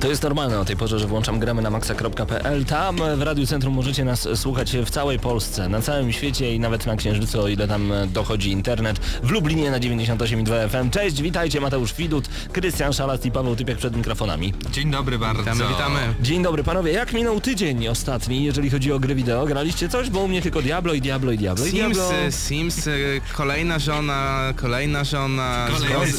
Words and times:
To 0.00 0.08
jest 0.08 0.22
normalne 0.22 0.58
o 0.60 0.64
tej 0.64 0.76
porze, 0.76 0.98
że 0.98 1.06
włączam 1.06 1.38
gramy 1.38 1.62
na 1.62 1.70
maxa.pl. 1.70 2.64
Tam 2.64 2.96
w 3.16 3.22
Radiu 3.22 3.46
Centrum 3.46 3.74
możecie 3.74 4.04
nas 4.04 4.28
słuchać 4.34 4.76
w 4.76 4.90
całej 4.90 5.18
Polsce, 5.18 5.68
na 5.68 5.80
całym 5.80 6.12
świecie 6.12 6.54
i 6.54 6.60
nawet 6.60 6.86
na 6.86 6.96
Księżycu, 6.96 7.40
o 7.40 7.48
ile 7.48 7.68
tam 7.68 7.92
dochodzi 8.06 8.50
internet. 8.50 8.98
W 9.22 9.30
Lublinie 9.30 9.70
na 9.70 9.80
98,2 9.80 10.68
FM. 10.68 10.90
Cześć, 10.90 11.22
witajcie, 11.22 11.60
Mateusz 11.60 11.94
Widut, 11.94 12.28
Krystian 12.52 12.92
Szalast 12.92 13.26
i 13.26 13.30
Paweł 13.32 13.56
Typiak 13.56 13.78
przed 13.78 13.96
mikrofonami. 13.96 14.54
Dzień 14.72 14.90
dobry 14.90 15.18
bardzo. 15.18 15.42
Witamy, 15.42 15.68
witamy. 15.68 16.00
Dzień 16.20 16.42
dobry 16.42 16.64
panowie, 16.64 16.92
jak 16.92 17.12
minął 17.12 17.40
tydzień 17.40 17.88
ostatni, 17.88 18.44
jeżeli 18.44 18.70
chodzi 18.70 18.92
o 18.92 18.98
gry 19.00 19.14
wideo? 19.14 19.46
Graliście 19.46 19.88
coś? 19.88 20.10
Bo 20.10 20.20
u 20.20 20.28
mnie 20.28 20.42
tylko 20.42 20.62
Diablo 20.62 20.94
i 20.94 21.00
Diablo 21.00 21.32
i 21.32 21.38
Diablo 21.38 21.66
i 21.66 21.70
Diablo. 21.70 22.10
Sims, 22.10 22.46
Sims, 22.46 22.86
y, 22.86 23.20
kolejna 23.36 23.78
żona, 23.78 24.52
kolejna 24.56 25.04
żona. 25.04 25.68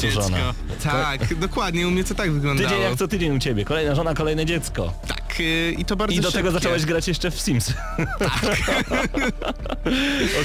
Dziecko. 0.00 0.22
żona. 0.22 0.54
Tak, 0.82 1.34
dokładnie, 1.34 1.88
u 1.88 1.90
mnie 1.90 2.04
to 2.04 2.14
tak 2.14 2.32
wyglądało. 2.32 2.68
Tydzień 2.68 2.82
jak 2.82 2.96
co 2.96 3.08
tydzień 3.08 3.36
u 3.36 3.38
ciebie, 3.38 3.64
kolejna 3.72 3.94
żona, 3.94 4.14
kolejne 4.14 4.46
dziecko. 4.46 4.92
Tak, 5.08 5.40
y, 5.40 5.74
i 5.78 5.84
to 5.84 5.96
bardzo 5.96 6.16
I 6.16 6.20
do 6.20 6.32
tego 6.32 6.48
szybkie. 6.48 6.60
zacząłeś 6.60 6.84
grać 6.84 7.08
jeszcze 7.08 7.30
w 7.30 7.40
Sims. 7.40 7.72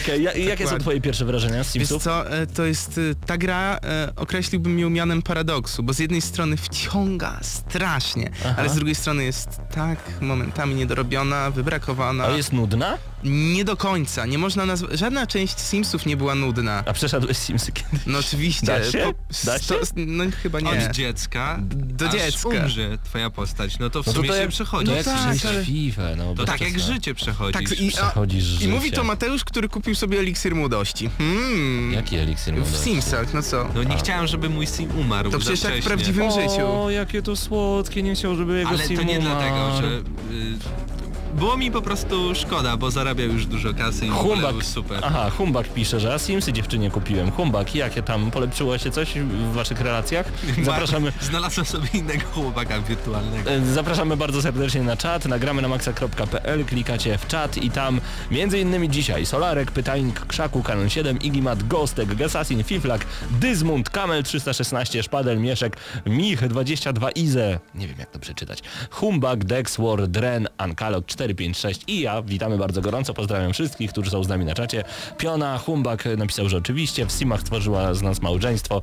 Okej, 0.03 0.23
ja, 0.23 0.33
jakie 0.33 0.67
są 0.67 0.77
twoje 0.77 1.01
pierwsze 1.01 1.25
wrażenia 1.25 1.63
z 1.63 1.73
Wiesz 1.73 1.87
Simsów? 1.87 2.03
co, 2.03 2.31
e, 2.31 2.47
to 2.47 2.65
jest, 2.65 2.97
y, 2.97 3.15
ta 3.25 3.37
gra 3.37 3.79
e, 3.83 4.09
określiłbym 4.15 4.79
ją 4.79 4.89
mianem 4.89 5.21
paradoksu, 5.21 5.83
bo 5.83 5.93
z 5.93 5.99
jednej 5.99 6.21
strony 6.21 6.57
wciąga 6.57 7.39
strasznie, 7.41 8.31
Aha. 8.45 8.55
ale 8.57 8.69
z 8.69 8.75
drugiej 8.75 8.95
strony 8.95 9.23
jest 9.23 9.49
tak 9.75 9.99
momentami 10.21 10.75
niedorobiona, 10.75 11.51
wybrakowana. 11.51 12.25
A 12.25 12.29
jest 12.29 12.53
nudna? 12.53 12.97
Nie 13.27 13.65
do 13.65 13.77
końca, 13.77 14.25
nie 14.25 14.37
można 14.37 14.65
nazwać, 14.65 14.99
żadna 14.99 15.27
część 15.27 15.59
Simsów 15.59 16.05
nie 16.05 16.17
była 16.17 16.35
nudna. 16.35 16.83
A 16.85 16.93
przeszedłeś 16.93 17.37
Simsy 17.37 17.71
kiedyś? 17.71 17.99
No 18.05 18.19
oczywiście. 18.19 18.67
Da 18.67 18.91
się? 18.91 19.13
Da 19.43 19.59
sto- 19.59 19.75
no 19.95 20.23
chyba 20.43 20.59
nie. 20.59 20.69
Od 20.87 20.91
dziecka 20.91 21.59
Do 21.71 22.05
aż 22.07 22.13
dziecka. 22.13 22.49
umrze 22.49 22.97
twoja 23.03 23.29
postać, 23.29 23.79
no 23.79 23.89
to 23.89 24.03
w 24.03 24.07
No 24.07 24.13
sumie 24.13 24.29
to 24.29 24.35
się 24.41 24.47
przechodzi. 24.47 24.91
to 24.91 24.97
No 24.97 25.03
tak, 25.03 25.45
ale- 25.45 25.65
FIFA, 25.65 26.01
no. 26.17 26.35
To 26.35 26.45
tak 26.45 26.61
jak 26.61 26.79
życie 26.79 27.13
przechodzisz. 27.15 27.69
Tak, 27.69 27.79
i, 27.79 27.87
a, 27.87 27.91
Przechodzisz 27.91 28.61
I 28.61 28.67
mówi 28.67 28.91
to 28.91 29.03
Mateusz, 29.03 29.43
który 29.43 29.69
kupił 29.69 29.95
sobie 29.95 30.19
eliksir 30.19 30.55
młodości. 30.55 31.09
Hmm. 31.17 31.93
Jaki 31.93 32.17
eliksir 32.17 32.53
W 32.53 32.57
młodości? 32.57 32.83
Simsach, 32.83 33.33
no 33.33 33.41
co? 33.41 33.69
No 33.75 33.83
nie 33.83 33.97
chciałem, 33.97 34.27
żeby 34.27 34.49
mój 34.49 34.67
sim 34.67 34.99
umarł 34.99 35.31
To 35.31 35.39
przecież 35.39 35.63
jak 35.63 35.81
w 35.81 35.83
prawdziwym 35.85 36.31
życiu. 36.31 36.67
O, 36.83 36.89
jakie 36.89 37.21
to 37.21 37.35
słodkie, 37.35 38.03
nie 38.03 38.15
chciał, 38.15 38.35
żeby 38.35 38.57
jego 38.57 38.69
Ale 38.69 38.87
sim 38.87 38.97
to 38.97 39.03
nie 39.03 39.19
umarł. 39.19 39.35
dlatego, 39.39 39.77
że... 39.81 39.97
Y, 40.35 41.06
było 41.33 41.57
mi 41.57 41.71
po 41.71 41.81
prostu 41.81 42.35
szkoda, 42.35 42.77
bo 42.77 42.91
zarabiał 42.91 43.27
już 43.27 43.45
dużo 43.45 43.73
kasy 43.73 44.05
i 44.05 44.09
Humbak, 44.09 44.51
był 44.51 44.61
super. 44.61 44.99
aha, 45.03 45.29
Humbak 45.29 45.67
pisze, 45.73 45.99
że 45.99 46.13
a 46.13 46.19
Simsy 46.19 46.53
dziewczynie 46.53 46.91
kupiłem. 46.91 47.31
Humbak, 47.31 47.75
jakie 47.75 48.03
tam, 48.03 48.31
polepszyło 48.31 48.77
się 48.77 48.91
coś 48.91 49.13
w 49.13 49.53
waszych 49.53 49.81
relacjach? 49.81 50.25
Zapraszamy, 50.63 51.11
Znalazłem 51.21 51.65
sobie 51.65 51.87
innego 51.93 52.25
chłopaka 52.33 52.81
wirtualnego. 52.81 53.51
e, 53.51 53.65
zapraszamy 53.65 54.17
bardzo 54.17 54.41
serdecznie 54.41 54.83
na 54.83 54.97
czat, 54.97 55.25
nagramy 55.25 55.61
na 55.61 55.67
maxa.pl, 55.67 56.65
klikacie 56.65 57.17
w 57.17 57.27
czat 57.27 57.57
i 57.57 57.71
tam 57.71 58.01
między 58.31 58.59
innymi 58.59 58.89
dzisiaj 58.89 59.25
Solarek, 59.25 59.71
Pytajnik, 59.71 60.25
Krzaku, 60.25 60.63
Canon 60.63 60.89
7, 60.89 61.19
Igimat, 61.19 61.67
Gostek, 61.67 62.15
Gasasin, 62.15 62.63
Fiflak, 62.63 63.05
Dyzmund, 63.31 63.89
Kamel 63.89 64.23
316, 64.23 65.03
Szpadel, 65.03 65.39
Mieszek, 65.39 65.77
Mich 66.05 66.47
22, 66.47 67.11
Ize, 67.11 67.59
nie 67.75 67.87
wiem 67.87 67.99
jak 67.99 68.11
to 68.11 68.19
przeczytać, 68.19 68.59
Humbak, 68.91 69.45
Dexwar, 69.45 70.07
Dren, 70.07 70.47
Ankalog 70.57 71.05
456 71.17 71.81
i 71.87 71.99
ja, 72.01 72.21
witamy 72.21 72.57
bardzo 72.57 72.81
gorąco, 72.81 73.13
pozdrawiam 73.13 73.53
wszystkich, 73.53 73.91
którzy 73.91 74.11
są 74.11 74.23
z 74.23 74.27
nami 74.27 74.45
na 74.45 74.53
czacie. 74.53 74.83
Piona, 75.17 75.57
Humbak 75.57 76.03
napisał, 76.17 76.49
że 76.49 76.57
oczywiście, 76.57 77.05
w 77.05 77.11
Simach 77.11 77.43
tworzyła 77.43 77.93
z 77.93 78.01
nas 78.01 78.21
małżeństwo. 78.21 78.81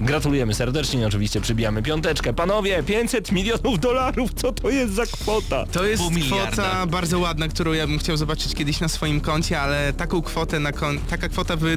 Gratulujemy 0.00 0.54
serdecznie, 0.54 1.06
oczywiście 1.06 1.40
przybijamy 1.40 1.82
piąteczkę. 1.82 2.32
Panowie, 2.32 2.82
500 2.82 3.32
milionów 3.32 3.80
dolarów, 3.80 4.30
co 4.34 4.52
to 4.52 4.70
jest 4.70 4.94
za 4.94 5.06
kwota? 5.06 5.66
To 5.72 5.84
jest 5.84 6.02
Pół 6.02 6.10
miliarda. 6.10 6.46
kwota 6.52 6.86
bardzo 6.86 7.18
ładna, 7.18 7.48
którą 7.48 7.72
ja 7.72 7.86
bym 7.86 7.98
chciał 7.98 8.16
zobaczyć 8.16 8.54
kiedyś 8.54 8.80
na 8.80 8.88
swoim 8.88 9.20
koncie, 9.20 9.60
ale 9.60 9.92
taką 9.92 10.22
kwotę 10.22 10.60
na 10.60 10.72
kon... 10.72 10.98
taka 10.98 11.28
kwota 11.28 11.56
wy... 11.56 11.76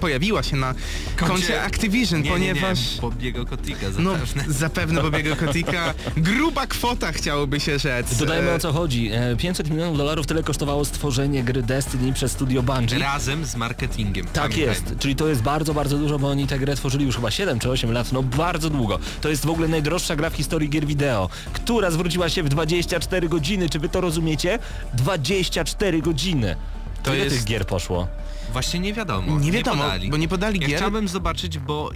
pojawiła 0.00 0.42
się 0.42 0.56
na 0.56 0.74
koncie, 1.16 1.62
Activision, 1.62 2.22
nie, 2.22 2.30
ponieważ... 2.30 2.78
Nie, 2.88 2.94
nie, 2.94 3.00
Bobiego 3.00 3.46
Kotika 3.46 3.86
No, 3.98 4.10
zapewne. 4.12 4.44
zapewne 4.48 5.02
Bobiego 5.02 5.36
Kotika. 5.36 5.94
Gruba 6.16 6.66
kwota 6.66 7.12
chciałoby 7.12 7.60
się 7.60 7.78
rzec. 7.78 8.16
Dodajmy 8.16 8.50
E, 8.50 8.54
o 8.54 8.58
co 8.58 8.72
chodzi. 8.72 9.10
E, 9.12 9.36
500 9.36 9.70
milionów 9.70 9.96
dolarów 9.98 10.26
tyle 10.26 10.42
kosztowało 10.42 10.84
stworzenie 10.84 11.42
gry 11.44 11.62
Destiny 11.62 12.12
przez 12.12 12.32
studio 12.32 12.62
Bungie. 12.62 12.98
Razem 12.98 13.44
z 13.46 13.56
marketingiem. 13.56 14.26
Tak 14.26 14.34
pamiętajmy. 14.34 14.66
jest, 14.72 14.84
czyli 14.98 15.16
to 15.16 15.28
jest 15.28 15.42
bardzo, 15.42 15.74
bardzo 15.74 15.98
dużo, 15.98 16.18
bo 16.18 16.28
oni 16.28 16.46
tę 16.46 16.58
grę 16.58 16.76
tworzyli 16.76 17.04
już 17.04 17.16
chyba 17.16 17.30
7 17.34 17.58
czy 17.58 17.70
8 17.70 17.92
lat, 17.92 18.12
no 18.12 18.22
bardzo 18.22 18.70
długo. 18.70 18.98
To 19.20 19.28
jest 19.28 19.46
w 19.46 19.50
ogóle 19.50 19.68
najdroższa 19.68 20.16
gra 20.16 20.30
w 20.30 20.34
historii 20.34 20.68
gier 20.70 20.86
wideo, 20.86 21.28
która 21.52 21.90
zwróciła 21.90 22.28
się 22.28 22.42
w 22.42 22.48
24 22.48 23.28
godziny, 23.28 23.68
czy 23.68 23.78
wy 23.78 23.88
to 23.88 24.00
rozumiecie? 24.00 24.58
24 24.94 26.02
godziny. 26.02 26.56
To 27.02 27.14
ile 27.14 27.24
jest- 27.24 27.36
tych 27.36 27.44
gier 27.44 27.66
poszło? 27.66 28.08
Właśnie 28.52 28.80
nie 28.80 28.92
wiadomo. 28.92 29.38
Nie 29.38 29.52
wiadomo, 29.52 29.82
podali. 29.82 30.10
bo 30.10 30.16
nie 30.16 30.28
podali 30.28 30.60
ja 30.60 30.68
gier. 30.68 30.76
chciałbym 30.78 31.08
zobaczyć, 31.08 31.58
bo 31.58 31.90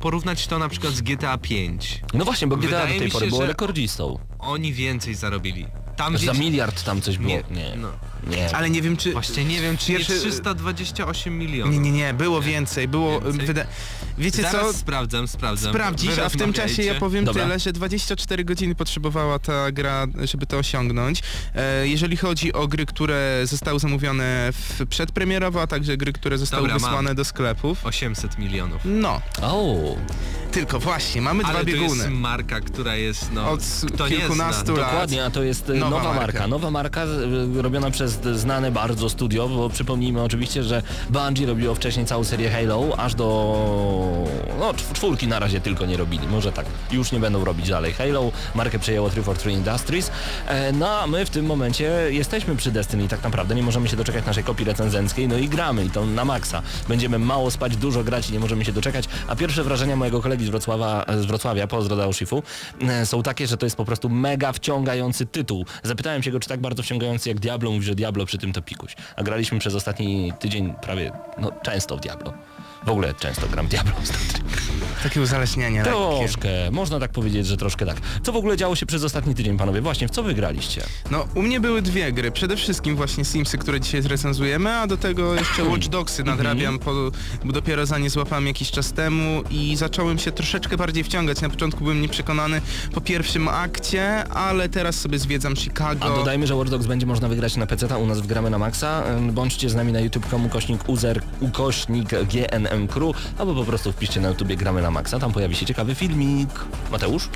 porównać 0.00 0.46
to 0.46 0.58
na 0.58 0.68
przykład 0.68 0.92
z 0.92 1.00
GTA 1.02 1.38
5. 1.38 2.00
No 2.14 2.24
właśnie, 2.24 2.46
bo 2.48 2.56
GTA 2.56 2.66
Wydaje 2.66 2.94
do 2.94 3.00
tej 3.00 3.10
pory 3.10 3.24
się, 3.26 3.30
było 3.30 3.46
rekordzistą. 3.46 4.18
Oni 4.38 4.72
więcej 4.72 5.14
zarobili. 5.14 5.66
Tam 5.96 6.18
Za 6.18 6.32
gdzieś... 6.32 6.38
miliard 6.38 6.84
tam 6.84 7.00
coś 7.00 7.18
było. 7.18 7.28
Nie, 7.28 7.42
Nie, 7.50 7.76
no. 7.76 7.88
Nie. 8.30 8.56
Ale 8.56 8.70
nie 8.70 8.82
wiem 8.82 8.96
czy... 8.96 9.12
Właśnie 9.12 9.44
nie 9.44 9.60
wiem, 9.60 9.76
czy 9.76 9.86
Pierwszy- 9.86 10.12
nie 10.12 10.18
328 10.20 11.38
milionów. 11.38 11.72
Nie, 11.74 11.80
nie, 11.80 11.92
nie, 11.92 12.14
było 12.14 12.42
więcej, 12.42 12.88
było... 12.88 13.20
Więcej? 13.20 13.46
Wyda... 13.46 13.64
Wiecie 14.18 14.42
Zaraz 14.42 14.66
co? 14.66 14.72
sprawdzam, 14.72 15.28
sprawdzam. 15.28 15.72
Sprawdzisz, 15.72 16.14
Wy 16.14 16.24
a 16.24 16.28
w 16.28 16.36
tym 16.36 16.52
czasie 16.52 16.82
ja 16.82 16.94
powiem 16.94 17.24
Dobra. 17.24 17.42
tyle, 17.42 17.58
że 17.58 17.72
24 17.72 18.44
godziny 18.44 18.74
potrzebowała 18.74 19.38
ta 19.38 19.72
gra, 19.72 20.06
żeby 20.24 20.46
to 20.46 20.58
osiągnąć. 20.58 21.22
E, 21.54 21.88
jeżeli 21.88 22.16
chodzi 22.16 22.52
o 22.52 22.68
gry, 22.68 22.86
które 22.86 23.40
zostały 23.44 23.78
zamówione 23.80 24.48
w 24.52 24.86
przedpremierowo, 24.86 25.62
a 25.62 25.66
także 25.66 25.96
gry, 25.96 26.12
które 26.12 26.38
zostały 26.38 26.62
Dobra, 26.62 26.74
mam. 26.78 26.90
wysłane 26.90 27.14
do 27.14 27.24
sklepów. 27.24 27.86
800 27.86 28.38
milionów. 28.38 28.82
No, 28.84 29.20
O, 29.42 29.76
tylko 30.52 30.80
właśnie, 30.80 31.22
mamy 31.22 31.44
Ale 31.44 31.52
dwa 31.52 31.60
to 31.60 31.66
bieguny. 31.66 31.96
jest 31.96 32.08
marka, 32.10 32.60
która 32.60 32.96
jest 32.96 33.32
no... 33.32 33.50
Od 33.50 33.60
kilkunastu 34.08 34.76
lat. 34.76 34.90
Dokładnie, 34.90 35.24
a 35.24 35.30
to 35.30 35.42
jest 35.42 35.70
e, 35.70 35.74
Nowa 35.74 35.90
nowa, 35.90 36.02
marka. 36.04 36.20
marka. 36.20 36.46
Nowa 36.46 36.70
marka 36.70 37.02
e, 37.02 37.62
robiona 37.62 37.90
przez 37.90 38.13
znane 38.34 38.70
bardzo 38.70 39.08
studio, 39.08 39.48
bo 39.48 39.68
przypomnijmy 39.70 40.22
oczywiście, 40.22 40.62
że 40.62 40.82
Bungie 41.10 41.46
robiło 41.46 41.74
wcześniej 41.74 42.06
całą 42.06 42.24
serię 42.24 42.50
Halo, 42.50 42.98
aż 42.98 43.14
do... 43.14 43.24
no 44.60 44.72
czw- 44.72 44.92
czwórki 44.92 45.28
na 45.28 45.38
razie 45.38 45.60
tylko 45.60 45.86
nie 45.86 45.96
robili, 45.96 46.26
może 46.28 46.52
tak, 46.52 46.66
już 46.92 47.12
nie 47.12 47.20
będą 47.20 47.44
robić 47.44 47.68
dalej 47.68 47.92
Halo, 47.92 48.32
markę 48.54 48.78
przejęło 48.78 49.10
343 49.10 49.52
Industries, 49.52 50.10
e, 50.46 50.72
no 50.72 50.88
a 50.88 51.06
my 51.06 51.26
w 51.26 51.30
tym 51.30 51.46
momencie 51.46 51.84
jesteśmy 52.10 52.56
przy 52.56 52.72
Destiny. 52.72 53.08
Tak 53.08 53.22
naprawdę, 53.22 53.54
nie 53.54 53.62
możemy 53.62 53.88
się 53.88 53.96
doczekać 53.96 54.26
naszej 54.26 54.44
kopii 54.44 54.64
recenzenckiej, 54.64 55.28
no 55.28 55.38
i 55.38 55.48
gramy 55.48 55.84
i 55.84 55.90
to 55.90 56.06
na 56.06 56.24
maksa. 56.24 56.62
Będziemy 56.88 57.18
mało 57.18 57.50
spać, 57.50 57.76
dużo 57.76 58.04
grać 58.04 58.30
i 58.30 58.32
nie 58.32 58.40
możemy 58.40 58.64
się 58.64 58.72
doczekać, 58.72 59.04
a 59.28 59.36
pierwsze 59.36 59.64
wrażenia 59.64 59.96
mojego 59.96 60.22
kolegi 60.22 60.46
z 60.46 60.48
Wrocławia, 60.48 61.04
z 61.20 61.24
Wrocławia 61.24 61.66
pozdro 61.66 61.96
Daushifu, 61.96 62.42
e, 62.88 63.06
są 63.06 63.22
takie, 63.22 63.46
że 63.46 63.56
to 63.56 63.66
jest 63.66 63.76
po 63.76 63.84
prostu 63.84 64.08
mega 64.08 64.52
wciągający 64.52 65.26
tytuł. 65.26 65.64
Zapytałem 65.82 66.22
się 66.22 66.30
go, 66.30 66.40
czy 66.40 66.48
tak 66.48 66.60
bardzo 66.60 66.82
wciągający 66.82 67.28
jak 67.28 67.40
Diablo, 67.40 67.70
mówi, 67.70 67.86
że 67.86 67.94
Diablo 67.94 68.03
przy 68.26 68.38
tym 68.38 68.52
to 68.52 68.62
pikuś. 68.62 68.96
A 69.16 69.22
graliśmy 69.22 69.58
przez 69.58 69.74
ostatni 69.74 70.32
tydzień 70.38 70.74
prawie, 70.82 71.12
no 71.38 71.52
często 71.62 71.96
w 71.96 72.00
Diablo. 72.00 72.32
W 72.86 72.88
ogóle 72.88 73.14
często 73.14 73.48
gram 73.48 73.66
Diablo 73.66 73.92
ostatnio. 74.02 74.44
Takie 75.02 75.20
uzależnienie 75.20 75.82
lekkie. 75.82 76.18
Troszkę, 76.18 76.48
można 76.70 77.00
tak 77.00 77.12
powiedzieć, 77.12 77.46
że 77.46 77.56
troszkę 77.56 77.86
tak. 77.86 77.96
Co 78.22 78.32
w 78.32 78.36
ogóle 78.36 78.56
działo 78.56 78.76
się 78.76 78.86
przez 78.86 79.04
ostatni 79.04 79.34
tydzień, 79.34 79.58
panowie? 79.58 79.80
Właśnie, 79.80 80.08
w 80.08 80.10
co 80.10 80.22
wygraliście? 80.22 80.82
No, 81.10 81.26
u 81.34 81.42
mnie 81.42 81.60
były 81.60 81.82
dwie 81.82 82.12
gry. 82.12 82.30
Przede 82.30 82.56
wszystkim 82.56 82.96
właśnie 82.96 83.24
Simsy, 83.24 83.58
które 83.58 83.80
dzisiaj 83.80 84.02
zrecenzujemy, 84.02 84.74
a 84.74 84.86
do 84.86 84.96
tego 84.96 85.34
jeszcze 85.34 85.64
Watch 85.64 85.86
Dogsy 85.86 86.24
nadrabiam, 86.24 86.78
po, 86.78 86.92
bo 87.44 87.52
dopiero 87.52 87.86
za 87.86 87.98
nie 87.98 88.10
złapałem 88.10 88.46
jakiś 88.46 88.70
czas 88.70 88.92
temu 88.92 89.42
i 89.50 89.76
zacząłem 89.76 90.18
się 90.18 90.32
troszeczkę 90.32 90.76
bardziej 90.76 91.04
wciągać. 91.04 91.40
Na 91.40 91.48
początku 91.48 91.84
byłem 91.84 92.00
nieprzekonany 92.00 92.60
po 92.94 93.00
pierwszym 93.00 93.48
akcie, 93.48 94.28
ale 94.28 94.68
teraz 94.68 95.00
sobie 95.00 95.18
zwiedzam 95.18 95.56
Chicago. 95.56 96.04
A 96.04 96.16
dodajmy, 96.16 96.46
że 96.46 96.56
Watch 96.56 96.70
Dogs 96.70 96.86
będzie 96.86 97.06
można 97.06 97.28
wygrać 97.28 97.56
na 97.56 97.66
PC, 97.66 97.98
u 97.98 98.06
nas 98.06 98.20
w 98.20 98.26
Gramy 98.26 98.50
na 98.50 98.58
Maxa. 98.58 99.02
Bądźcie 99.32 99.70
z 99.70 99.74
nami 99.74 99.92
na 99.92 100.00
youtube.com 100.00 100.46
ukośnik 100.46 100.80
ukośnik 101.40 102.08
GNM 102.08 102.73
Crew, 102.88 103.16
albo 103.38 103.54
po 103.54 103.64
prostu 103.64 103.92
wpiszcie 103.92 104.20
na 104.20 104.28
YouTubie 104.28 104.56
Gramy 104.56 104.82
na 104.82 104.90
Maxa, 104.90 105.18
tam 105.18 105.32
pojawi 105.32 105.54
się 105.56 105.66
ciekawy 105.66 105.94
filmik. 105.94 106.50
Mateusz? 106.92 107.28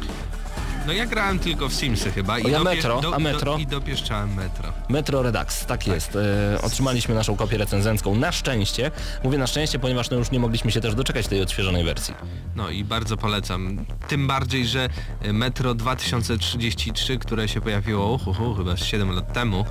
No 0.88 0.94
ja 0.94 1.06
grałem 1.06 1.38
tylko 1.38 1.68
w 1.68 1.74
Simsy 1.74 2.12
chyba 2.12 2.34
O, 2.34 2.38
ja 2.38 2.62
Metro, 2.62 3.00
a 3.14 3.18
Metro? 3.18 3.52
Do, 3.52 3.58
I 3.58 3.66
dopieszczałem 3.66 4.34
Metro. 4.34 4.72
Metro 4.88 5.22
Redux, 5.22 5.66
tak 5.66 5.86
jest. 5.86 6.16
E, 6.54 6.62
otrzymaliśmy 6.62 7.14
naszą 7.14 7.36
kopię 7.36 7.58
recenzencką 7.58 8.14
na 8.14 8.32
szczęście. 8.32 8.90
Mówię 9.24 9.38
na 9.38 9.46
szczęście, 9.46 9.78
ponieważ 9.78 10.10
no 10.10 10.16
już 10.16 10.30
nie 10.30 10.38
mogliśmy 10.40 10.72
się 10.72 10.80
też 10.80 10.94
doczekać 10.94 11.26
tej 11.28 11.42
odświeżonej 11.42 11.84
wersji. 11.84 12.14
No 12.56 12.70
i 12.70 12.84
bardzo 12.84 13.16
polecam. 13.16 13.84
Tym 14.08 14.26
bardziej, 14.26 14.66
że 14.66 14.88
Metro 15.32 15.74
2033, 15.74 17.18
które 17.18 17.48
się 17.48 17.60
pojawiło 17.60 18.12
uhuhu, 18.12 18.54
chyba 18.54 18.76
z 18.76 18.84
7 18.84 19.10
lat 19.10 19.32
temu, 19.32 19.64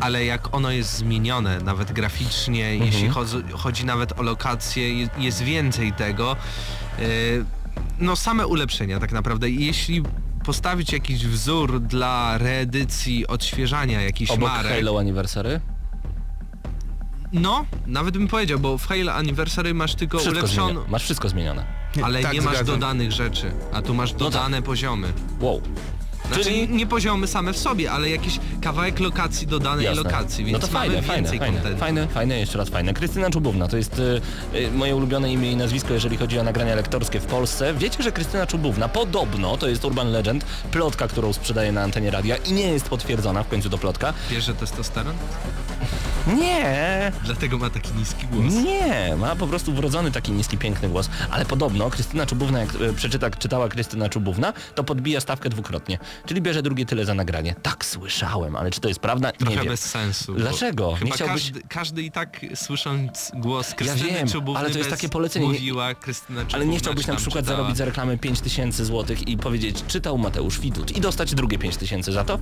ale 0.00 0.24
jak 0.24 0.54
ono 0.54 0.70
jest 0.70 0.96
zmienione, 0.96 1.60
nawet 1.60 1.92
graficznie, 1.92 2.76
jeśli 2.76 3.08
chodzi, 3.08 3.36
chodzi 3.52 3.84
nawet 3.84 4.20
o 4.20 4.22
lokacje, 4.22 4.94
je- 5.00 5.08
jest 5.18 5.42
więcej 5.42 5.92
tego. 5.92 6.36
e, 6.98 7.02
No 8.00 8.16
same 8.16 8.46
ulepszenia 8.46 9.00
tak 9.00 9.12
naprawdę. 9.12 9.50
I 9.50 9.66
Jeśli 9.66 10.02
postawić 10.48 10.92
jakiś 10.92 11.26
wzór 11.26 11.80
dla 11.80 12.38
reedycji, 12.38 13.26
odświeżania 13.26 14.00
jakichś 14.02 14.30
Obok 14.30 14.48
marek, 14.48 14.72
Halo 14.72 14.98
Anniversary? 14.98 15.60
no, 17.32 17.64
nawet 17.86 18.14
bym 18.18 18.28
powiedział, 18.28 18.58
bo 18.58 18.78
w 18.78 18.86
Halo 18.86 19.12
Anniversary 19.14 19.74
masz 19.74 19.94
tylko 19.94 20.18
Wszystko 20.18 20.38
ulepszoną, 20.38 20.66
zmienione. 20.68 20.90
Masz 20.90 21.04
wszystko 21.04 21.28
zmienione. 21.28 21.64
ale 22.02 22.22
Tak, 22.22 22.32
nie 22.32 22.40
masz 22.42 22.54
zgadzam. 22.56 22.74
dodanych 22.80 23.12
rzeczy, 23.12 23.50
a 23.72 23.82
tu 23.82 23.94
masz 23.94 24.12
dodane 24.12 24.62
poziomy. 24.62 25.12
Wow. 25.40 25.60
Znaczy 26.28 26.44
Czyli- 26.44 26.68
nie 26.68 26.86
poziomy 26.86 27.26
same 27.26 27.52
w 27.52 27.58
sobie, 27.58 27.92
ale 27.92 28.10
jakiś 28.10 28.38
kawałek 28.62 29.00
lokacji 29.00 29.46
dodanej 29.46 29.84
Jasne. 29.84 30.02
lokacji, 30.02 30.44
więc 30.44 30.52
no 30.60 30.66
to 30.66 30.72
fajne, 30.72 31.02
fajne, 31.02 31.28
fajne, 31.28 31.46
kontentu. 31.52 31.78
fajne, 31.78 32.08
fajne, 32.08 32.38
jeszcze 32.40 32.58
raz 32.58 32.68
fajne. 32.68 32.94
Krystyna 32.94 33.30
Czubówna 33.30 33.68
to 33.68 33.76
jest 33.76 33.98
y, 33.98 34.20
y, 34.54 34.70
moje 34.70 34.96
ulubione 34.96 35.32
imię 35.32 35.52
i 35.52 35.56
nazwisko, 35.56 35.94
jeżeli 35.94 36.16
chodzi 36.16 36.38
o 36.38 36.42
nagrania 36.42 36.74
lektorskie 36.74 37.20
w 37.20 37.26
Polsce. 37.26 37.74
Wiecie, 37.74 38.02
że 38.02 38.12
Krystyna 38.12 38.46
Czubówna 38.46 38.88
podobno, 38.88 39.56
to 39.56 39.68
jest 39.68 39.84
urban 39.84 40.10
legend, 40.12 40.44
plotka, 40.70 41.08
którą 41.08 41.32
sprzedaje 41.32 41.72
na 41.72 41.82
antenie 41.82 42.10
radia 42.10 42.36
i 42.36 42.52
nie 42.52 42.68
jest 42.68 42.88
potwierdzona, 42.88 43.42
w 43.42 43.48
końcu 43.48 43.70
to 43.70 43.78
plotka. 43.78 44.14
Bierze 44.30 44.54
testosteron? 44.54 45.14
Nie, 46.36 47.12
Dlatego 47.24 47.58
ma 47.58 47.70
taki 47.70 47.92
niski 47.98 48.26
głos. 48.26 48.54
nie, 48.54 49.16
ma 49.16 49.36
po 49.36 49.46
prostu 49.46 49.72
wrodzony 49.72 50.10
taki 50.12 50.32
niski, 50.32 50.58
piękny 50.58 50.88
głos. 50.88 51.10
Ale 51.30 51.44
podobno 51.44 51.90
Krystyna 51.90 52.26
Czubówna, 52.26 52.60
jak 52.60 52.68
e, 52.74 52.92
przeczyta, 52.92 53.30
czytała 53.30 53.68
Krystyna 53.68 54.08
Czubówna, 54.08 54.52
to 54.74 54.84
podbija 54.84 55.20
stawkę 55.20 55.48
dwukrotnie. 55.48 55.98
Czyli 56.26 56.40
bierze 56.42 56.62
drugie 56.62 56.86
tyle 56.86 57.04
za 57.04 57.14
nagranie. 57.14 57.54
Tak 57.62 57.84
słyszałem, 57.84 58.56
ale 58.56 58.70
czy 58.70 58.80
to 58.80 58.88
jest 58.88 59.00
prawda? 59.00 59.28
Nie 59.30 59.36
Trochę 59.38 59.56
wiem. 59.56 59.66
bez 59.68 59.80
sensu. 59.80 60.32
bo 60.32 60.38
Dlaczego? 60.40 60.90
Nie 60.90 60.96
Chyba 60.96 61.14
chciałbyś- 61.14 61.44
każdy, 61.52 61.62
każdy 61.68 62.02
i 62.02 62.10
tak 62.10 62.40
słysząc 62.54 63.30
głos 63.34 63.74
Krystyny 63.74 64.10
wiem, 64.12 64.28
Czubówny 64.28 64.58
ale 64.60 64.70
to 64.70 64.78
jest 64.78 64.90
bez 64.90 64.98
takie 65.00 65.08
polecenie. 65.08 65.46
Nie- 65.46 65.52
Mówiła 65.52 65.94
Krystyna 65.94 66.40
Czubówna, 66.40 66.56
Ale 66.58 66.66
nie 66.66 66.78
chciałbyś 66.78 67.02
czy 67.04 67.08
na 67.08 67.14
tam 67.14 67.20
przykład 67.22 67.44
czytała. 67.44 67.56
zarobić 67.58 67.76
za 67.78 67.84
reklamę 67.84 68.18
5000 68.18 68.84
zł 68.84 69.16
i 69.26 69.36
powiedzieć, 69.36 69.84
czytał 69.88 70.18
Mateusz 70.18 70.60
Widut 70.60 70.96
i 70.96 71.00
dostać 71.00 71.34
drugie 71.34 71.58
5000 71.58 72.12
za 72.12 72.24
to? 72.24 72.38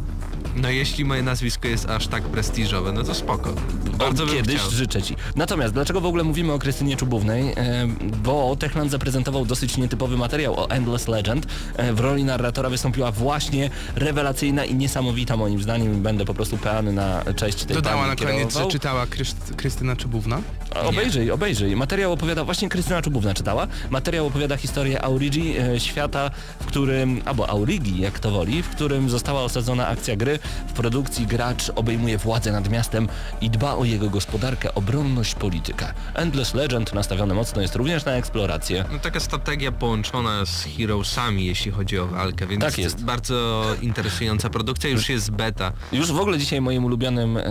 No 0.56 0.70
jeśli 0.70 1.04
moje 1.04 1.22
nazwisko 1.22 1.68
jest 1.68 1.88
aż 1.88 2.06
tak 2.06 2.22
prestiżowe, 2.22 2.92
no 2.92 3.02
to 3.04 3.14
spoko. 3.14 3.54
Bardzo 3.99 4.26
kiedyś 4.26 4.56
chciał. 4.56 4.70
życzę 4.70 5.02
ci. 5.02 5.17
Natomiast 5.37 5.75
dlaczego 5.75 6.00
w 6.00 6.06
ogóle 6.06 6.25
mówimy 6.25 6.52
o 6.52 6.58
Krystynie 6.58 6.96
Czubównej? 6.96 7.52
E, 7.56 7.87
bo 8.25 8.56
Techland 8.56 8.90
zaprezentował 8.90 9.44
dosyć 9.46 9.76
nietypowy 9.76 10.17
materiał 10.17 10.61
o 10.61 10.70
Endless 10.70 11.08
Legend. 11.08 11.46
E, 11.76 11.93
w 11.93 12.00
roli 12.00 12.25
narratora 12.25 12.70
wystąpiła 12.70 13.12
właśnie 13.12 13.70
rewelacyjna 13.96 14.64
i 14.64 14.75
niesamowita 14.75 15.37
moim 15.37 15.62
zdaniem. 15.62 16.02
Będę 16.02 16.25
po 16.25 16.34
prostu 16.34 16.56
peany 16.58 16.93
na 16.93 17.23
cześć 17.37 17.64
tej 17.64 17.76
Dodała 17.76 18.06
na 18.06 18.17
koniec, 18.17 18.32
że 18.38 18.46
kierował. 18.49 18.70
czytała 18.70 19.05
Kryst- 19.06 19.55
Krystyna 19.56 19.96
Czubówna. 19.96 20.40
Obejrzyj, 20.84 21.31
obejrzyj. 21.31 21.76
Materiał 21.76 22.12
opowiada, 22.12 22.44
właśnie 22.44 22.69
Krystyna 22.69 23.02
Czubówna 23.02 23.34
czytała, 23.34 23.67
materiał 23.90 24.26
opowiada 24.26 24.56
historię 24.56 25.02
Aurigi, 25.05 25.55
e, 25.58 25.81
świata, 25.81 26.31
w 26.61 26.67
którym, 26.67 27.20
albo 27.25 27.49
Aurigi, 27.50 28.00
jak 28.00 28.19
to 28.19 28.31
woli, 28.31 28.62
w 28.62 28.69
którym 28.69 29.11
została 29.11 29.40
osadzona 29.43 29.87
akcja 29.88 30.17
gry. 30.17 30.38
W 30.69 30.72
produkcji 30.72 31.26
gracz 31.26 31.70
obejmuje 31.75 32.19
władzę 32.19 32.52
nad 32.52 32.69
miastem 32.70 33.08
i 33.40 33.50
dba 33.50 33.65
o 33.74 33.84
jego 33.84 34.10
gospodarkę, 34.10 34.74
obronność, 34.74 35.34
politykę. 35.34 35.92
Endless 36.14 36.54
Legend 36.54 36.92
nastawiony 36.92 37.34
mocno 37.34 37.62
jest 37.62 37.74
również 37.76 38.04
na 38.04 38.12
eksplorację. 38.12 38.84
No 38.92 38.98
taka 38.98 39.20
strategia 39.20 39.72
połączona 39.72 40.44
z 40.46 40.64
Heroesami, 40.78 41.46
jeśli 41.46 41.70
chodzi 41.72 41.98
o 41.98 42.06
walkę, 42.06 42.46
więc 42.46 42.64
Tak 42.64 42.78
jest. 42.78 43.04
bardzo 43.04 43.64
interesująca 43.82 44.50
produkcja, 44.50 44.90
już 44.90 45.08
jest 45.08 45.30
beta. 45.30 45.72
Już 45.92 46.12
w 46.12 46.20
ogóle 46.20 46.38
dzisiaj 46.38 46.60
moim 46.60 46.84
ulubionym 46.84 47.36
e, 47.36 47.42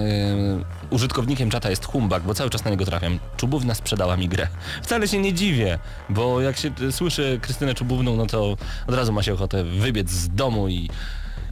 użytkownikiem 0.90 1.50
czata 1.50 1.70
jest 1.70 1.86
Humbak, 1.86 2.24
bo 2.24 2.34
cały 2.34 2.50
czas 2.50 2.66
na 2.66 2.72
niego 2.72 2.86
trafiam. 2.86 3.20
Czubówna 3.38 3.76
sprzedała 3.76 4.18
mi 4.18 4.30
grę. 4.30 4.48
Wcale 4.84 5.08
się 5.08 5.18
nie 5.20 5.34
dziwię, 5.34 5.80
bo 6.10 6.42
jak 6.42 6.58
się 6.58 6.72
e, 6.88 6.92
słyszy 6.92 7.40
Krystynę 7.42 7.74
Czubówną, 7.74 8.16
no 8.16 8.26
to 8.26 8.58
od 8.88 8.96
razu 8.96 9.14
ma 9.14 9.24
się 9.24 9.34
ochotę 9.34 9.64
wybiec 9.64 10.10
z 10.10 10.30
domu 10.30 10.68
i, 10.68 10.90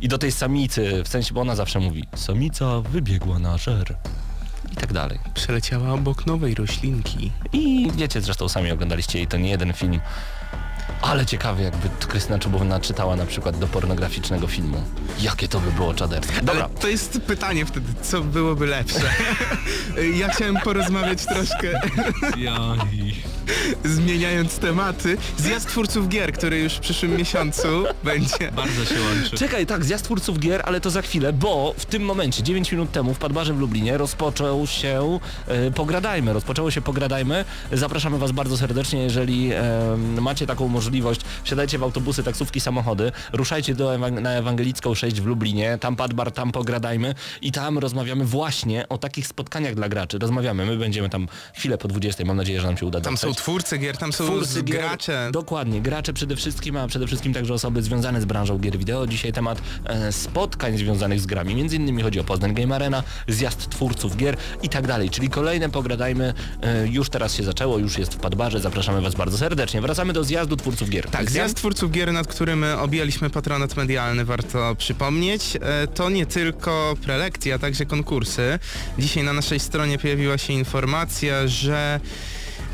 i 0.01 0.07
do 0.07 0.17
tej 0.17 0.31
samicy, 0.31 1.03
w 1.03 1.07
sensie, 1.07 1.33
bo 1.33 1.41
ona 1.41 1.55
zawsze 1.55 1.79
mówi 1.79 2.03
samica 2.15 2.81
wybiegła 2.81 3.39
na 3.39 3.57
żer 3.57 3.95
i 4.73 4.75
tak 4.75 4.93
dalej. 4.93 5.19
Przeleciała 5.33 5.93
obok 5.93 6.25
nowej 6.25 6.55
roślinki. 6.55 7.31
I 7.53 7.91
wiecie, 7.95 8.21
zresztą 8.21 8.49
sami 8.49 8.71
oglądaliście 8.71 9.17
jej 9.17 9.27
to 9.27 9.37
nie 9.37 9.49
jeden 9.49 9.73
film. 9.73 9.99
Ale 11.01 11.25
ciekawe, 11.25 11.63
jakby 11.63 11.89
Krystyna 12.07 12.39
Czubówna 12.39 12.79
czytała 12.79 13.15
na 13.15 13.25
przykład 13.25 13.59
do 13.59 13.67
pornograficznego 13.67 14.47
filmu. 14.47 14.83
Jakie 15.19 15.47
to 15.47 15.59
by 15.59 15.71
było 15.71 15.93
czaderskie. 15.93 16.41
Dobra, 16.41 16.65
Ale 16.65 16.73
to 16.73 16.87
jest 16.87 17.21
pytanie 17.21 17.65
wtedy, 17.65 17.93
co 18.01 18.21
byłoby 18.21 18.67
lepsze? 18.67 19.13
ja 20.19 20.29
chciałem 20.29 20.55
porozmawiać 20.57 21.25
troszkę, 21.25 21.81
Jaj. 22.37 23.15
Zmieniając 23.83 24.59
tematy. 24.59 25.17
Zjazd 25.37 25.67
twórców 25.67 26.09
gier, 26.09 26.33
który 26.33 26.59
już 26.59 26.73
w 26.73 26.79
przyszłym 26.79 27.17
miesiącu 27.17 27.67
będzie. 28.03 28.51
Bardzo 28.55 28.85
się 28.85 28.95
łączy. 29.01 29.37
Czekaj, 29.37 29.65
tak, 29.65 29.85
zjazd 29.85 30.05
twórców 30.05 30.39
gier, 30.39 30.61
ale 30.65 30.81
to 30.81 30.89
za 30.89 31.01
chwilę, 31.01 31.33
bo 31.33 31.73
w 31.77 31.85
tym 31.85 32.03
momencie, 32.03 32.43
9 32.43 32.71
minut 32.71 32.91
temu 32.91 33.13
w 33.13 33.17
Padbarze 33.19 33.53
w 33.53 33.59
Lublinie 33.59 33.97
rozpoczął 33.97 34.67
się 34.67 35.19
e, 35.47 35.71
Pogradajmy, 35.71 36.33
rozpoczęło 36.33 36.71
się 36.71 36.81
Pogradajmy. 36.81 37.45
Zapraszamy 37.71 38.17
Was 38.17 38.31
bardzo 38.31 38.57
serdecznie, 38.57 39.03
jeżeli 39.03 39.51
e, 39.53 39.97
macie 40.21 40.47
taką 40.47 40.67
możliwość, 40.67 41.21
wsiadajcie 41.43 41.77
w 41.77 41.83
autobusy, 41.83 42.23
taksówki, 42.23 42.59
samochody, 42.59 43.11
ruszajcie 43.33 43.75
do 43.75 43.89
Ewang- 43.89 44.21
na 44.21 44.31
Ewangelicką 44.31 44.95
6 44.95 45.21
w 45.21 45.25
Lublinie, 45.25 45.77
tam 45.81 45.95
Padbar, 45.95 46.31
tam 46.31 46.51
Pogradajmy 46.51 47.15
i 47.41 47.51
tam 47.51 47.77
rozmawiamy 47.77 48.25
właśnie 48.25 48.89
o 48.89 48.97
takich 48.97 49.27
spotkaniach 49.27 49.75
dla 49.75 49.89
graczy. 49.89 50.19
Rozmawiamy, 50.19 50.65
my 50.65 50.77
będziemy 50.77 51.09
tam 51.09 51.27
chwilę 51.53 51.77
po 51.77 51.87
20, 51.87 52.25
mam 52.25 52.37
nadzieję, 52.37 52.61
że 52.61 52.67
nam 52.67 52.77
się 52.77 52.85
uda 52.85 53.01
Tam 53.01 53.17
są 53.17 53.32
twórcy 53.35 53.77
gier, 53.77 53.97
tam 53.97 54.13
są 54.13 54.25
Twórcy 54.25 54.63
gier, 54.63 54.79
gracze. 54.81 55.29
Dokładnie, 55.33 55.81
gracze 55.81 56.13
przede 56.13 56.35
wszystkim, 56.35 56.77
a 56.77 56.87
przede 56.87 57.07
wszystkim 57.07 57.33
także 57.33 57.53
osoby 57.53 57.81
związane 57.83 58.21
z 58.21 58.25
branżą 58.25 58.57
gier 58.59 58.77
wideo. 58.77 59.07
Dzisiaj 59.07 59.33
temat 59.33 59.61
e, 59.85 60.11
spotkań 60.11 60.77
związanych 60.77 61.19
z 61.19 61.25
grami. 61.25 61.55
Między 61.55 61.75
innymi 61.75 62.03
chodzi 62.03 62.19
o 62.19 62.23
Poznań 62.23 62.53
Game 62.53 62.75
Arena, 62.75 63.03
zjazd 63.27 63.69
twórców 63.69 64.17
gier 64.17 64.37
i 64.63 64.69
tak 64.69 64.87
dalej. 64.87 65.09
Czyli 65.09 65.29
kolejne 65.29 65.69
pogradajmy. 65.69 66.33
E, 66.61 66.87
już 66.87 67.09
teraz 67.09 67.35
się 67.35 67.43
zaczęło, 67.43 67.77
już 67.77 67.97
jest 67.97 68.13
w 68.13 68.17
Padbarze. 68.17 68.59
Zapraszamy 68.59 69.01
Was 69.01 69.15
bardzo 69.15 69.37
serdecznie. 69.37 69.81
Wracamy 69.81 70.13
do 70.13 70.23
zjazdu 70.23 70.55
twórców 70.57 70.89
gier. 70.89 71.09
Tak, 71.09 71.31
zjazd 71.31 71.55
twórców 71.57 71.91
gier, 71.91 72.13
nad 72.13 72.27
którym 72.27 72.65
objęliśmy 72.79 73.29
patronat 73.29 73.77
medialny, 73.77 74.25
warto 74.25 74.75
przypomnieć. 74.75 75.57
E, 75.61 75.87
To 75.87 76.09
nie 76.09 76.25
tylko 76.25 76.95
prelekcje, 77.01 77.53
a 77.53 77.59
także 77.59 77.85
konkursy. 77.85 78.59
Dzisiaj 78.99 79.23
na 79.23 79.33
naszej 79.33 79.59
stronie 79.59 79.97
pojawiła 79.99 80.37
się 80.37 80.53
informacja, 80.53 81.47
że 81.47 81.99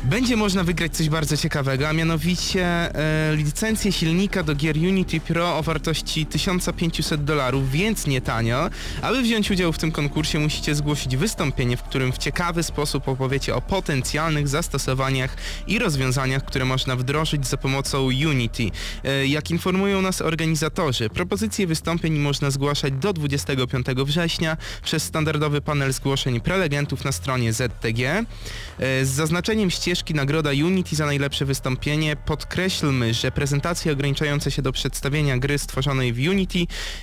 będzie 0.04 0.36
można 0.36 0.64
wygrać 0.64 0.96
coś 0.96 1.08
bardzo 1.08 1.36
ciekawego, 1.36 1.88
a 1.88 1.92
mianowicie 1.92 2.64
e, 2.64 3.36
licencję 3.36 3.92
silnika 3.92 4.42
do 4.42 4.54
gier 4.54 4.76
Unity 4.76 5.20
Pro 5.20 5.58
o 5.58 5.62
wartości 5.62 6.26
1500 6.26 7.24
dolarów, 7.24 7.70
więc 7.70 8.06
nie 8.06 8.20
tanio. 8.20 8.70
Aby 9.02 9.22
wziąć 9.22 9.50
udział 9.50 9.72
w 9.72 9.78
tym 9.78 9.92
konkursie 9.92 10.38
musicie 10.38 10.74
zgłosić 10.74 11.16
wystąpienie, 11.16 11.76
w 11.76 11.82
którym 11.82 12.12
w 12.12 12.18
ciekawy 12.18 12.62
sposób 12.62 13.08
opowiecie 13.08 13.54
o 13.54 13.60
potencjalnych 13.60 14.48
zastosowaniach 14.48 15.36
i 15.66 15.78
rozwiązaniach, 15.78 16.44
które 16.44 16.64
można 16.64 16.96
wdrożyć 16.96 17.46
za 17.46 17.56
pomocą 17.56 18.02
Unity. 18.04 18.70
E, 19.04 19.26
Jak 19.26 19.50
informują 19.50 20.02
nas 20.02 20.22
organizatorzy, 20.22 21.10
propozycje 21.10 21.66
wystąpień 21.66 22.18
można 22.18 22.50
zgłaszać 22.50 22.92
do 22.94 23.12
25 23.12 23.86
września 24.04 24.56
przez 24.82 25.02
standardowy 25.02 25.60
panel 25.60 25.92
zgłoszeń 25.92 26.40
prelegentów 26.40 27.04
na 27.04 27.12
stronie 27.12 27.52
ZTG 27.52 28.02
e, 28.08 28.24
z 29.04 29.08
zaznaczeniem 29.08 29.70
ścieżki 29.70 29.89
ścieżki 29.90 30.14
nagroda 30.14 30.50
Unity 30.50 30.96
za 30.96 31.06
najlepsze 31.06 31.44
wystąpienie. 31.44 32.16
Podkreślmy, 32.16 33.14
że 33.14 33.32
prezentacje 33.32 33.92
ograniczające 33.92 34.50
się 34.50 34.62
do 34.62 34.72
przedstawienia 34.72 35.38
gry 35.38 35.58
stworzonej 35.58 36.12
w 36.12 36.28
Unity 36.28 36.58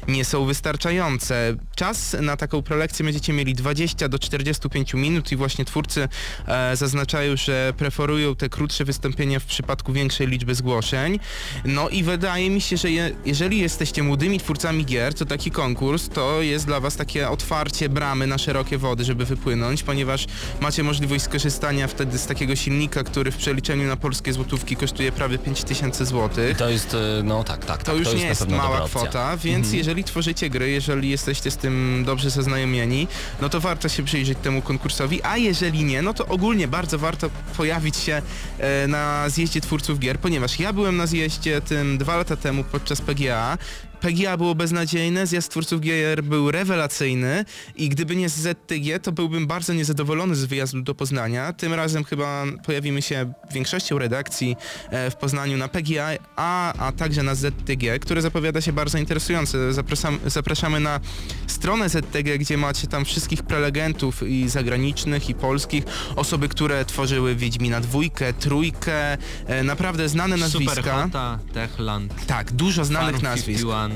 nie 0.07 0.25
są 0.25 0.45
wystarczające. 0.45 1.55
Czas 1.75 2.15
na 2.21 2.37
taką 2.37 2.61
prelekcję 2.61 3.05
będziecie 3.05 3.33
mieli 3.33 3.53
20 3.53 4.09
do 4.09 4.19
45 4.19 4.93
minut 4.93 5.31
i 5.31 5.35
właśnie 5.35 5.65
twórcy 5.65 6.07
e, 6.47 6.75
zaznaczają, 6.75 7.37
że 7.37 7.73
preferują 7.77 8.35
te 8.35 8.49
krótsze 8.49 8.85
wystąpienia 8.85 9.39
w 9.39 9.45
przypadku 9.45 9.93
większej 9.93 10.27
liczby 10.27 10.55
zgłoszeń. 10.55 11.19
No 11.65 11.89
i 11.89 12.03
wydaje 12.03 12.49
mi 12.49 12.61
się, 12.61 12.77
że 12.77 12.91
je, 12.91 13.11
jeżeli 13.25 13.59
jesteście 13.59 14.03
młodymi 14.03 14.39
twórcami 14.39 14.85
gier, 14.85 15.13
to 15.13 15.25
taki 15.25 15.51
konkurs 15.51 16.09
to 16.09 16.41
jest 16.41 16.65
dla 16.65 16.79
was 16.79 16.95
takie 16.95 17.29
otwarcie 17.29 17.89
bramy 17.89 18.27
na 18.27 18.37
szerokie 18.37 18.77
wody, 18.77 19.03
żeby 19.03 19.25
wypłynąć, 19.25 19.83
ponieważ 19.83 20.25
macie 20.61 20.83
możliwość 20.83 21.23
skorzystania 21.23 21.87
wtedy 21.87 22.17
z 22.17 22.27
takiego 22.27 22.55
silnika, 22.55 22.76
który 22.85 23.31
w 23.31 23.37
przeliczeniu 23.37 23.87
na 23.87 23.95
polskie 23.95 24.33
złotówki 24.33 24.75
kosztuje 24.75 25.11
prawie 25.11 25.37
5000 25.37 26.05
zł. 26.05 26.29
To 26.57 26.69
jest, 26.69 26.93
e, 26.93 27.23
no 27.23 27.43
tak, 27.43 27.65
tak. 27.65 27.83
To 27.83 27.91
tak, 27.91 27.99
już 27.99 28.13
nie 28.13 28.21
na 28.21 28.25
jest 28.27 28.41
pewno 28.41 28.57
mała 28.57 28.69
dobra 28.69 28.83
opcja. 28.85 29.01
kwota, 29.01 29.37
więc 29.37 29.57
Mhm. 29.57 29.75
jeżeli 29.77 30.03
tworzycie 30.03 30.49
gry, 30.49 30.69
jeżeli 30.69 31.09
jesteście 31.09 31.51
z 31.51 31.57
tym 31.57 32.03
dobrze 32.05 32.29
zaznajomieni, 32.29 33.07
no 33.41 33.49
to 33.49 33.59
warto 33.59 33.89
się 33.89 34.03
przyjrzeć 34.03 34.37
temu 34.43 34.61
konkursowi, 34.61 35.23
a 35.23 35.37
jeżeli 35.37 35.83
nie, 35.83 36.01
no 36.01 36.13
to 36.13 36.25
ogólnie 36.27 36.67
bardzo 36.67 36.99
warto 36.99 37.29
pojawić 37.57 37.97
się 37.97 38.21
e, 38.59 38.87
na 38.87 39.29
zjeździe 39.29 39.61
twórców 39.61 39.99
gier, 39.99 40.19
ponieważ 40.19 40.59
ja 40.59 40.73
byłem 40.73 40.97
na 40.97 41.07
zjeździe 41.07 41.61
tym 41.61 41.97
dwa 41.97 42.17
lata 42.17 42.35
temu 42.35 42.63
podczas 42.63 43.01
PGA. 43.01 43.57
PGA 44.01 44.37
było 44.37 44.55
beznadziejne, 44.55 45.27
zjazd 45.27 45.51
twórców 45.51 45.81
gier 45.81 46.23
był 46.23 46.51
rewelacyjny 46.51 47.45
i 47.75 47.89
gdyby 47.89 48.15
nie 48.15 48.29
ZTG, 48.29 48.99
to 48.99 49.11
byłbym 49.11 49.47
bardzo 49.47 49.73
niezadowolony 49.73 50.35
z 50.35 50.45
wyjazdu 50.45 50.81
do 50.81 50.95
Poznania. 50.95 51.53
Tym 51.53 51.73
razem 51.73 52.03
chyba 52.03 52.43
pojawimy 52.65 53.01
się 53.01 53.33
większością 53.51 53.99
redakcji 53.99 54.55
e, 54.89 55.11
w 55.11 55.15
Poznaniu 55.15 55.57
na 55.57 55.67
PGA, 55.67 56.09
a, 56.35 56.73
a 56.73 56.91
także 56.91 57.23
na 57.23 57.35
ZTG, 57.35 57.99
które 57.99 58.21
zapowiada 58.21 58.61
się 58.61 58.73
bardzo 58.73 58.97
interesujące. 58.97 59.73
Zapraszam, 59.73 60.19
zapraszamy 60.25 60.79
na 60.79 60.99
stronę 61.47 61.89
ZTG, 61.89 62.37
gdzie 62.37 62.57
macie 62.57 62.87
tam 62.87 63.05
wszystkich 63.05 63.43
prelegentów 63.43 64.23
i 64.23 64.49
zagranicznych, 64.49 65.29
i 65.29 65.33
polskich, 65.35 65.83
osoby, 66.15 66.49
które 66.49 66.85
tworzyły 66.85 67.35
Wiedźmina 67.35 67.81
dwójkę, 67.81 68.33
trójkę, 68.33 69.17
e, 69.47 69.63
naprawdę 69.63 70.09
znane 70.09 70.37
nazwiska. 70.37 70.75
Superhota, 70.75 71.39
Techland, 71.53 72.25
Tak, 72.27 72.51
dużo 72.51 72.85
znanych 72.85 73.11
Farm 73.11 73.23
nazwisk. 73.23 73.63
51, 73.63 73.86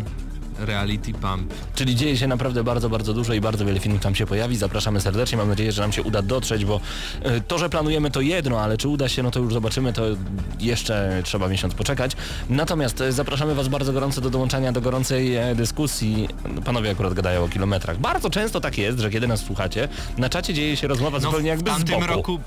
Reality 0.60 1.14
Pump. 1.14 1.54
Czyli 1.76 1.96
dzieje 1.96 2.18
się 2.18 2.28
naprawdę 2.28 2.64
bardzo, 2.64 2.90
bardzo 2.90 3.14
dużo 3.14 3.34
i 3.34 3.42
bardzo 3.42 3.66
wiele 3.66 3.80
filmów 3.80 4.02
tam 4.02 4.16
się 4.16 4.26
pojawi. 4.26 4.58
Zapraszamy 4.58 5.02
serdecznie. 5.02 5.38
Mam 5.38 5.50
nadzieję, 5.50 5.72
że 5.72 5.82
nam 5.82 5.92
się 5.92 6.04
uda 6.04 6.22
dotrzeć, 6.22 6.66
bo 6.66 6.80
e, 7.22 7.42
to, 7.42 7.58
że 7.58 7.70
planujemy 7.70 8.12
to 8.12 8.22
jedno, 8.22 8.60
ale 8.62 8.78
czy 8.78 8.88
uda 8.88 9.10
się, 9.10 9.24
no 9.24 9.32
to 9.32 9.40
już 9.40 9.54
zobaczymy, 9.54 9.94
to 9.94 10.04
jeszcze 10.60 11.22
trzeba 11.26 11.48
miesiąc 11.48 11.74
poczekać. 11.74 12.12
Natomiast 12.50 13.02
e, 13.02 13.12
zapraszamy 13.12 13.56
Was 13.56 13.68
bardzo 13.68 13.94
gorąco 13.94 14.22
do 14.22 14.30
dołączania 14.30 14.72
do 14.72 14.82
gorącej 14.82 15.36
e, 15.36 15.56
dyskusji. 15.56 16.28
Panowie 16.66 16.92
akurat 16.92 17.14
gadają 17.14 17.44
o 17.44 17.50
kilometrach. 17.50 18.00
Bardzo 18.00 18.30
często 18.30 18.62
tak 18.62 18.78
jest, 18.78 19.00
że 19.00 19.10
kiedy 19.10 19.28
nas 19.28 19.40
słuchacie, 19.40 19.88
na 20.18 20.30
czacie 20.30 20.54
dzieje 20.54 20.78
się 20.78 20.88
rozmowa 20.88 21.18
No, 21.18 21.22
zupełnie 21.22 21.44
w 21.44 21.56
jakby 21.56 21.72
z 21.72 21.74
tamtym 21.74 22.00
boku. 22.00 22.14
roku 22.14 22.40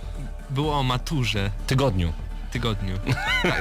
było 0.50 0.78
o 0.78 0.82
maturze, 0.82 1.50
Tygodniu. 1.66 2.12
Tygodniu. 2.54 2.94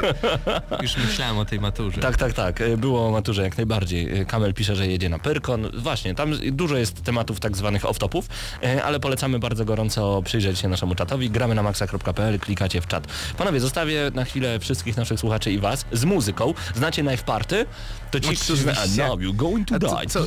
Już 0.82 0.98
myślałem 0.98 1.38
o 1.38 1.46
tej 1.46 1.60
maturze. 1.60 2.02
Tak, 2.02 2.18
tak, 2.18 2.34
tak. 2.34 2.62
E, 2.62 2.78
Było 2.78 3.08
o 3.08 3.12
maturze 3.12 3.42
jak 3.44 3.58
najbardziej. 3.58 4.20
E, 4.22 4.26
Kamel 4.26 4.54
pisze, 4.54 4.76
że 4.76 4.88
jedzie 4.88 5.10
na 5.10 5.20
Pyrkon. 5.20 5.70
Właśnie, 5.78 6.16
tam 6.16 6.34
dużo 6.52 6.78
jest 6.78 7.04
tematów 7.04 7.40
tak 7.40 7.58
zwanych 7.58 7.84
off-topów, 7.84 8.24
e, 8.64 8.84
ale 8.84 9.00
polecamy 9.00 9.40
bardzo 9.40 9.66
gorąco 9.66 10.22
przyjrzeć 10.22 10.60
się 10.60 10.68
naszemu 10.68 10.96
czatowi. 10.96 11.30
Gramy 11.30 11.56
na 11.56 11.64
maxa.pl, 11.64 12.40
klikacie 12.40 12.82
w 12.82 12.88
czat. 12.88 13.08
Panowie, 13.38 13.60
zostawię 13.60 14.12
na 14.14 14.26
chwilę 14.26 14.60
wszystkich 14.60 14.98
naszych 14.98 15.20
słuchaczy 15.20 15.52
i 15.52 15.60
was 15.60 15.86
z 15.92 16.06
muzyką. 16.06 16.54
Znacie 16.76 17.02
Knife 17.04 17.24
Party? 17.24 17.66
To 18.12 18.20
ci, 18.20 18.36
którzy... 18.38 18.72
Oczywiście. 18.72 19.06
A 19.06 19.08
now 19.08 19.20
you're 19.20 19.36
going 19.36 19.68
to 19.68 19.80
die. 19.80 20.08
co? 20.08 20.20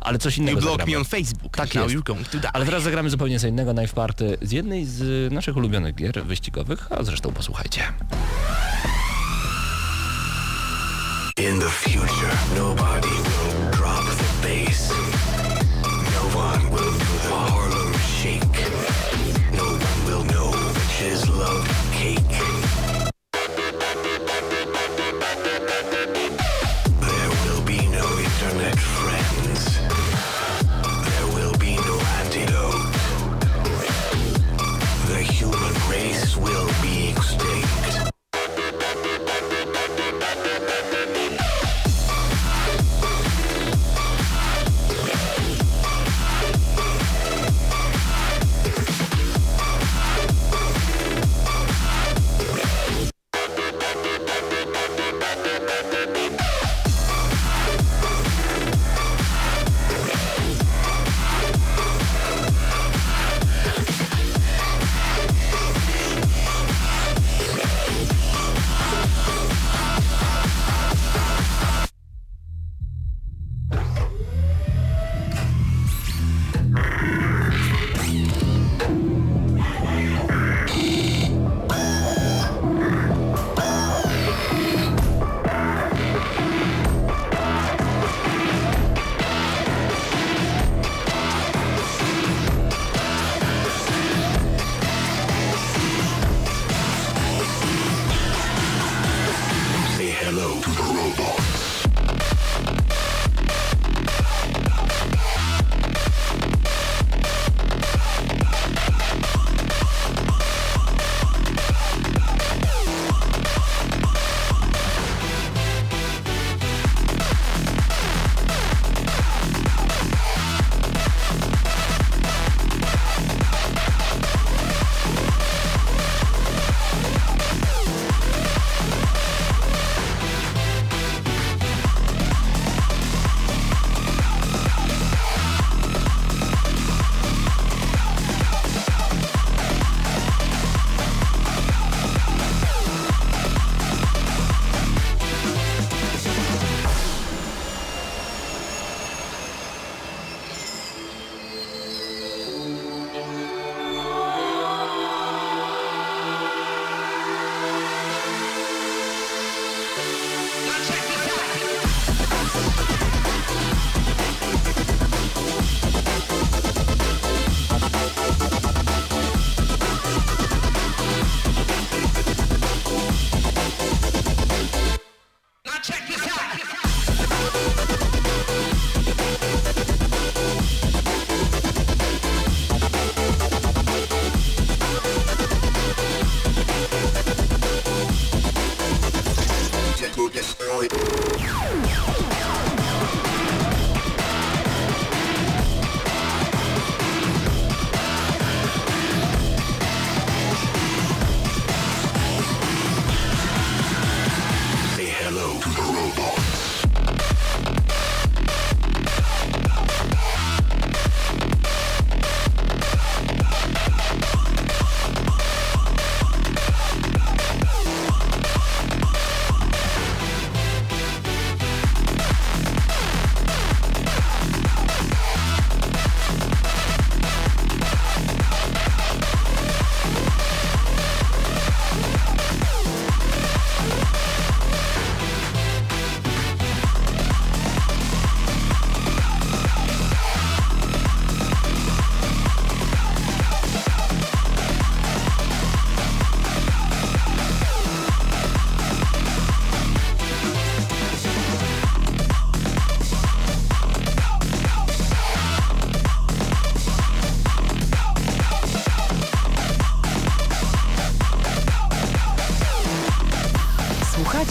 Ale 0.00 0.18
coś 0.18 0.36
You 0.38 0.42
innego 0.42 0.60
block 0.60 0.72
zagramy. 0.72 0.92
me 0.92 0.98
on 0.98 1.04
Facebook. 1.04 1.56
Tak 1.56 1.74
Now 1.74 1.84
jest. 1.84 1.96
you're 1.96 2.02
going 2.06 2.28
to 2.28 2.38
die. 2.38 2.50
Ale 2.52 2.64
teraz 2.66 2.82
zagramy 2.82 3.10
zupełnie 3.10 3.40
co 3.40 3.46
innego 3.46 3.74
Knife 3.74 3.94
Party 3.94 4.38
z 4.42 4.52
jednej 4.52 4.86
z 4.86 5.32
naszych 5.32 5.56
ulubionych 5.56 5.94
gier 5.94 6.24
wyścigowych, 6.24 6.86
a 6.92 7.02
zresztą 7.04 7.29
posłuchajcie. 7.32 7.82
In 11.36 11.58
the 11.58 11.70
future, 11.70 12.36
nobody 12.54 13.08
will 13.08 13.70
drop 13.70 14.04
the 14.04 14.48
bass. 14.48 14.92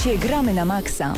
Słuchacie 0.10 0.28
Gramy 0.28 0.54
na 0.54 0.66
Maxa. 0.66 1.14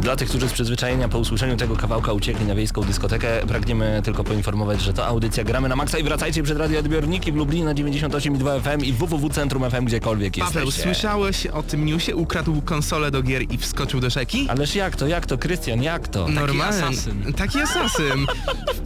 Dla 0.00 0.16
tych, 0.16 0.28
którzy 0.28 0.48
z 0.48 0.52
przyzwyczajenia 0.52 1.08
po 1.08 1.18
usłyszeniu 1.18 1.56
tego 1.56 1.76
kawałka 1.76 2.12
uciekli 2.12 2.46
na 2.46 2.54
wiejską 2.54 2.82
dyskotekę, 2.82 3.28
pragniemy 3.48 4.00
tylko 4.04 4.24
poinformować, 4.24 4.80
że 4.80 4.92
to 4.92 5.06
audycja 5.06 5.44
Gramy 5.44 5.68
na 5.68 5.76
Maxa 5.76 5.98
i 5.98 6.02
wracajcie 6.02 6.42
przed 6.42 6.58
radioodbiorniki 6.58 7.32
w 7.32 7.36
Lublinie 7.36 7.64
na 7.64 7.74
98,2 7.74 8.60
FM 8.60 8.84
i 8.84 8.92
www 8.92 9.30
Centrum 9.30 9.70
FM 9.70 9.84
gdziekolwiek 9.84 10.34
Paweł, 10.38 10.64
jesteście. 10.64 10.82
słyszałeś 10.82 11.46
o 11.46 11.62
tym 11.62 11.86
newsie? 11.86 12.16
Ukradł 12.16 12.62
konsolę 12.62 13.10
do 13.10 13.22
gier 13.22 13.42
i 13.52 13.58
wskoczył 13.58 14.00
do 14.00 14.10
rzeki? 14.10 14.46
Ależ 14.48 14.74
jak 14.74 14.96
to, 14.96 15.06
jak 15.06 15.26
to, 15.26 15.38
Krystian, 15.38 15.82
jak 15.82 16.08
to? 16.08 16.28
Normalnie. 16.28 16.86
asasyn. 16.86 17.32
Taki 17.32 17.60
asasyn. 17.60 18.26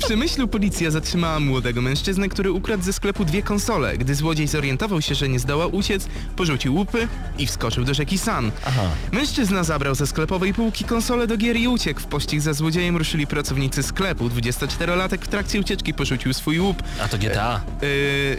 W 0.04 0.06
Przemyślu 0.06 0.48
policja 0.48 0.90
zatrzymała 0.90 1.40
młodego 1.40 1.82
mężczyznę, 1.82 2.28
który 2.28 2.52
ukradł 2.52 2.82
ze 2.82 2.92
sklepu 2.92 3.24
dwie 3.24 3.42
konsole. 3.42 3.98
Gdy 3.98 4.14
złodziej 4.14 4.46
zorientował 4.48 5.02
się, 5.02 5.14
że 5.14 5.28
nie 5.28 5.38
zdoła 5.38 5.66
uciec, 5.66 6.06
porzucił 6.36 6.74
łupy 6.74 7.08
i 7.38 7.46
wskoczył 7.46 7.84
do 7.84 7.94
rzeki 7.94 8.18
San. 8.18 8.52
Aha. 8.66 8.82
Mężczyzna 9.12 9.64
zabrał 9.64 9.94
ze 9.94 10.06
sklepowej 10.06 10.54
półki 10.54 10.84
konsolę 10.84 11.26
do 11.26 11.36
gier 11.36 11.56
i 11.56 11.68
uciekł. 11.68 12.00
W 12.00 12.04
pościg 12.06 12.40
za 12.40 12.52
złodziejem 12.52 12.96
ruszyli 12.96 13.26
pracownicy 13.26 13.82
sklepu. 13.82 14.28
24-latek 14.28 15.18
w 15.18 15.28
trakcie 15.28 15.60
ucieczki 15.60 15.94
porzucił 15.94 16.34
swój 16.34 16.60
łup. 16.60 16.82
A 17.04 17.08
to 17.08 17.18
GTA. 17.18 17.60
Yy, 17.82 18.38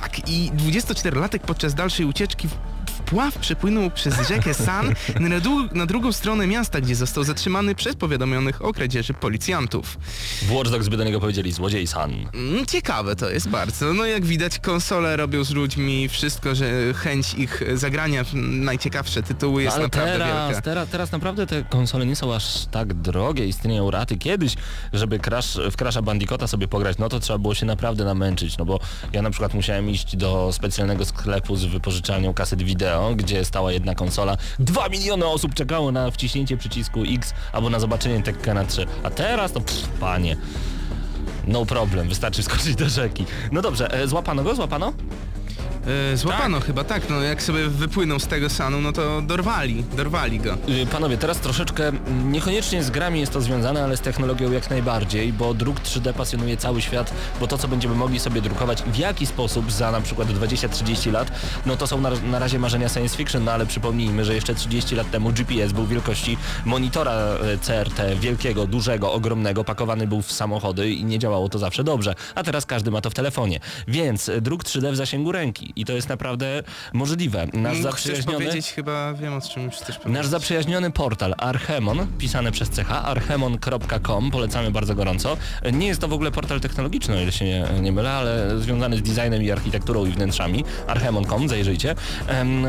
tak, 0.00 0.28
i 0.28 0.50
24-latek 0.52 1.38
podczas 1.38 1.74
dalszej 1.74 2.06
ucieczki 2.06 2.48
w- 2.48 2.56
wpław 3.06 3.38
przepłynął 3.38 3.90
przez 3.90 4.28
rzekę 4.28 4.54
San 4.54 4.94
na, 5.20 5.28
na 5.72 5.86
drugą 5.86 6.12
stronę 6.12 6.46
miasta, 6.46 6.80
gdzie 6.80 6.94
został 6.96 7.24
zatrzymany 7.24 7.74
przez 7.74 7.96
powiadomionych 7.96 8.64
o 8.64 8.72
kradzieży 8.72 9.14
policjantów. 9.14 9.98
W 10.42 10.52
Watch 10.52 10.70
Dogs 10.70 10.88
by 10.88 10.96
do 10.96 11.04
niego 11.04 11.20
powiedzieli 11.20 11.52
złodziej 11.52 11.86
San. 11.86 12.12
Mm, 12.34 12.66
Ciekawe 12.66 13.16
to 13.16 13.30
jest 13.30 13.48
bardzo. 13.48 13.92
No 13.94 14.04
jak 14.06 14.24
widać 14.24 14.58
konsole 14.58 15.16
robią 15.16 15.44
z 15.44 15.50
ludźmi 15.50 16.08
wszystko, 16.08 16.54
że 16.54 16.94
chęć 16.94 17.34
ich 17.34 17.62
zagrania 17.74 18.24
w 18.24 18.34
najciekawsze 18.34 19.22
tytuły 19.22 19.62
jest 19.62 19.70
No, 19.70 19.74
ale 19.76 19.84
naprawdę 19.84 20.12
teraz, 20.18 20.46
wielka. 20.48 20.62
teraz, 20.62 20.88
teraz 20.88 21.12
naprawdę 21.12 21.46
te 21.46 21.64
konsole 21.64 22.06
nie 22.06 22.16
są 22.16 22.34
aż 22.34 22.66
tak 22.70 22.94
drogie, 22.94 23.46
istnieją 23.46 23.90
raty. 23.90 24.16
Kiedyś, 24.18 24.54
żeby 24.92 25.18
Crash, 25.18 25.58
w 25.70 25.76
Crasha 25.76 26.02
Bandicoota 26.02 26.46
sobie 26.46 26.68
pograć, 26.68 26.98
no 26.98 27.08
to 27.08 27.20
trzeba 27.20 27.38
było 27.38 27.54
się 27.54 27.66
naprawdę 27.66 28.04
namęczyć, 28.04 28.58
no 28.58 28.64
bo 28.64 28.80
ja 29.12 29.22
na 29.22 29.30
przykład 29.30 29.54
musiałem 29.54 29.90
iść 29.90 30.16
do 30.16 30.50
specjalnego 30.52 31.04
sklepu 31.04 31.56
z 31.56 31.64
wypożyczalnią 31.64 32.34
kaset 32.34 32.62
wideo, 32.62 32.93
gdzie 33.16 33.44
stała 33.44 33.72
jedna 33.72 33.94
konsola. 33.94 34.36
Dwa 34.58 34.88
miliony 34.88 35.26
osób 35.26 35.54
czekało 35.54 35.92
na 35.92 36.10
wciśnięcie 36.10 36.56
przycisku 36.56 37.02
X 37.14 37.34
albo 37.52 37.70
na 37.70 37.80
zobaczenie 37.80 38.22
Tekkena 38.22 38.64
3. 38.64 38.86
A 39.02 39.10
teraz 39.10 39.52
to 39.52 39.60
pff, 39.60 39.88
panie. 40.00 40.36
No 41.46 41.66
problem, 41.66 42.08
wystarczy 42.08 42.42
skoczyć 42.42 42.76
do 42.76 42.88
rzeki. 42.88 43.24
No 43.52 43.62
dobrze, 43.62 43.92
e, 43.92 44.08
złapano 44.08 44.42
go, 44.42 44.54
złapano? 44.54 44.92
E, 45.86 46.16
złapano 46.16 46.60
chyba, 46.60 46.84
tak, 46.84 47.10
no 47.10 47.22
jak 47.22 47.42
sobie 47.42 47.68
wypłynął 47.68 48.20
z 48.20 48.26
tego 48.26 48.50
Sanu, 48.50 48.80
no 48.80 48.92
to 48.92 49.22
dorwali, 49.22 49.84
dorwali 49.96 50.40
go. 50.40 50.56
Y, 50.68 50.86
Panowie, 50.86 51.16
teraz 51.16 51.38
troszeczkę 51.38 51.92
niekoniecznie 52.24 52.82
z 52.82 52.90
grami 52.90 53.20
jest 53.20 53.32
to 53.32 53.40
związane, 53.40 53.84
ale 53.84 53.96
z 53.96 54.00
technologią 54.00 54.52
jak 54.52 54.70
najbardziej, 54.70 55.32
bo 55.32 55.54
druk 55.54 55.80
3D 55.80 56.12
pasjonuje 56.12 56.56
cały 56.56 56.82
świat, 56.82 57.12
bo 57.40 57.46
to 57.46 57.58
co 57.58 57.68
będziemy 57.68 57.94
mogli 57.94 58.20
sobie 58.20 58.40
drukować, 58.40 58.82
w 58.82 58.96
jaki 58.96 59.26
sposób 59.26 59.72
za 59.72 59.90
na 59.90 60.00
przykład 60.00 60.28
20-30 60.28 61.12
lat, 61.12 61.32
no 61.66 61.76
to 61.76 61.86
są 61.86 62.00
na, 62.00 62.10
na 62.10 62.38
razie 62.38 62.58
marzenia 62.58 62.88
science 62.88 63.16
fiction, 63.16 63.44
no 63.44 63.52
ale 63.52 63.66
przypomnijmy, 63.66 64.24
że 64.24 64.34
jeszcze 64.34 64.54
30 64.54 64.96
lat 64.96 65.10
temu 65.10 65.32
GPS 65.32 65.72
był 65.72 65.86
wielkości 65.86 66.38
monitora 66.64 67.12
e, 67.12 67.58
CRT, 67.58 68.00
wielkiego, 68.20 68.66
dużego, 68.66 69.12
ogromnego, 69.12 69.64
pakowany 69.64 70.06
był 70.06 70.22
w 70.22 70.32
samochody 70.32 70.90
i 70.90 71.04
nie 71.04 71.18
działało 71.18 71.48
to 71.48 71.58
zawsze 71.58 71.84
dobrze, 71.84 72.14
a 72.34 72.42
teraz 72.42 72.66
każdy 72.66 72.90
ma 72.90 73.00
to 73.00 73.10
w 73.10 73.14
telefonie, 73.14 73.60
więc 73.88 74.28
e, 74.28 74.40
druk 74.40 74.64
3D 74.64 74.92
w 74.92 74.96
zasięgu 74.96 75.32
ręki 75.32 75.73
i 75.76 75.84
to 75.84 75.92
jest 75.92 76.08
naprawdę 76.08 76.62
możliwe. 76.92 77.46
Nasz 77.52 77.72
Chcesz 77.72 77.82
zaprzyjaźniony... 77.82 78.38
powiedzieć, 78.38 78.72
chyba 78.72 79.14
wiem 79.14 79.34
o 79.34 79.40
czym 79.40 79.62
już 79.62 79.74
chcesz 79.74 79.96
powiedzieć. 79.98 80.14
Nasz 80.14 80.26
zaprzyjaźniony 80.26 80.90
portal 80.90 81.34
Archemon, 81.38 82.06
pisane 82.18 82.52
przez 82.52 82.70
CH, 82.70 82.90
archemon.com, 82.90 84.30
polecamy 84.30 84.70
bardzo 84.70 84.94
gorąco. 84.94 85.36
Nie 85.72 85.86
jest 85.86 86.00
to 86.00 86.08
w 86.08 86.12
ogóle 86.12 86.30
portal 86.30 86.60
technologiczny, 86.60 87.16
o 87.16 87.20
ile 87.20 87.32
się 87.32 87.44
nie, 87.44 87.66
nie 87.80 87.92
mylę, 87.92 88.12
ale 88.12 88.58
związany 88.58 88.96
z 88.96 89.02
designem 89.02 89.42
i 89.42 89.50
architekturą 89.50 90.06
i 90.06 90.10
wnętrzami. 90.10 90.64
Archemon.com, 90.86 91.48
zajrzyjcie. 91.48 91.94
Em, 92.26 92.66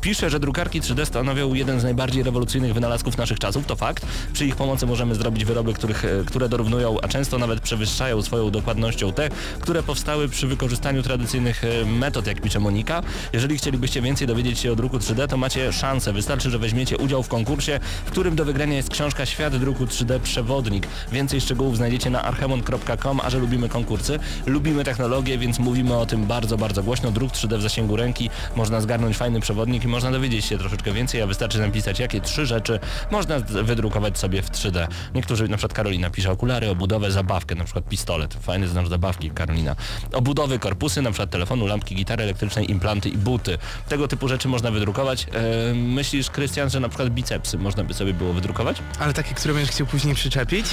pisze, 0.00 0.30
że 0.30 0.40
drukarki 0.40 0.80
3D 0.80 1.04
stanowią 1.04 1.54
jeden 1.54 1.80
z 1.80 1.84
najbardziej 1.84 2.22
rewolucyjnych 2.22 2.74
wynalazków 2.74 3.18
naszych 3.18 3.38
czasów, 3.38 3.66
to 3.66 3.76
fakt. 3.76 4.06
Przy 4.32 4.46
ich 4.46 4.56
pomocy 4.56 4.86
możemy 4.86 5.14
zrobić 5.14 5.44
wyroby, 5.44 5.74
których, 5.74 6.04
e, 6.04 6.08
które 6.26 6.48
dorównują, 6.48 7.00
a 7.02 7.08
często 7.08 7.38
nawet 7.38 7.60
przewyższają 7.60 8.22
swoją 8.22 8.50
dokładnością 8.50 9.12
te, 9.12 9.28
które 9.60 9.82
powstały 9.82 10.28
przy 10.28 10.46
wykorzystaniu 10.46 11.02
tradycyjnych 11.02 11.64
e, 11.64 11.84
metod, 11.84 12.26
jak 12.26 12.41
pisze 12.42 12.60
Monika. 12.60 13.02
Jeżeli 13.32 13.58
chcielibyście 13.58 14.02
więcej 14.02 14.26
dowiedzieć 14.26 14.58
się 14.58 14.72
o 14.72 14.76
druku 14.76 14.98
3D, 14.98 15.28
to 15.28 15.36
macie 15.36 15.72
szansę. 15.72 16.12
Wystarczy, 16.12 16.50
że 16.50 16.58
weźmiecie 16.58 16.98
udział 16.98 17.22
w 17.22 17.28
konkursie, 17.28 17.80
w 18.04 18.10
którym 18.10 18.36
do 18.36 18.44
wygrania 18.44 18.76
jest 18.76 18.90
książka 18.90 19.26
Świat 19.26 19.56
druku 19.56 19.84
3D 19.84 20.20
Przewodnik. 20.20 20.86
Więcej 21.12 21.40
szczegółów 21.40 21.76
znajdziecie 21.76 22.10
na 22.10 22.22
archemon.com, 22.22 23.20
a 23.20 23.30
że 23.30 23.38
lubimy 23.38 23.68
konkursy, 23.68 24.18
lubimy 24.46 24.84
technologię, 24.84 25.38
więc 25.38 25.58
mówimy 25.58 25.96
o 25.96 26.06
tym 26.06 26.26
bardzo, 26.26 26.56
bardzo 26.56 26.82
głośno. 26.82 27.10
Druk 27.10 27.32
3D 27.32 27.58
w 27.58 27.62
zasięgu 27.62 27.96
ręki, 27.96 28.30
można 28.56 28.80
zgarnąć 28.80 29.16
fajny 29.16 29.40
przewodnik 29.40 29.84
i 29.84 29.88
można 29.88 30.10
dowiedzieć 30.10 30.44
się 30.44 30.58
troszeczkę 30.58 30.92
więcej, 30.92 31.22
a 31.22 31.26
wystarczy 31.26 31.58
napisać, 31.58 31.98
jakie 32.00 32.20
trzy 32.20 32.46
rzeczy 32.46 32.80
można 33.10 33.40
wydrukować 33.40 34.18
sobie 34.18 34.42
w 34.42 34.50
3D. 34.50 34.86
Niektórzy, 35.14 35.48
na 35.48 35.56
przykład 35.56 35.72
Karolina 35.72 36.10
pisze 36.10 36.30
okulary, 36.30 36.70
obudowę, 36.70 37.10
zabawkę, 37.10 37.54
na 37.54 37.64
przykład 37.64 37.88
pistolet. 37.88 38.34
Fajny 38.34 38.68
znasz 38.68 38.88
zabawki, 38.88 39.30
Karolina. 39.30 39.76
Obudowy, 40.12 40.58
korpusy, 40.58 41.02
na 41.02 41.10
przykład 41.10 41.30
telefonu, 41.30 41.66
lampki, 41.66 41.94
gitary 41.94 42.31
elektrycznej, 42.32 42.70
implanty 42.70 43.08
i 43.08 43.16
buty. 43.16 43.58
Tego 43.88 44.08
typu 44.08 44.28
rzeczy 44.28 44.48
można 44.48 44.70
wydrukować. 44.70 45.26
E, 45.32 45.74
myślisz, 45.74 46.30
Krystian, 46.30 46.70
że 46.70 46.80
na 46.80 46.88
przykład 46.88 47.10
bicepsy 47.10 47.58
można 47.58 47.84
by 47.84 47.94
sobie 47.94 48.14
było 48.14 48.32
wydrukować? 48.32 48.76
Ale 48.98 49.12
takie, 49.12 49.34
które 49.34 49.54
będziesz 49.54 49.74
chciał 49.74 49.86
później 49.86 50.14
przyczepić? 50.14 50.66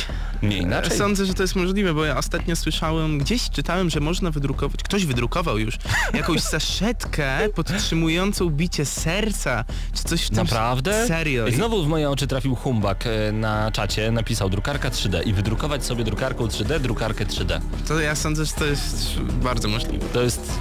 Nie 0.43 0.57
inaczej. 0.57 0.97
Sądzę, 0.97 1.25
że 1.25 1.33
to 1.33 1.43
jest 1.43 1.55
możliwe, 1.55 1.93
bo 1.93 2.05
ja 2.05 2.17
ostatnio 2.17 2.55
słyszałem, 2.55 3.17
gdzieś 3.17 3.49
czytałem, 3.49 3.89
że 3.89 3.99
można 3.99 4.31
wydrukować, 4.31 4.83
ktoś 4.83 5.05
wydrukował 5.05 5.57
już, 5.57 5.77
jakąś 6.13 6.41
saszetkę 6.41 7.49
podtrzymującą 7.55 8.49
bicie 8.49 8.85
serca, 8.85 9.65
czy 9.93 10.03
coś 10.03 10.25
w 10.25 10.29
tym... 10.29 10.37
Naprawdę? 10.37 11.07
Serio. 11.07 11.47
I 11.47 11.53
znowu 11.53 11.83
w 11.83 11.87
moje 11.87 12.09
oczy 12.09 12.27
trafił 12.27 12.55
Humbak 12.55 13.07
e, 13.07 13.31
na 13.31 13.71
czacie, 13.71 14.11
napisał 14.11 14.49
drukarka 14.49 14.89
3D 14.89 15.27
i 15.27 15.33
wydrukować 15.33 15.85
sobie 15.85 16.03
drukarką 16.03 16.45
3D 16.45 16.79
drukarkę 16.79 17.25
3D. 17.25 17.61
To 17.87 17.99
ja 17.99 18.15
sądzę, 18.15 18.45
że 18.45 18.53
to 18.53 18.65
jest 18.65 19.19
bardzo 19.19 19.67
możliwe. 19.67 20.05
To 20.13 20.21
jest 20.21 20.51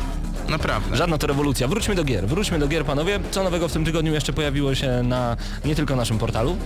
Naprawdę. 0.48 0.96
żadna 0.96 1.18
to 1.18 1.26
rewolucja. 1.26 1.68
Wróćmy 1.68 1.94
do 1.94 2.04
gier, 2.04 2.26
wróćmy 2.26 2.58
do 2.58 2.68
gier 2.68 2.84
panowie. 2.84 3.20
Co 3.30 3.44
nowego 3.44 3.68
w 3.68 3.72
tym 3.72 3.84
tygodniu 3.84 4.12
jeszcze 4.12 4.32
pojawiło 4.32 4.74
się 4.74 5.02
na 5.02 5.36
nie 5.64 5.74
tylko 5.74 5.96
naszym 5.96 6.18
portalu? 6.18 6.56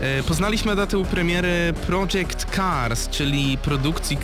E, 0.00 0.22
Poznaliśmy 0.22 0.76
datę 0.76 1.04
premiery 1.04 1.74
Project 1.86 2.46
Cars, 2.56 3.08
czyli 3.08 3.58
produkcji 3.58 4.16
e, 4.16 4.20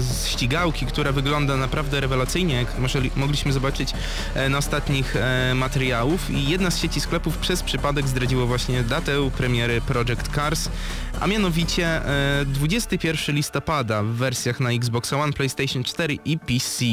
z 0.00 0.26
ścigałki, 0.26 0.86
która 0.86 1.12
wygląda 1.12 1.56
naprawdę 1.56 2.00
rewelacyjnie, 2.00 2.54
jak 2.54 2.68
mogliśmy 3.16 3.52
zobaczyć 3.52 3.92
e, 4.34 4.48
na 4.48 4.58
ostatnich 4.58 5.14
materiałów. 5.54 6.30
I 6.30 6.48
jedna 6.48 6.70
z 6.70 6.78
sieci 6.78 7.00
sklepów 7.00 7.38
przez 7.38 7.62
przypadek 7.62 8.08
zdradziło 8.08 8.46
właśnie 8.46 8.82
datę 8.82 9.30
premiery 9.36 9.80
Project 9.80 10.34
Cars, 10.34 10.68
a 11.22 11.26
mianowicie 11.26 11.86
e, 12.40 12.44
21 12.46 13.36
listopada 13.36 14.02
w 14.02 14.06
wersjach 14.06 14.60
na 14.60 14.70
Xbox 14.70 15.12
One, 15.12 15.32
PlayStation 15.32 15.84
4 15.84 16.18
i 16.24 16.38
PC. 16.38 16.84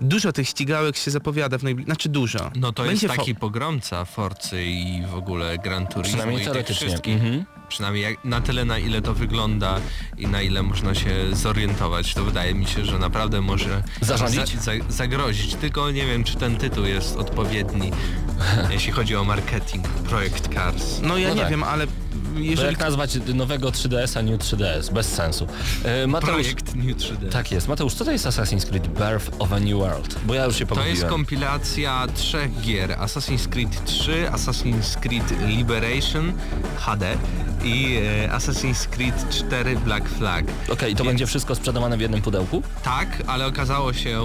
Dużo 0.00 0.32
tych 0.32 0.48
ścigałek 0.48 0.96
się 0.96 1.10
zapowiada 1.10 1.58
w 1.58 1.62
najbliższym... 1.62 1.94
Znaczy 1.94 2.08
dużo. 2.08 2.50
No 2.56 2.72
to 2.72 2.82
Będzie 2.84 3.06
jest 3.06 3.14
fo- 3.16 3.18
taki 3.18 3.34
pogromca 3.34 4.04
Forcy 4.04 4.64
i 4.64 5.02
w 5.06 5.14
ogóle 5.14 5.58
Gran 5.58 5.86
Turismo 5.86 6.02
Przynajmniej 6.02 6.36
i 6.36 6.38
tych 6.38 6.52
teoretycznie. 6.52 6.86
wszystkich. 6.86 7.14
Mhm. 7.14 7.44
Przynajmniej 7.68 8.02
jak, 8.04 8.24
na 8.24 8.40
tyle 8.40 8.64
na 8.64 8.78
ile 8.78 9.02
to 9.02 9.14
wygląda 9.14 9.80
i 10.18 10.26
na 10.26 10.42
ile 10.42 10.62
można 10.62 10.94
się 10.94 11.10
zorientować, 11.32 12.14
to 12.14 12.24
wydaje 12.24 12.54
mi 12.54 12.66
się, 12.66 12.84
że 12.84 12.98
naprawdę 12.98 13.40
może 13.40 13.82
Zarządzić? 14.00 14.48
Za, 14.58 14.72
za, 14.72 14.72
zagrozić. 14.88 15.54
Tylko 15.54 15.90
nie 15.90 16.06
wiem, 16.06 16.24
czy 16.24 16.36
ten 16.36 16.56
tytuł 16.56 16.84
jest 16.84 17.16
odpowiedni, 17.16 17.90
jeśli 18.72 18.92
chodzi 18.92 19.16
o 19.16 19.24
marketing. 19.24 19.88
Projekt 19.88 20.54
Cars. 20.54 21.00
No 21.02 21.18
ja 21.18 21.28
No 21.28 21.34
nie 21.34 21.40
tak. 21.40 21.50
wiem, 21.50 21.62
ale 21.62 21.86
To 22.32 22.38
jeżeli 22.40 22.68
jak 22.68 22.78
nazwać 22.80 23.18
nowego 23.34 23.68
3DS-a 23.68 24.22
New 24.22 24.40
3DS? 24.40 24.92
Bez 24.92 25.06
sensu. 25.06 25.46
E, 25.84 26.06
Mateusz, 26.06 26.30
Projekt 26.32 26.74
New 26.74 26.96
3D. 26.96 27.28
Tak 27.28 27.52
jest. 27.52 27.68
Mateusz, 27.68 27.94
co 27.94 28.04
to 28.04 28.10
jest 28.12 28.26
Assassin's 28.26 28.66
Creed 28.68 28.86
Birth 28.88 29.30
of 29.38 29.52
a 29.52 29.58
New 29.60 29.74
World? 29.78 30.18
Bo 30.24 30.34
ja 30.34 30.44
już 30.44 30.54
się 30.56 30.66
To 30.66 30.68
pogubiłem. 30.68 30.96
jest 30.96 31.08
kompilacja 31.08 32.06
trzech 32.14 32.60
gier. 32.60 32.90
Assassin's 32.90 33.48
Creed 33.48 33.84
3, 33.84 34.26
Assassin's 34.32 34.96
Creed 35.00 35.34
Liberation 35.46 36.32
HD 36.76 37.16
i 37.64 37.98
e, 38.24 38.28
Assassin's 38.28 38.86
Creed 38.86 39.14
4 39.30 39.76
Black 39.76 40.08
Flag. 40.08 40.44
Okej, 40.68 40.92
to 40.96 41.04
Więc- 41.04 41.08
będzie 41.10 41.26
wszystko 41.26 41.54
sprzedawane 41.54 41.96
w 41.96 42.00
jednym 42.00 42.22
pudełku? 42.22 42.62
Tak, 42.82 43.08
ale 43.26 43.46
okazało 43.46 43.92
się 43.92 44.10
e, 44.20 44.24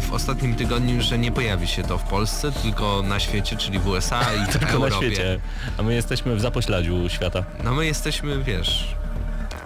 w 0.00 0.12
ostatnim 0.12 0.54
tygodniu, 0.54 1.02
że 1.02 1.18
nie 1.18 1.32
pojawi 1.32 1.66
się 1.66 1.82
to 1.82 1.98
w 1.98 2.02
Polsce, 2.02 2.52
tylko 2.52 3.02
na 3.02 3.20
świecie, 3.20 3.56
czyli 3.56 3.78
w 3.78 3.86
USA 3.86 4.20
i 4.34 4.46
w 4.50 4.58
Tylko 4.58 4.66
Europie. 4.72 4.94
na 4.94 4.96
świecie. 4.96 5.40
A 5.78 5.82
my 5.82 5.94
jesteśmy 5.94 6.36
w 6.36 6.40
zapośladziu 6.40 7.08
świata. 7.08 7.33
No 7.64 7.74
my 7.74 7.86
jesteśmy, 7.86 8.44
wiesz, 8.44 8.94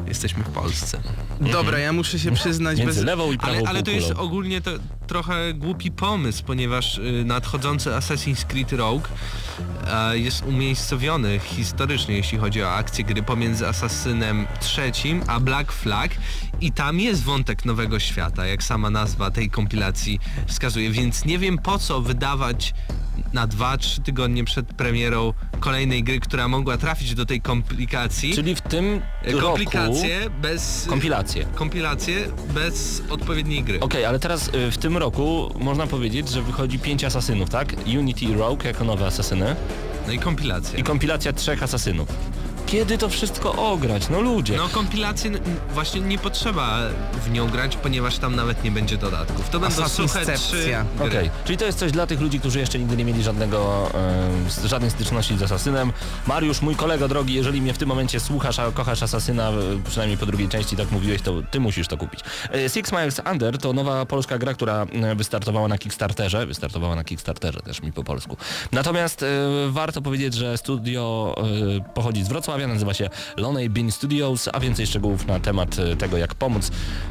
jesteśmy 0.06 0.44
w 0.44 0.50
Polsce. 0.50 1.00
Dobra, 1.40 1.78
ja 1.78 1.92
muszę 1.92 2.18
się 2.18 2.32
przyznać 2.32 2.78
Między 2.78 2.94
bez... 2.94 3.04
lewą 3.04 3.32
i 3.32 3.38
prawą 3.38 3.58
Ale, 3.58 3.68
ale 3.68 3.82
to 3.82 3.90
jest 3.90 4.10
ogólnie 4.10 4.60
to, 4.60 4.70
trochę 5.08 5.54
głupi 5.54 5.90
pomysł, 5.90 6.44
ponieważ 6.46 6.98
y, 6.98 7.22
nadchodzący 7.26 7.90
Assassin's 7.90 8.44
Creed 8.44 8.72
Rogue 8.72 9.08
e, 9.86 10.18
jest 10.18 10.42
umiejscowiony 10.44 11.38
historycznie, 11.38 12.16
jeśli 12.16 12.38
chodzi 12.38 12.62
o 12.62 12.70
akcję 12.70 13.04
gry 13.04 13.22
pomiędzy 13.22 13.68
Asasynem 13.68 14.46
trzecim 14.60 15.22
a 15.26 15.40
Black 15.40 15.72
Flag 15.72 16.10
i 16.60 16.72
tam 16.72 17.00
jest 17.00 17.22
wątek 17.22 17.64
nowego 17.64 17.98
świata, 17.98 18.46
jak 18.46 18.62
sama 18.62 18.90
nazwa 18.90 19.30
tej 19.30 19.50
kompilacji 19.50 20.20
wskazuje, 20.46 20.90
więc 20.90 21.24
nie 21.24 21.38
wiem 21.38 21.58
po 21.58 21.78
co 21.78 22.00
wydawać 22.00 22.74
na 23.32 23.48
2-3 23.48 24.02
tygodnie 24.02 24.44
przed 24.44 24.66
premierą 24.66 25.32
kolejnej 25.60 26.04
gry, 26.04 26.20
która 26.20 26.48
mogła 26.48 26.76
trafić 26.76 27.14
do 27.14 27.26
tej 27.26 27.40
komplikacji. 27.40 28.34
Czyli 28.34 28.54
w 28.54 28.60
tym 28.60 29.00
E, 29.22 29.32
roku... 29.32 29.46
komplikacje 29.46 30.30
bez... 30.42 30.86
Kompilacje. 30.88 31.44
kompilacje 31.54 32.26
bez 32.54 33.02
odpowiedniej 33.10 33.62
gry. 33.62 33.80
Okej, 33.80 34.04
ale 34.04 34.18
teraz 34.18 34.48
y, 34.48 34.70
w 34.70 34.78
tym 34.78 34.97
roku 34.98 35.54
można 35.58 35.86
powiedzieć, 35.86 36.28
że 36.28 36.42
wychodzi 36.42 36.78
pięć 36.78 37.04
asasynów, 37.04 37.50
tak? 37.50 37.76
Unity 37.98 38.24
i 38.24 38.34
Rogue 38.34 38.64
jako 38.66 38.84
nowe 38.84 39.06
asasyny 39.06 39.56
No 40.06 40.12
i 40.12 40.18
kompilacje. 40.18 40.78
i 40.80 40.82
kompilacja 40.82 41.32
trzech 41.32 41.62
asasynów. 41.62 42.08
Kiedy 42.70 42.98
to 42.98 43.08
wszystko 43.08 43.52
ograć? 43.72 44.08
No 44.08 44.20
ludzie. 44.20 44.56
No 44.56 44.68
kompilacje 44.68 45.30
n- 45.30 45.40
właśnie 45.70 46.00
nie 46.00 46.18
potrzeba 46.18 46.78
w 47.26 47.30
nią 47.30 47.48
grać, 47.50 47.76
ponieważ 47.76 48.18
tam 48.18 48.36
nawet 48.36 48.64
nie 48.64 48.70
będzie 48.70 48.96
dodatków. 48.96 49.48
To 49.48 49.60
będą 49.60 49.88
suche 49.88 50.26
trzy. 50.36 50.76
Okej, 51.00 51.30
czyli 51.44 51.58
to 51.58 51.64
jest 51.64 51.78
coś 51.78 51.92
dla 51.92 52.06
tych 52.06 52.20
ludzi, 52.20 52.40
którzy 52.40 52.58
jeszcze 52.58 52.78
nigdy 52.78 52.96
nie 52.96 53.04
mieli 53.04 53.22
żadnego, 53.22 53.90
e, 54.64 54.68
żadnej 54.68 54.90
styczności 54.90 55.38
z 55.38 55.42
Asasynem. 55.42 55.92
Mariusz, 56.26 56.62
mój 56.62 56.76
kolego 56.76 57.08
drogi, 57.08 57.34
jeżeli 57.34 57.62
mnie 57.62 57.74
w 57.74 57.78
tym 57.78 57.88
momencie 57.88 58.20
słuchasz, 58.20 58.58
a 58.58 58.72
kochasz 58.72 59.02
Asasyna, 59.02 59.48
e, 59.50 59.52
przynajmniej 59.88 60.18
po 60.18 60.26
drugiej 60.26 60.48
części 60.48 60.76
tak 60.76 60.90
mówiłeś, 60.90 61.22
to 61.22 61.34
ty 61.50 61.60
musisz 61.60 61.88
to 61.88 61.96
kupić. 61.96 62.20
E, 62.52 62.68
Six 62.68 62.92
Miles 62.92 63.20
Under 63.32 63.58
to 63.58 63.72
nowa 63.72 64.06
polska 64.06 64.38
gra, 64.38 64.54
która 64.54 64.86
wystartowała 65.16 65.68
na 65.68 65.78
Kickstarterze, 65.78 66.46
wystartowała 66.46 66.94
na 66.96 67.04
Kickstarterze 67.04 67.60
też 67.60 67.82
mi 67.82 67.92
po 67.92 68.04
polsku. 68.04 68.36
Natomiast 68.72 69.22
e, 69.22 69.26
warto 69.68 70.02
powiedzieć, 70.02 70.34
że 70.34 70.58
studio 70.58 71.34
e, 71.78 71.94
pochodzi 71.94 72.24
z 72.24 72.28
Wrocławia, 72.28 72.57
nazywa 72.66 72.94
się 72.94 73.10
Lonely 73.36 73.70
Bean 73.70 73.90
Studios, 73.90 74.48
a 74.52 74.60
więcej 74.60 74.86
szczegółów 74.86 75.26
na 75.26 75.40
temat 75.40 75.78
e, 75.78 75.96
tego, 75.96 76.16
jak 76.16 76.34
pomóc 76.34 76.70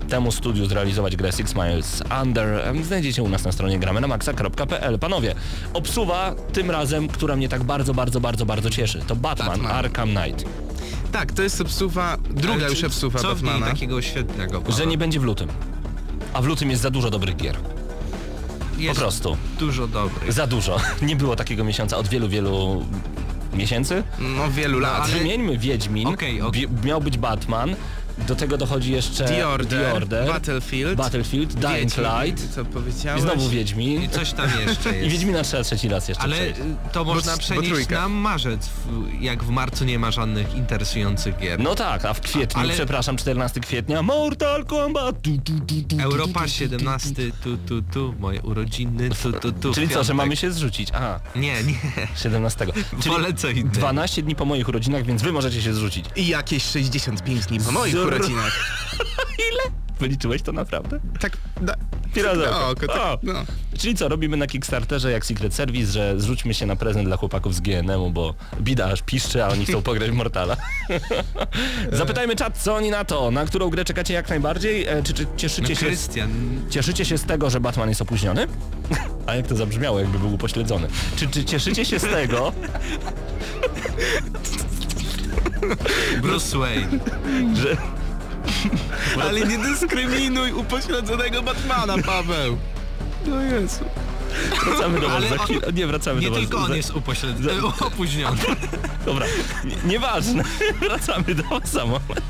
temu 0.09 0.31
studiu 0.31 0.65
zrealizować 0.65 1.15
grę 1.15 1.31
Six 1.31 1.55
Miles 1.55 2.03
Under 2.23 2.73
znajdziecie 2.83 3.23
u 3.23 3.29
nas 3.29 3.43
na 3.43 3.51
stronie 3.51 3.79
gramy 3.79 4.01
na 4.01 4.07
maxa.pl. 4.07 4.99
Panowie, 4.99 5.35
obsuwa 5.73 6.35
tym 6.53 6.71
razem, 6.71 7.07
która 7.07 7.35
mnie 7.35 7.49
tak 7.49 7.63
bardzo, 7.63 7.93
bardzo, 7.93 8.19
bardzo, 8.19 8.45
bardzo 8.45 8.69
cieszy. 8.69 8.99
To 9.07 9.15
Batman, 9.15 9.47
Batman. 9.47 9.71
Arkham 9.71 10.09
Knight. 10.09 10.45
Tak, 11.11 11.31
to 11.31 11.43
jest 11.43 11.61
obsuwa, 11.61 12.17
druga 12.29 12.53
Ale 12.53 12.69
już 12.69 12.83
obsuwa 12.83 13.19
Co 13.19 13.27
Batmana. 13.27 13.65
takiego 13.67 14.01
świetnego? 14.01 14.63
Że 14.69 14.85
nie 14.85 14.97
będzie 14.97 15.19
w 15.19 15.23
lutym. 15.23 15.49
A 16.33 16.41
w 16.41 16.45
lutym 16.45 16.69
jest 16.69 16.81
za 16.81 16.89
dużo 16.89 17.09
dobrych 17.09 17.35
gier. 17.35 17.57
Po 18.75 18.81
jest 18.81 18.99
prostu. 18.99 19.37
dużo 19.59 19.87
dobrych. 19.87 20.33
Za 20.33 20.47
dużo. 20.47 20.77
Nie 21.01 21.15
było 21.15 21.35
takiego 21.35 21.63
miesiąca 21.63 21.97
od 21.97 22.07
wielu, 22.07 22.29
wielu 22.29 22.85
miesięcy. 23.57 24.03
No 24.19 24.51
wielu 24.51 24.79
lat. 24.79 25.09
Wymieńmy 25.09 25.57
Wiedźmin. 25.57 26.07
Okej. 26.07 26.41
Bi- 26.51 26.67
miał 26.85 27.01
być 27.01 27.17
Batman. 27.17 27.75
Do 28.17 28.35
tego 28.35 28.57
dochodzi 28.57 28.91
jeszcze 28.91 29.23
The 29.25 29.47
Order, 29.47 29.79
The 29.81 29.93
Order 29.93 30.27
Battlefield, 30.27 30.95
Battlefield, 30.97 31.53
Dying 31.53 31.73
Wiedźmin, 31.91 32.05
Light. 32.23 32.55
Co 32.55 32.61
I 32.61 32.65
powiedziałeś? 32.65 33.21
znowu 33.21 33.49
Wiedźmin. 33.49 34.03
I 34.03 34.09
coś 34.09 34.33
tam 34.33 34.49
jeszcze 34.67 34.91
I 34.91 34.95
jest. 34.97 35.09
Wiedźmina 35.09 35.43
trzeba 35.43 35.63
trzeci 35.63 35.89
raz 35.89 36.07
jeszcze 36.09 36.23
Ale 36.23 36.35
przejść. 36.35 36.59
y, 36.59 36.63
to 36.91 37.03
można 37.03 37.31
bo 37.31 37.37
przenieść 37.37 37.69
trójka. 37.69 37.95
na 38.01 38.09
marzec, 38.09 38.69
jak 39.21 39.43
w 39.43 39.49
marcu 39.49 39.85
nie 39.85 39.99
ma 39.99 40.11
żadnych 40.11 40.55
interesujących 40.55 41.37
gier. 41.39 41.59
No 41.59 41.75
tak, 41.75 42.05
a 42.05 42.13
w 42.13 42.21
kwietniu, 42.21 42.61
Ale- 42.61 42.73
przepraszam, 42.73 43.17
14 43.17 43.59
kwietnia, 43.59 44.01
Mortal 44.01 44.65
Kombat! 44.65 45.21
Tu, 45.21 45.31
tu, 45.37 45.53
tu, 45.59 45.65
tu, 45.65 45.95
tu, 45.95 46.01
Europa 46.03 46.39
tu, 46.39 46.45
tu, 46.45 46.51
17, 46.51 47.09
tu, 47.43 47.57
tu, 47.57 47.81
tu, 47.81 48.15
moje 48.19 48.41
urodziny, 48.41 49.09
tu, 49.09 49.31
tu, 49.33 49.51
tu. 49.51 49.73
Czyli 49.73 49.89
co, 49.89 50.03
że 50.03 50.13
mamy 50.13 50.35
się 50.35 50.51
zrzucić? 50.51 50.89
Aha, 50.93 51.19
Nie, 51.35 51.63
nie. 51.63 51.75
17. 52.15 52.65
Czyli 53.01 53.15
Wolę 53.15 53.33
co 53.33 53.49
innego. 53.49 53.69
12 53.69 54.21
dni 54.23 54.35
po 54.35 54.45
moich 54.45 54.67
urodzinach, 54.69 55.05
więc 55.05 55.21
wy 55.21 55.31
możecie 55.31 55.61
się 55.61 55.73
zrzucić. 55.73 56.05
I 56.15 56.27
jakieś 56.27 56.63
65 56.63 57.45
dni 57.45 57.59
po 57.59 57.71
moich 57.71 57.95
Zero. 58.09 58.17
urodzinach. 58.17 58.53
Wyliczyłeś 59.99 60.41
to 60.41 60.51
naprawdę? 60.51 60.99
Tak, 61.19 61.37
da, 61.61 61.73
Piraza 62.13 62.51
na 62.51 62.67
oko. 62.67 62.87
tak, 62.87 62.97
O. 62.97 63.19
no. 63.23 63.33
Czyli 63.77 63.95
co, 63.95 64.07
robimy 64.07 64.37
na 64.37 64.47
Kickstarterze 64.47 65.11
jak 65.11 65.25
Secret 65.25 65.53
Service, 65.53 65.91
że 65.91 66.13
zrzućmy 66.17 66.53
się 66.53 66.65
na 66.65 66.75
prezent 66.75 67.07
dla 67.07 67.17
chłopaków 67.17 67.55
z 67.55 67.59
GNM-u, 67.61 68.11
bo 68.11 68.33
bida 68.61 68.85
aż 68.85 69.01
piszczy, 69.01 69.43
a 69.43 69.47
oni 69.47 69.65
chcą 69.65 69.81
pograć 69.81 70.11
w 70.11 70.13
Mortala. 70.13 70.57
Zapytajmy 71.91 72.35
czat, 72.35 72.57
co 72.57 72.75
oni 72.75 72.89
na 72.89 73.05
to, 73.05 73.31
na 73.31 73.45
którą 73.45 73.69
grę 73.69 73.85
czekacie 73.85 74.13
jak 74.13 74.29
najbardziej, 74.29 74.85
e, 74.87 75.03
czy, 75.03 75.13
czy 75.13 75.25
cieszycie, 75.37 75.75
się, 75.75 75.85
Krystian, 75.85 76.29
cieszycie 76.69 77.05
się 77.05 77.17
z 77.17 77.23
tego, 77.23 77.49
że 77.49 77.59
Batman 77.59 77.89
jest 77.89 78.01
opóźniony? 78.01 78.47
A 79.27 79.35
jak 79.35 79.47
to 79.47 79.55
zabrzmiało, 79.55 79.99
jakby 79.99 80.19
był 80.19 80.33
upośledzony. 80.33 80.87
Czy, 81.15 81.27
czy 81.27 81.45
cieszycie 81.45 81.85
się 81.85 81.99
z 81.99 82.03
tego, 82.03 82.53
Bruce 86.21 86.57
Wayne. 86.57 86.99
że... 87.55 87.77
Ale 89.23 89.41
nie 89.41 89.57
dyskryminuj 89.57 90.51
upośledzonego 90.53 91.41
Batmana, 91.43 91.95
Paweł. 92.05 92.57
No 93.25 93.41
Jezu. 93.41 93.85
Wracamy 94.65 94.99
do 94.99 95.09
was 95.09 95.23
za 95.29 95.35
on- 95.35 95.39
chwilę. 95.39 95.73
Nie, 95.73 95.87
wracamy 95.87 96.19
Nie 96.21 96.27
do 96.27 96.31
was. 96.33 96.41
tylko 96.41 96.57
on 96.57 96.67
za... 96.67 96.75
jest 96.75 96.95
upośledzony, 96.95 97.61
opóźniony. 97.79 98.37
Dobra, 99.05 99.25
nie, 99.65 99.75
nieważne. 99.91 100.43
Wracamy 100.79 101.35
do 101.35 101.43
was 101.43 101.69
za 101.71 101.85
moment. 101.85 102.21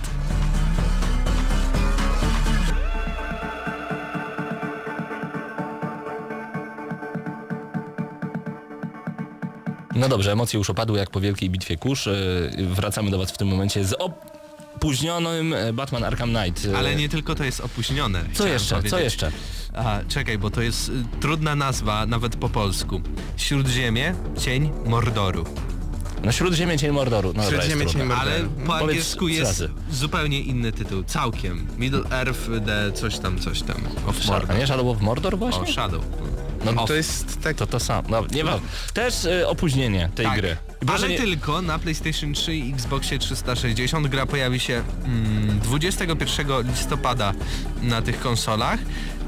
No 9.98 10.10
dobrze, 10.10 10.32
emocje 10.32 10.58
już 10.58 10.70
opadły 10.70 10.98
jak 11.00 11.10
po 11.10 11.20
wielkiej 11.20 11.50
bitwie 11.50 11.78
kurz. 11.78 12.06
Yy, 12.06 12.68
Wracamy 12.68 13.12
do 13.12 13.18
was 13.18 13.32
w 13.32 13.38
tym 13.38 13.48
momencie 13.48 13.86
z 13.86 13.94
opóźnionym 13.94 15.54
e, 15.54 15.74
Batman 15.74 16.04
Arkham 16.04 16.30
Knight. 16.36 16.66
Yy, 16.66 16.78
Ale 16.78 16.96
nie 16.96 17.10
tylko 17.10 17.36
to 17.36 17.44
jest 17.44 17.60
opóźnione. 17.62 18.24
Co 18.34 18.48
jeszcze? 18.48 18.70
Co 18.70 18.76
powiedzieć. 18.76 19.04
jeszcze? 19.04 19.32
A, 19.74 20.00
czekaj, 20.08 20.38
bo 20.38 20.50
to 20.50 20.62
jest 20.62 20.90
y, 20.90 20.92
trudna 21.20 21.56
nazwa, 21.56 22.06
nawet 22.06 22.36
po 22.36 22.50
polsku. 22.50 23.02
Śródziemie, 23.38 24.16
cień 24.40 24.72
Mordoru. 24.86 25.46
No 26.24 26.32
Śródziemie 26.32 26.78
Cień 26.78 26.92
Mordoru. 26.92 27.34
No 27.36 27.50
Śródziemie 27.50 27.86
Cień. 27.86 28.04
Mordoru. 28.04 28.22
Ale 28.32 28.66
po 28.68 28.76
angielsku 28.76 29.28
jest 29.28 29.42
razy. 29.60 29.70
zupełnie 29.92 30.42
inny 30.42 30.72
tytuł, 30.72 31.04
całkiem. 31.04 31.68
Middle 31.78 32.04
Earth, 32.12 32.40
the 32.66 32.92
coś 32.92 33.20
tam, 33.20 33.40
coś 33.40 33.62
tam. 33.62 33.78
Of 34.08 34.16
A 34.26 34.32
Mordor. 34.32 34.58
nie 34.58 34.68
Shadow 34.68 34.88
of 34.88 35.02
Mordor 35.02 35.38
właśnie? 35.38 35.64
O, 35.64 35.66
Shadow. 35.66 36.04
No, 36.72 36.86
To 36.88 36.94
jest 36.94 37.42
tak... 37.44 37.56
To 37.58 37.68
to 37.68 37.80
sam. 37.80 38.06
No, 38.10 38.24
nie 38.32 38.44
ma. 38.44 38.60
Też 38.94 39.26
y, 39.26 39.48
opóźnienie 39.48 40.10
tej 40.16 40.26
Tak, 40.26 40.36
gry. 40.38 40.58
Ale 40.88 41.10
nie- 41.10 41.18
tylko 41.18 41.62
na 41.62 41.80
PlayStation 41.80 42.34
3 42.34 42.56
i 42.56 42.74
Xboxie 42.74 43.20
360 43.20 44.08
gra 44.08 44.26
pojawi 44.26 44.60
się 44.60 44.84
mm, 45.06 45.60
21 45.60 46.68
listopada 46.72 47.34
na 47.82 48.02
tych 48.02 48.20
konsolach. 48.20 48.80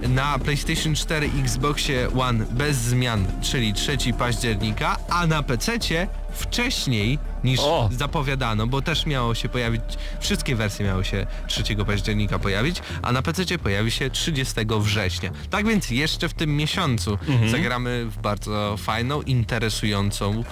Na 0.07 0.39
PlayStation 0.39 0.95
4 0.95 1.29
i 1.37 1.39
Xboxie 1.39 2.07
One 2.19 2.45
bez 2.51 2.77
zmian, 2.77 3.27
czyli 3.41 3.73
3 3.73 3.97
października, 4.19 4.97
a 5.09 5.27
na 5.27 5.43
PC-cie 5.43 6.07
wcześniej 6.33 7.19
niż 7.43 7.59
O! 7.59 7.89
zapowiadano, 7.97 8.67
bo 8.67 8.81
też 8.81 9.05
miało 9.05 9.35
się 9.35 9.49
pojawić, 9.49 9.81
wszystkie 10.19 10.55
wersje 10.55 10.85
miały 10.85 11.05
się 11.05 11.25
3 11.47 11.63
października 11.87 12.39
pojawić, 12.39 12.81
a 13.01 13.11
na 13.11 13.21
PC 13.21 13.57
pojawi 13.57 13.91
się 13.91 14.09
30 14.09 14.53
września. 14.79 15.31
Tak 15.49 15.67
więc 15.67 15.89
jeszcze 15.89 16.29
w 16.29 16.33
tym 16.33 16.57
miesiącu 16.57 17.17
Mhm. 17.27 17.49
zagramy 17.51 18.05
w 18.05 18.17
bardzo 18.17 18.77
fajną, 18.77 19.21
interesującą 19.21 20.43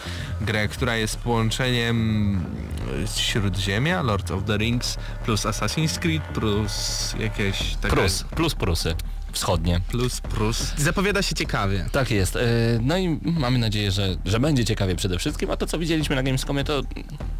grę, 0.41 0.67
która 0.67 0.86
jest 0.95 1.17
połączeniem 1.17 2.45
Śródziemia, 3.15 4.01
Lord 4.01 4.31
of 4.31 4.43
the 4.43 4.57
Rings 4.57 4.97
plus 5.25 5.45
Assassin's 5.45 5.99
Creed 5.99 6.23
plus 6.23 7.13
jakieś 7.19 7.75
takie... 7.75 7.95
Prus, 7.95 8.23
plus 8.23 8.55
Prusy. 8.55 8.95
Wschodnie. 9.31 9.81
Plus 9.89 10.21
Prus. 10.21 10.73
Zapowiada 10.77 11.21
się 11.21 11.35
ciekawie. 11.35 11.85
Tak 11.91 12.11
jest. 12.11 12.35
Y, 12.35 12.39
No 12.81 12.97
i 12.97 13.19
mamy 13.23 13.59
nadzieję, 13.59 13.91
że, 13.91 14.15
że 14.25 14.39
będzie 14.39 14.65
ciekawie 14.65 14.95
przede 14.95 15.19
wszystkim, 15.19 15.51
a 15.51 15.57
to 15.57 15.65
co 15.65 15.79
widzieliśmy 15.79 16.15
na 16.15 16.23
Gamescomie 16.23 16.63
to 16.63 16.81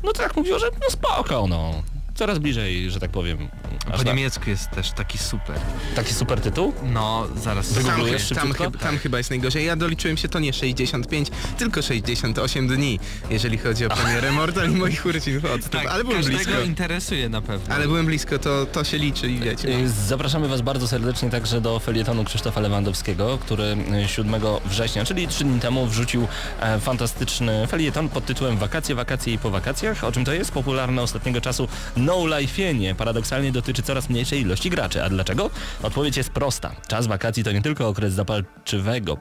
no 0.04 0.14
tak 0.14 0.36
mówiło, 0.36 0.60
że 0.60 0.66
no 0.66 0.90
spoko, 0.90 1.48
no. 1.48 1.84
Coraz 2.18 2.40
bliżej, 2.40 2.92
że 2.92 3.00
tak 3.00 3.12
powiem. 3.12 3.50
Aż 3.92 3.98
Po 3.98 4.04
na, 4.04 4.04
niemiecku 4.14 4.50
jest 4.50 4.70
też 4.72 4.92
taki 4.92 5.18
super. 5.18 5.56
taki 5.96 6.14
super 6.14 6.42
tytuł? 6.42 6.74
No, 6.84 7.28
zaraz 7.36 7.74
Wygooglujesz 7.74 8.30
Tam, 8.30 8.38
spróbuję. 8.38 8.38
tam, 8.38 8.48
szybciutko? 8.58 8.64
chyba- 8.64 8.80
tam 8.84 8.98
chyba 8.98 9.18
jest 9.18 9.30
najgorzej. 9.30 9.66
Ja 9.66 9.76
doliczyłem 9.76 10.18
się 10.18 10.28
to 10.28 10.40
nie 10.40 10.54
65, 10.54 11.28
tylko 11.58 11.82
68 11.82 12.68
dni, 12.68 13.00
jeżeli 13.30 13.58
chodzi 13.58 13.86
o 13.86 13.90
premierę 13.90 14.32
Mortal 14.42 14.72
i 14.72 14.76
moich 14.76 15.06
urodzin. 15.06 15.42
Tak, 15.72 15.86
Ale 15.86 16.04
byłem 16.04 16.24
blisko. 16.24 16.62
interesuje 16.66 17.30
na 17.30 17.42
pewno. 17.42 17.76
Ale 17.76 17.88
byłem 17.88 18.06
blisko, 18.06 18.40
to, 18.40 18.66
to 18.66 18.84
się 18.84 18.98
liczy 18.98 19.30
i 19.30 19.40
wiecie. 19.40 19.68
Y, 19.70 19.90
Zapraszamy 19.90 20.48
Was 20.48 20.62
bardzo 20.62 20.88
serdecznie 20.88 21.30
także 21.30 21.62
do 21.62 21.80
felietonu 21.80 22.24
Krzysztofa 22.24 22.60
Lewandowskiego, 22.62 23.38
który 23.38 23.64
y, 24.06 24.08
7 24.08 24.42
września, 24.66 25.06
czyli 25.06 25.28
3 25.28 25.44
dni 25.44 25.60
temu 25.60 25.88
wrzucił 25.88 26.28
e, 26.60 26.80
fantastyczny 26.80 27.68
felieton 27.68 28.10
pod 28.10 28.26
tytułem 28.26 28.58
Wakacje, 28.58 28.96
wakacje 28.96 29.34
i 29.34 29.38
po 29.38 29.50
wakacjach. 29.50 30.04
O 30.04 30.12
czym 30.12 30.26
to 30.26 30.34
jest? 30.34 30.52
Popularne 30.52 31.02
ostatniego 31.02 31.42
czasu 31.42 31.68
No 32.08 32.26
Life'ienie. 32.28 32.96
Paradoksalnie 32.96 33.52
dotyczy 33.52 33.82
coraz 33.84 34.10
mniejszej 34.10 34.41
ilości 34.41 34.70
graczy. 34.70 35.04
A 35.04 35.10
dlaczego? 35.10 35.50
Odpowiedź 35.84 36.17
jest 36.17 36.30
prosta. 36.30 36.76
Czas 36.88 37.08
wakacji 37.08 37.43
to 37.43 37.52
nie 37.52 37.62
tylko 37.62 37.88
okres 37.88 38.13
zapalczywego 38.13 39.17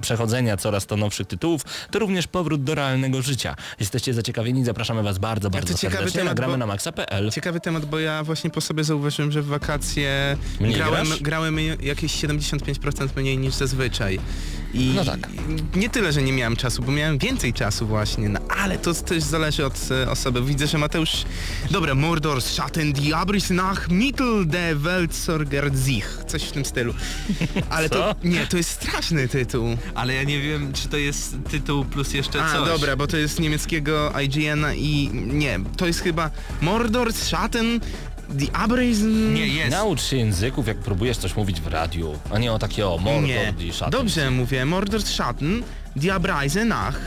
przechodzenia 0.00 0.56
coraz 0.56 0.86
to 0.86 0.96
nowszych 0.96 1.26
tytułów, 1.26 1.62
to 1.90 1.98
również 1.98 2.26
powrót 2.26 2.64
do 2.64 2.74
realnego 2.74 3.22
życia. 3.22 3.56
Jesteście 3.80 4.14
zaciekawieni? 4.14 4.64
Zapraszamy 4.64 5.02
Was 5.02 5.18
bardzo, 5.18 5.50
bardzo 5.50 5.72
to 5.74 5.78
ciekawy 5.78 5.96
serdecznie. 5.96 6.18
temat, 6.18 6.30
Nagramy 6.30 6.52
bo- 6.52 6.58
na 6.58 6.66
maxa.pl. 6.66 7.30
Ciekawy 7.30 7.60
temat, 7.60 7.84
bo 7.84 7.98
ja 7.98 8.24
właśnie 8.24 8.50
po 8.50 8.60
sobie 8.60 8.84
zauważyłem, 8.84 9.32
że 9.32 9.42
w 9.42 9.46
wakacje 9.46 10.36
Mniej 10.60 10.74
grałem, 10.74 11.06
grasz? 11.06 11.22
grałem 11.22 11.56
jakieś 11.82 12.12
75% 12.12 13.08
mniej 13.16 13.38
niż 13.38 13.54
zazwyczaj. 13.54 14.18
I 14.74 14.92
No 14.96 15.04
tak. 15.04 15.28
nie 15.74 15.88
tyle, 15.90 16.12
że 16.12 16.22
nie 16.22 16.32
miałem 16.32 16.56
czasu, 16.56 16.82
bo 16.82 16.92
miałem 16.92 17.18
więcej 17.18 17.52
czasu 17.52 17.86
właśnie, 17.86 18.28
no, 18.28 18.40
ale 18.48 18.78
to 18.78 18.94
też 18.94 19.22
zależy 19.22 19.66
od 19.66 19.88
e, 19.90 20.10
osoby. 20.10 20.42
Widzę, 20.42 20.66
że 20.66 20.78
Mateusz... 20.78 21.24
Dobra, 21.70 21.94
Mordor, 22.06 22.40
Schatten, 22.40 22.92
die 22.92 23.12
Abris 23.16 23.50
nach 23.50 23.88
Mittel 23.88 24.46
der 24.46 24.76
Weltsorger 24.76 25.70
sich. 25.76 26.06
Coś 26.26 26.42
w 26.42 26.52
tym 26.52 26.64
stylu. 26.64 26.94
Ale 27.70 27.88
to... 27.88 28.14
Nie, 28.24 28.46
to 28.46 28.56
jest 28.56 28.70
straszny 28.70 29.28
tytuł. 29.28 29.76
Ale 29.94 30.14
ja 30.14 30.22
nie 30.22 30.40
wiem, 30.40 30.72
czy 30.72 30.88
to 30.88 30.96
jest 30.96 31.36
tytuł 31.50 31.84
plus 31.84 32.14
jeszcze 32.14 32.44
A, 32.44 32.52
coś. 32.52 32.68
dobra, 32.68 32.96
bo 32.96 33.06
to 33.06 33.16
jest 33.16 33.40
niemieckiego 33.40 34.12
IGN 34.20 34.64
i 34.76 35.10
nie, 35.12 35.60
to 35.76 35.86
jest 35.86 36.00
chyba 36.00 36.30
Mordor, 36.60 37.12
Schatten, 37.12 37.80
die 38.28 38.56
Abris... 38.56 38.98
Nie, 39.34 39.46
jest. 39.46 39.70
Naucz 39.70 40.02
się 40.02 40.16
języków, 40.16 40.66
jak 40.66 40.78
próbujesz 40.78 41.16
coś 41.16 41.36
mówić 41.36 41.60
w 41.60 41.66
radiu, 41.66 42.18
a 42.30 42.38
nie 42.38 42.52
o 42.52 42.58
takie 42.58 42.88
o 42.88 42.98
Mordor 42.98 43.22
Nie. 43.22 43.54
i 43.60 43.72
Schatten. 43.72 44.00
Dobrze 44.00 44.30
mówię, 44.30 44.64
Mordor 44.64 45.02
Schatten, 45.02 45.62
Die 45.96 46.14
Abreise 46.14 46.64
nach. 46.64 47.00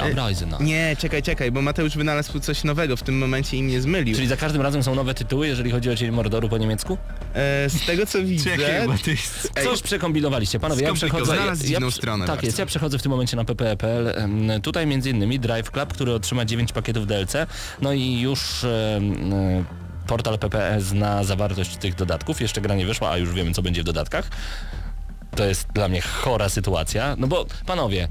Abreise 0.00 0.46
nach. 0.46 0.60
Nie, 0.60 0.96
czekaj, 0.98 1.22
czekaj, 1.22 1.52
bo 1.52 1.62
Mateusz 1.62 1.96
wynalazł 1.96 2.40
coś 2.40 2.64
nowego 2.64 2.96
w 2.96 3.02
tym 3.02 3.18
momencie 3.18 3.56
i 3.56 3.62
mnie 3.62 3.80
zmylił. 3.80 4.14
Czyli 4.16 4.26
za 4.26 4.36
każdym 4.36 4.62
razem 4.62 4.82
są 4.82 4.94
nowe 4.94 5.14
tytuły, 5.14 5.48
jeżeli 5.48 5.70
chodzi 5.70 5.90
o 5.90 5.96
Cień 5.96 6.10
Mordoru 6.10 6.48
po 6.48 6.58
niemiecku? 6.58 6.98
E, 7.34 7.70
z 7.70 7.86
tego 7.86 8.06
co 8.06 8.22
widzę... 8.24 8.50
Czekaj, 8.50 8.86
bo 8.86 8.94
to 9.04 9.10
jest... 9.10 9.52
Ej, 9.56 9.64
Coś 9.64 9.82
przekombinowaliście. 9.82 10.60
Panowie, 10.60 10.82
ja 10.82 10.92
przechodzę... 10.92 11.24
Znalazł 11.24 11.66
ja, 11.66 11.78
ja, 11.82 11.90
stronę 11.90 12.26
Tak 12.26 12.34
bardzo. 12.34 12.46
jest, 12.46 12.58
ja 12.58 12.66
przechodzę 12.66 12.98
w 12.98 13.02
tym 13.02 13.10
momencie 13.10 13.36
na 13.36 13.44
ppe.pl. 13.44 14.08
Em, 14.16 14.60
Tutaj 14.62 14.86
między 14.86 15.10
innymi 15.10 15.40
Drive 15.40 15.70
Club, 15.70 15.92
który 15.92 16.12
otrzyma 16.12 16.44
9 16.44 16.72
pakietów 16.72 17.06
DLC. 17.06 17.32
No 17.80 17.92
i 17.92 18.20
już... 18.20 18.64
e, 18.64 19.00
Portal 20.06 20.38
PPE 20.38 20.80
zna 20.80 21.24
zawartość 21.24 21.76
tych 21.76 21.94
dodatków. 21.94 22.40
Jeszcze 22.40 22.60
gra 22.60 22.74
nie 22.74 22.86
wyszła, 22.86 23.10
a 23.10 23.16
już 23.16 23.32
wiemy 23.34 23.52
co 23.52 23.62
będzie 23.62 23.82
w 23.82 23.84
dodatkach. 23.84 24.30
To 25.36 25.44
jest 25.44 25.68
dla 25.74 25.88
mnie 25.88 26.00
chora 26.00 26.48
sytuacja. 26.48 27.16
No 27.18 27.26
bo 27.26 27.46
panowie, 27.66 28.08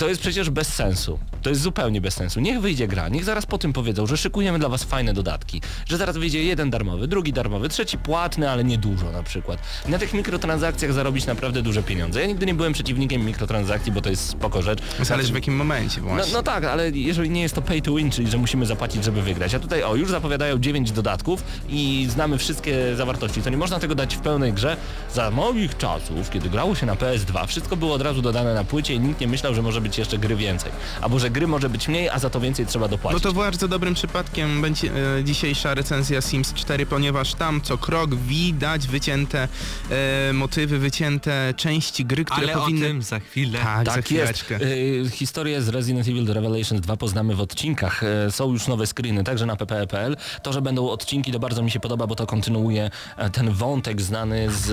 to 0.00 0.08
jest 0.08 0.20
przecież 0.20 0.50
bez 0.50 0.68
sensu. 0.74 1.18
To 1.42 1.50
jest 1.50 1.62
zupełnie 1.62 2.00
bez 2.00 2.14
sensu. 2.14 2.40
Niech 2.40 2.60
wyjdzie 2.60 2.88
gra, 2.88 3.08
niech 3.08 3.24
zaraz 3.24 3.46
po 3.46 3.58
tym 3.58 3.72
powiedzą, 3.72 4.06
że 4.06 4.16
szykujemy 4.16 4.58
dla 4.58 4.68
was 4.68 4.84
fajne 4.84 5.14
dodatki, 5.14 5.62
że 5.88 5.96
zaraz 5.96 6.16
wyjdzie 6.16 6.44
jeden 6.44 6.70
darmowy, 6.70 7.08
drugi 7.08 7.32
darmowy, 7.32 7.68
trzeci 7.68 7.98
płatny, 7.98 8.50
ale 8.50 8.64
nie 8.64 8.78
dużo 8.78 9.12
na 9.12 9.22
przykład. 9.22 9.58
Na 9.88 9.98
tych 9.98 10.14
mikrotransakcjach 10.14 10.92
zarobić 10.92 11.26
naprawdę 11.26 11.62
duże 11.62 11.82
pieniądze. 11.82 12.20
Ja 12.20 12.26
nigdy 12.26 12.46
nie 12.46 12.54
byłem 12.54 12.72
przeciwnikiem 12.72 13.24
mikrotransakcji, 13.26 13.92
bo 13.92 14.00
to 14.00 14.10
jest 14.10 14.28
spoko 14.28 14.62
rzecz. 14.62 14.78
Zależy 15.02 15.32
w 15.32 15.34
jakim 15.34 15.56
momencie 15.56 16.00
No, 16.00 16.08
właśnie. 16.08 16.32
no 16.32 16.42
tak, 16.42 16.64
ale 16.64 16.90
jeżeli 16.90 17.30
nie 17.30 17.42
jest 17.42 17.54
to 17.54 17.62
pay 17.62 17.82
to 17.82 17.94
win, 17.94 18.10
czyli 18.10 18.30
że 18.30 18.38
musimy 18.38 18.66
zapłacić, 18.66 19.04
żeby 19.04 19.22
wygrać. 19.22 19.54
A 19.54 19.58
tutaj 19.60 19.82
o, 19.82 19.94
już 19.94 20.10
zapowiadają 20.10 20.58
9 20.58 20.92
dodatków 20.92 21.44
i 21.68 22.06
znamy 22.10 22.38
wszystkie 22.38 22.96
zawartości. 22.96 23.42
To 23.42 23.50
nie 23.50 23.56
można 23.56 23.78
tego 23.78 23.94
dać 23.94 24.16
w 24.16 24.20
pełnej 24.20 24.52
grze. 24.52 24.76
Za 25.14 25.30
moich 25.30 25.76
czasów, 25.76 26.30
kiedy 26.30 26.48
grało 26.50 26.74
się 26.74 26.86
na 26.86 26.94
PS2, 26.94 27.46
wszystko 27.46 27.76
było 27.76 27.94
od 27.94 28.02
razu 28.02 28.22
dodane 28.22 28.54
na 28.54 28.64
płycie 28.64 28.94
i 28.94 29.00
nikt 29.00 29.20
nie 29.20 29.28
myślał, 29.28 29.54
że 29.54 29.62
może 29.62 29.80
być 29.80 29.89
jeszcze 29.98 30.18
gry 30.18 30.36
więcej. 30.36 30.72
Albo 31.00 31.18
że 31.18 31.30
gry 31.30 31.46
może 31.46 31.68
być 31.70 31.88
mniej, 31.88 32.08
a 32.08 32.18
za 32.18 32.30
to 32.30 32.40
więcej 32.40 32.66
trzeba 32.66 32.84
No 32.84 32.88
dopłacić. 32.88 33.22
to 33.22 33.32
bardzo 33.32 33.68
dobrym 33.68 33.94
przypadkiem 33.94 34.62
będzie 34.62 34.90
e, 35.18 35.24
dzisiejsza 35.24 35.74
recenzja 35.74 36.20
Sims 36.20 36.54
4, 36.54 36.86
ponieważ 36.86 37.34
tam 37.34 37.60
co 37.60 37.78
krok 37.78 38.14
widać 38.14 38.86
wycięte 38.88 39.48
e, 39.90 40.32
motywy, 40.32 40.78
wycięte 40.78 41.54
części 41.56 42.04
gry, 42.04 42.24
które 42.24 42.42
Ale 42.42 42.52
powinny... 42.52 42.86
o 42.86 42.88
tym 42.88 43.02
za 43.02 43.20
chwilę. 43.20 43.58
Tak, 43.58 43.86
za 43.86 43.92
Tak 43.94 44.10
jest. 44.10 44.42
chwileczkę. 44.42 44.66
Y, 44.66 45.10
historię 45.10 45.62
z 45.62 45.68
Resident 45.68 46.08
Evil 46.08 46.26
The 46.26 46.34
Revelations 46.34 46.80
2 46.80 46.96
poznamy 46.96 47.34
w 47.34 47.40
odcinkach. 47.40 48.02
Y, 48.28 48.30
są 48.30 48.52
już 48.52 48.66
nowe 48.68 48.86
screeny, 48.86 49.24
także 49.24 49.46
na 49.46 49.56
ppe.pl. 49.56 50.16
To, 50.42 50.52
że 50.52 50.62
będą 50.62 50.88
odcinki, 50.88 51.32
to 51.32 51.38
bardzo 51.38 51.62
mi 51.62 51.70
się 51.70 51.80
podoba, 51.80 52.06
bo 52.06 52.14
to 52.14 52.26
kontynuuje 52.26 52.90
e, 53.16 53.30
ten 53.30 53.50
wątek 53.50 54.02
znany 54.02 54.50
z 54.50 54.70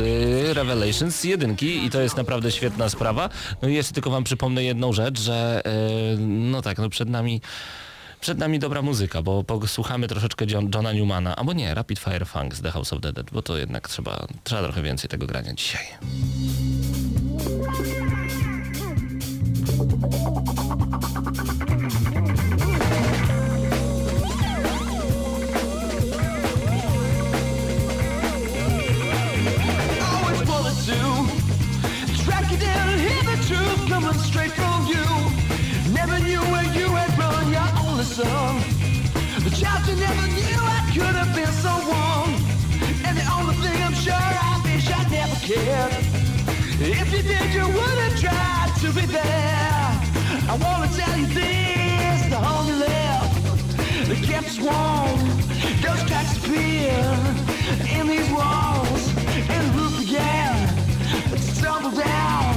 Revelations 0.58 1.24
1 1.24 1.56
i 1.62 1.90
to 1.90 2.02
jest 2.02 2.18
naprawdę 2.18 2.52
świetna 2.52 2.90
sprawa. 2.90 3.30
No 3.62 3.68
i 3.70 3.74
jeszcze 3.74 3.94
tylko 3.94 4.10
wam 4.10 4.24
przypomnę 4.24 4.64
jedną 4.64 4.94
rzecz, 4.94 5.07
że 5.16 5.62
y, 6.14 6.18
no 6.20 6.62
tak, 6.62 6.78
no 6.78 6.90
przed 6.90 7.10
nami 7.10 7.42
przed 8.20 8.38
nami 8.38 8.60
dobra 8.60 8.82
muzyka, 8.82 9.22
bo 9.22 9.44
posłuchamy 9.44 10.08
troszeczkę 10.08 10.46
John, 10.50 10.70
Johna 10.74 10.94
Newmana, 10.94 11.36
albo 11.36 11.54
nie, 11.54 11.74
Rapid 11.74 12.00
Fire 12.00 12.26
Funk 12.26 12.56
z 12.56 12.62
The 12.62 12.72
House 12.72 12.94
of 12.94 13.02
the 13.02 13.14
Dead, 13.14 13.32
bo 13.32 13.42
to 13.42 13.58
jednak 13.58 13.88
trzeba, 13.88 14.28
trzeba 14.44 14.64
trochę 14.64 14.82
więcej 14.82 15.10
tego 15.10 15.28
grania 15.28 15.54
dzisiaj. 15.54 15.86
The 38.18 39.54
child 39.62 39.88
you 39.88 39.96
never 39.96 40.28
knew 40.34 40.58
I 40.58 40.90
could 40.92 41.14
have 41.14 41.36
been 41.36 41.54
someone. 41.62 42.34
And 43.06 43.16
the 43.16 43.24
only 43.32 43.54
thing 43.58 43.80
I'm 43.84 43.94
sure 43.94 44.14
I 44.16 44.60
wish 44.64 44.90
I 44.90 45.08
never 45.12 45.36
cared. 45.46 45.94
If 46.82 47.14
you 47.14 47.22
did, 47.22 47.54
you 47.54 47.68
would 47.68 47.98
have 48.06 48.20
tried 48.20 48.74
to 48.82 48.92
be 48.92 49.06
there. 49.06 49.22
I 50.50 50.58
wanna 50.60 50.90
tell 50.98 51.16
you 51.16 51.28
this, 51.28 52.26
the 52.32 52.40
you 52.66 52.80
left. 52.80 53.38
Kept 54.26 54.48
us 54.48 54.60
warm, 54.60 55.20
those 55.86 56.02
cracks 56.10 56.38
appear 56.38 56.98
in 58.00 58.08
these 58.08 58.30
walls, 58.32 59.14
and 59.48 59.62
the 59.68 59.80
roof 59.80 60.00
began 60.00 60.76
to 61.30 61.62
tumble 61.62 61.92
down. 61.92 62.57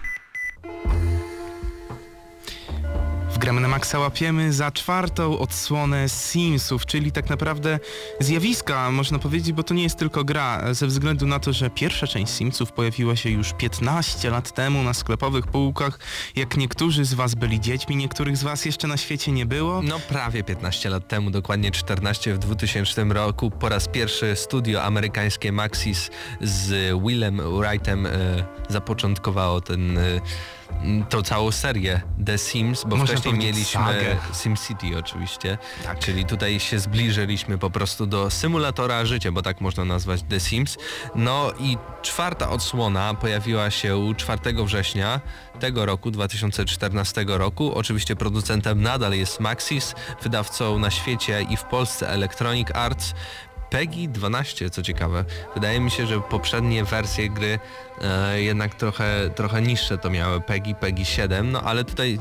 Maxa 3.81 3.99
łapiemy 3.99 4.53
za 4.53 4.71
czwartą 4.71 5.39
odsłonę 5.39 6.09
Simsów, 6.09 6.85
czyli 6.85 7.11
tak 7.11 7.29
naprawdę 7.29 7.79
zjawiska, 8.19 8.91
można 8.91 9.19
powiedzieć, 9.19 9.53
bo 9.53 9.63
to 9.63 9.73
nie 9.73 9.83
jest 9.83 9.97
tylko 9.97 10.23
gra, 10.23 10.73
ze 10.73 10.87
względu 10.87 11.27
na 11.27 11.39
to, 11.39 11.53
że 11.53 11.69
pierwsza 11.69 12.07
część 12.07 12.33
Simsów 12.33 12.71
pojawiła 12.71 13.15
się 13.15 13.29
już 13.29 13.53
15 13.53 14.29
lat 14.29 14.51
temu 14.51 14.83
na 14.83 14.93
sklepowych 14.93 15.47
półkach. 15.47 15.99
Jak 16.35 16.57
niektórzy 16.57 17.05
z 17.05 17.13
Was 17.13 17.35
byli 17.35 17.59
dziećmi, 17.59 17.95
niektórych 17.95 18.37
z 18.37 18.43
Was 18.43 18.65
jeszcze 18.65 18.87
na 18.87 18.97
świecie 18.97 19.31
nie 19.31 19.45
było. 19.45 19.81
No 19.81 19.99
prawie 19.99 20.43
15 20.43 20.89
lat 20.89 21.07
temu, 21.07 21.31
dokładnie 21.31 21.71
14 21.71 22.33
w 22.33 22.37
2000 22.37 23.03
roku, 23.03 23.51
po 23.51 23.69
raz 23.69 23.87
pierwszy 23.87 24.35
studio 24.35 24.83
amerykańskie 24.83 25.51
Maxis 25.51 26.09
z 26.41 26.99
Willem 27.05 27.41
Wrightem 27.59 28.05
e, 28.05 28.11
zapoczątkowało 28.69 29.61
ten, 29.61 29.97
e, 29.97 30.21
tą 31.09 31.21
całą 31.21 31.51
serię 31.51 32.01
The 32.25 32.37
Sims, 32.37 32.83
bo 32.87 32.95
Można 32.95 33.15
wcześniej 33.17 33.33
mieliśmy. 33.33 34.17
SimCity 34.43 34.97
oczywiście, 34.97 35.57
Tak. 35.83 35.99
czyli 35.99 36.25
tutaj 36.25 36.59
się 36.59 36.79
zbliżyliśmy 36.79 37.57
po 37.57 37.69
prostu 37.69 38.05
do 38.05 38.29
symulatora 38.29 39.05
życia, 39.05 39.31
bo 39.31 39.41
tak 39.41 39.61
można 39.61 39.85
nazwać 39.85 40.21
The 40.29 40.39
Sims. 40.39 40.77
No 41.15 41.51
i 41.59 41.77
czwarta 42.01 42.49
odsłona 42.49 43.13
pojawiła 43.13 43.71
się 43.71 44.13
4 44.17 44.39
września 44.65 45.21
tego 45.59 45.85
roku, 45.85 46.11
2014 46.11 47.25
roku. 47.27 47.73
Oczywiście 47.75 48.15
producentem 48.15 48.81
nadal 48.81 49.13
jest 49.13 49.39
Maxis, 49.39 49.95
wydawcą 50.23 50.79
na 50.79 50.91
świecie 50.91 51.41
i 51.49 51.57
w 51.57 51.63
Polsce 51.63 52.09
Electronic 52.09 52.67
Arts. 52.73 53.13
PEGI 53.71 54.09
12, 54.09 54.69
co 54.69 54.83
ciekawe. 54.83 55.25
Wydaje 55.53 55.79
mi 55.79 55.91
się, 55.91 56.07
że 56.07 56.21
poprzednie 56.21 56.83
wersje 56.83 57.29
gry 57.29 57.59
e, 58.01 58.41
jednak 58.41 58.75
trochę, 58.75 59.29
trochę 59.35 59.61
niższe 59.61 59.97
to 59.97 60.09
miały, 60.09 60.41
PEGI, 60.41 60.75
PEGI 60.75 61.05
7, 61.05 61.51
no 61.51 61.61
ale 61.61 61.83
tutaj 61.83 62.19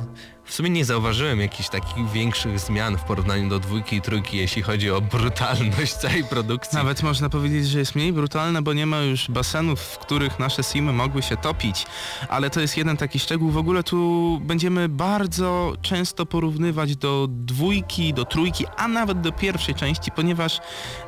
w 0.50 0.54
sumie 0.54 0.70
nie 0.70 0.84
zauważyłem 0.84 1.40
jakichś 1.40 1.68
takich 1.68 2.10
większych 2.10 2.60
zmian 2.60 2.96
w 2.96 3.02
porównaniu 3.04 3.48
do 3.48 3.58
dwójki 3.58 3.96
i 3.96 4.00
trójki, 4.00 4.36
jeśli 4.36 4.62
chodzi 4.62 4.90
o 4.90 5.00
brutalność 5.00 5.92
całej 5.92 6.24
produkcji. 6.24 6.76
Nawet 6.78 7.02
można 7.02 7.28
powiedzieć, 7.28 7.68
że 7.68 7.78
jest 7.78 7.94
mniej 7.94 8.12
brutalne, 8.12 8.62
bo 8.62 8.72
nie 8.72 8.86
ma 8.86 9.00
już 9.00 9.30
basenów, 9.30 9.80
w 9.80 9.98
których 9.98 10.38
nasze 10.38 10.62
simy 10.62 10.92
mogły 10.92 11.22
się 11.22 11.36
topić. 11.36 11.86
Ale 12.28 12.50
to 12.50 12.60
jest 12.60 12.76
jeden 12.76 12.96
taki 12.96 13.18
szczegół. 13.18 13.50
W 13.50 13.56
ogóle 13.56 13.82
tu 13.82 14.40
będziemy 14.42 14.88
bardzo 14.88 15.72
często 15.82 16.26
porównywać 16.26 16.96
do 16.96 17.26
dwójki, 17.30 18.14
do 18.14 18.24
trójki, 18.24 18.64
a 18.76 18.88
nawet 18.88 19.20
do 19.20 19.32
pierwszej 19.32 19.74
części, 19.74 20.10
ponieważ 20.10 20.60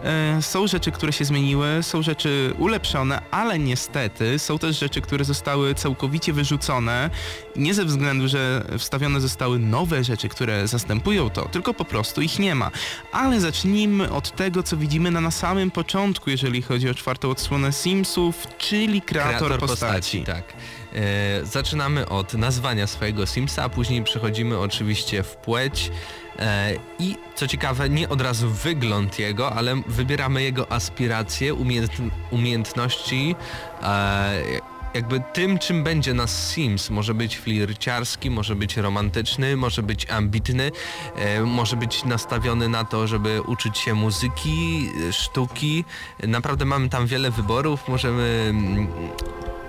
e, 0.02 0.42
są 0.42 0.66
rzeczy, 0.66 0.92
które 0.92 1.12
się 1.12 1.24
zmieniły, 1.24 1.66
są 1.82 2.02
rzeczy 2.02 2.54
ulepszone, 2.58 3.22
ale 3.30 3.58
niestety 3.58 4.38
są 4.38 4.58
też 4.58 4.78
rzeczy, 4.78 5.00
które 5.00 5.24
zostały 5.24 5.74
całkowicie 5.74 6.32
wyrzucone. 6.32 7.10
Nie 7.56 7.74
ze 7.74 7.84
względu, 7.84 8.28
że 8.28 8.64
wstawione 8.78 9.20
zostały 9.20 9.31
nowe 9.58 10.04
rzeczy, 10.04 10.28
które 10.28 10.68
zastępują 10.68 11.30
to, 11.30 11.48
tylko 11.48 11.74
po 11.74 11.84
prostu 11.84 12.22
ich 12.22 12.38
nie 12.38 12.54
ma. 12.54 12.70
Ale 13.12 13.40
zacznijmy 13.40 14.10
od 14.10 14.36
tego, 14.36 14.62
co 14.62 14.76
widzimy 14.76 15.10
na, 15.10 15.20
na 15.20 15.30
samym 15.30 15.70
początku, 15.70 16.30
jeżeli 16.30 16.62
chodzi 16.62 16.88
o 16.88 16.94
czwartą 16.94 17.30
odsłonę 17.30 17.72
Simsów, 17.72 18.46
czyli 18.58 19.02
kreator, 19.02 19.58
postaci. 19.58 20.24
Tak. 20.24 20.44
E, 20.94 21.46
zaczynamy 21.46 22.08
od 22.08 22.34
nazwania 22.34 22.86
swojego 22.86 23.26
Simsa, 23.26 23.64
a 23.64 23.68
później 23.68 24.04
przechodzimy 24.04 24.58
oczywiście 24.58 25.22
w 25.22 25.36
płeć. 25.36 25.90
E, 26.38 26.74
I 26.98 27.16
co 27.34 27.46
ciekawe, 27.46 27.88
nie 27.88 28.08
od 28.08 28.20
razu 28.20 28.50
wygląd 28.50 29.18
jego, 29.18 29.52
ale 29.52 29.82
wybieramy 29.86 30.42
jego 30.42 30.72
aspiracje, 30.72 31.54
umiejęt, 31.54 31.92
umiejętności, 32.30 33.34
e, 33.82 34.71
jakby 34.94 35.22
tym, 35.32 35.58
czym 35.58 35.84
będzie 35.84 36.14
nas 36.14 36.52
Sims. 36.52 36.90
Może 36.90 37.14
być 37.14 37.38
flirciarski, 37.38 38.30
może 38.30 38.56
być 38.56 38.76
romantyczny, 38.76 39.56
może 39.56 39.82
być 39.82 40.10
ambitny, 40.10 40.70
e, 41.16 41.42
może 41.42 41.76
być 41.76 42.04
nastawiony 42.04 42.68
na 42.68 42.84
to, 42.84 43.06
żeby 43.06 43.42
uczyć 43.42 43.78
się 43.78 43.94
muzyki, 43.94 44.88
e, 45.08 45.12
sztuki. 45.12 45.84
Naprawdę 46.26 46.64
mamy 46.64 46.88
tam 46.88 47.06
wiele 47.06 47.30
wyborów, 47.30 47.88
możemy 47.88 48.46
mm, 48.50 48.88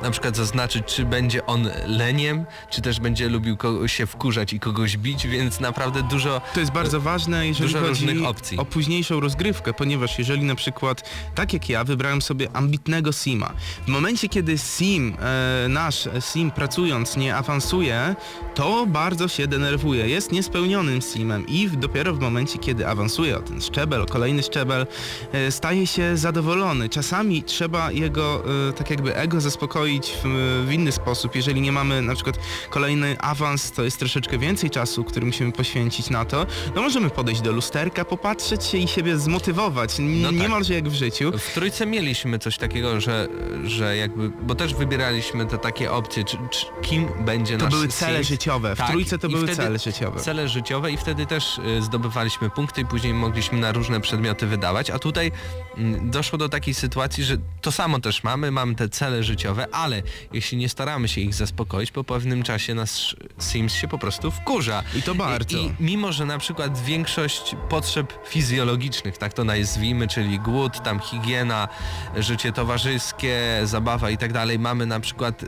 na 0.04 0.12
przykład 0.12 0.36
zaznaczyć, 0.36 0.86
czy 0.86 1.06
będzie 1.06 1.46
on 1.46 1.70
leniem, 1.88 2.46
czy 2.70 2.82
też 2.82 3.00
będzie 3.00 3.30
lubił 3.30 3.58
się 3.86 4.06
wkurzać 4.06 4.54
i 4.54 4.60
kogoś 4.60 4.98
bić, 4.98 5.28
więc 5.28 5.60
naprawdę 5.60 6.04
dużo... 6.04 6.42
To 6.54 6.60
jest 6.60 6.72
bardzo 6.72 7.02
ważne, 7.02 7.48
jeżeli 7.48 7.66
Dużo 7.68 7.80
chodzi 7.80 7.90
różnych 7.90 8.26
opcji. 8.26 8.58
o 8.58 8.66
późniejszą 8.66 9.20
rozgrywkę, 9.20 9.74
ponieważ 9.74 10.20
jeżeli 10.20 10.44
na 10.44 10.56
przykład, 10.56 11.10
tak 11.36 11.54
jak 11.54 11.70
ja, 11.70 11.84
wybrałem 11.84 12.22
sobie 12.22 12.48
ambitnego 12.54 13.12
Sima, 13.12 13.54
w 13.86 13.88
momencie 13.88 14.30
kiedy 14.30 14.58
Sim, 14.58 15.13
e, 15.20 15.68
nasz 15.70 16.10
Sim 16.20 16.52
pracując 16.52 17.18
nie 17.18 17.36
awansuje, 17.36 18.16
to 18.56 18.86
bardzo 18.88 19.28
się 19.28 19.48
denerwuje, 19.48 20.08
jest 20.10 20.32
niespełnionym 20.32 21.02
Simem 21.02 21.48
i 21.48 21.70
dopiero 21.70 22.14
w 22.14 22.20
momencie, 22.20 22.60
kiedy 22.60 22.88
awansuje 22.88 23.38
o 23.38 23.42
ten 23.42 23.62
szczebel, 23.62 24.02
o 24.02 24.06
kolejny 24.06 24.44
szczebel, 24.44 24.88
e, 25.32 25.52
staje 25.52 25.88
się 25.88 26.18
zadowolony. 26.18 26.90
Czasami 26.90 27.44
trzeba 27.44 27.92
jego 27.92 28.44
e, 28.70 28.74
tak 28.74 28.90
jakby 28.90 29.16
ego 29.16 29.42
zaspokoić 29.42 30.14
w, 30.24 30.64
w 30.68 30.72
inny 30.72 30.92
sposób. 30.92 31.36
Jeżeli 31.36 31.62
nie 31.62 31.72
mamy 31.72 32.02
na 32.02 32.16
przykład 32.16 32.36
kolejny 32.70 33.16
awans, 33.20 33.72
to 33.72 33.84
jest 33.84 34.00
troszeczkę 34.00 34.38
więcej 34.38 34.70
czasu, 34.70 35.04
który 35.04 35.26
musimy 35.26 35.52
poświęcić 35.52 36.10
na 36.10 36.26
to, 36.26 36.46
no 36.76 36.82
możemy 36.82 37.10
podejść 37.10 37.42
do 37.42 37.52
lusterka, 37.52 38.06
popatrzeć 38.06 38.64
się 38.66 38.78
i 38.78 38.88
siebie 38.88 39.18
zmotywować. 39.18 40.00
N- 40.00 40.22
No 40.22 40.30
tak. 40.30 40.38
Niemalże 40.38 40.74
jak 40.74 40.90
w 40.90 40.94
życiu. 40.96 41.32
W 41.38 41.54
trójce 41.54 41.86
mieliśmy 41.86 42.40
coś 42.40 42.58
takiego, 42.58 43.02
że, 43.02 43.28
że 43.66 43.98
jakby, 43.98 44.30
bo 44.30 44.56
też 44.56 44.74
wybieraliśmy 45.04 45.46
te 45.46 45.58
takie 45.58 45.92
opcje, 45.92 46.24
czy, 46.24 46.38
czy 46.50 46.66
kim 46.82 47.10
będzie 47.20 47.58
To 47.58 47.64
nasz 47.64 47.74
były 47.74 47.88
cele 47.88 48.18
Sim. 48.18 48.24
życiowe. 48.24 48.76
W 48.76 48.78
Tak, 48.78 48.90
trójce 48.90 49.18
to 49.18 49.28
i 49.28 49.32
były 49.32 49.56
cele 49.56 49.80
życiowe. 49.80 50.20
Cele 50.20 50.48
życiowe 50.48 50.92
i 50.92 50.98
wtedy 50.98 51.26
też 51.26 51.58
y, 51.58 51.82
zdobywaliśmy 51.82 52.50
punkty 52.50 52.82
i 52.82 52.86
później 52.86 53.14
mogliśmy 53.14 53.60
na 53.60 53.72
różne 53.72 54.02
przedmioty 54.02 54.48
wydawać, 54.48 54.90
a 54.90 55.00
tutaj 55.00 55.32
doszło 56.02 56.38
do 56.38 56.50
takiej 56.50 56.74
sytuacji, 56.74 57.24
że 57.24 57.38
to 57.62 57.72
samo 57.72 58.00
też 58.00 58.24
mamy, 58.24 58.52
mamy 58.52 58.76
te 58.76 58.90
cele 58.90 59.24
życiowe, 59.24 59.68
ale 59.72 60.02
jeśli 60.34 60.58
nie 60.58 60.70
staramy 60.70 61.08
się 61.08 61.22
ich 61.22 61.34
zaspokoić, 61.34 61.92
po 61.92 62.04
pewnym 62.04 62.44
czasie 62.44 62.74
nasz 62.74 63.16
Sims 63.40 63.74
się 63.74 63.88
po 63.88 63.98
prostu 63.98 64.32
wkurza. 64.32 64.84
I 64.96 65.02
to 65.02 65.16
bardzo. 65.16 65.58
I, 65.58 65.66
I 65.66 65.72
mimo, 65.80 66.12
że 66.12 66.26
na 66.26 66.38
przykład 66.38 66.84
większość 66.84 67.56
potrzeb 67.70 68.14
fizjologicznych, 68.28 69.18
tak 69.18 69.34
to 69.34 69.44
nazwijmy, 69.44 70.08
czyli 70.08 70.40
głód, 70.40 70.84
tam 70.84 71.00
higiena, 71.00 71.68
życie 72.18 72.52
towarzyskie, 72.52 73.62
zabawa 73.64 74.10
i 74.10 74.18
tak 74.18 74.34
dalej, 74.34 74.60
mamy 74.60 74.86
na 74.86 75.00
przykład 75.00 75.46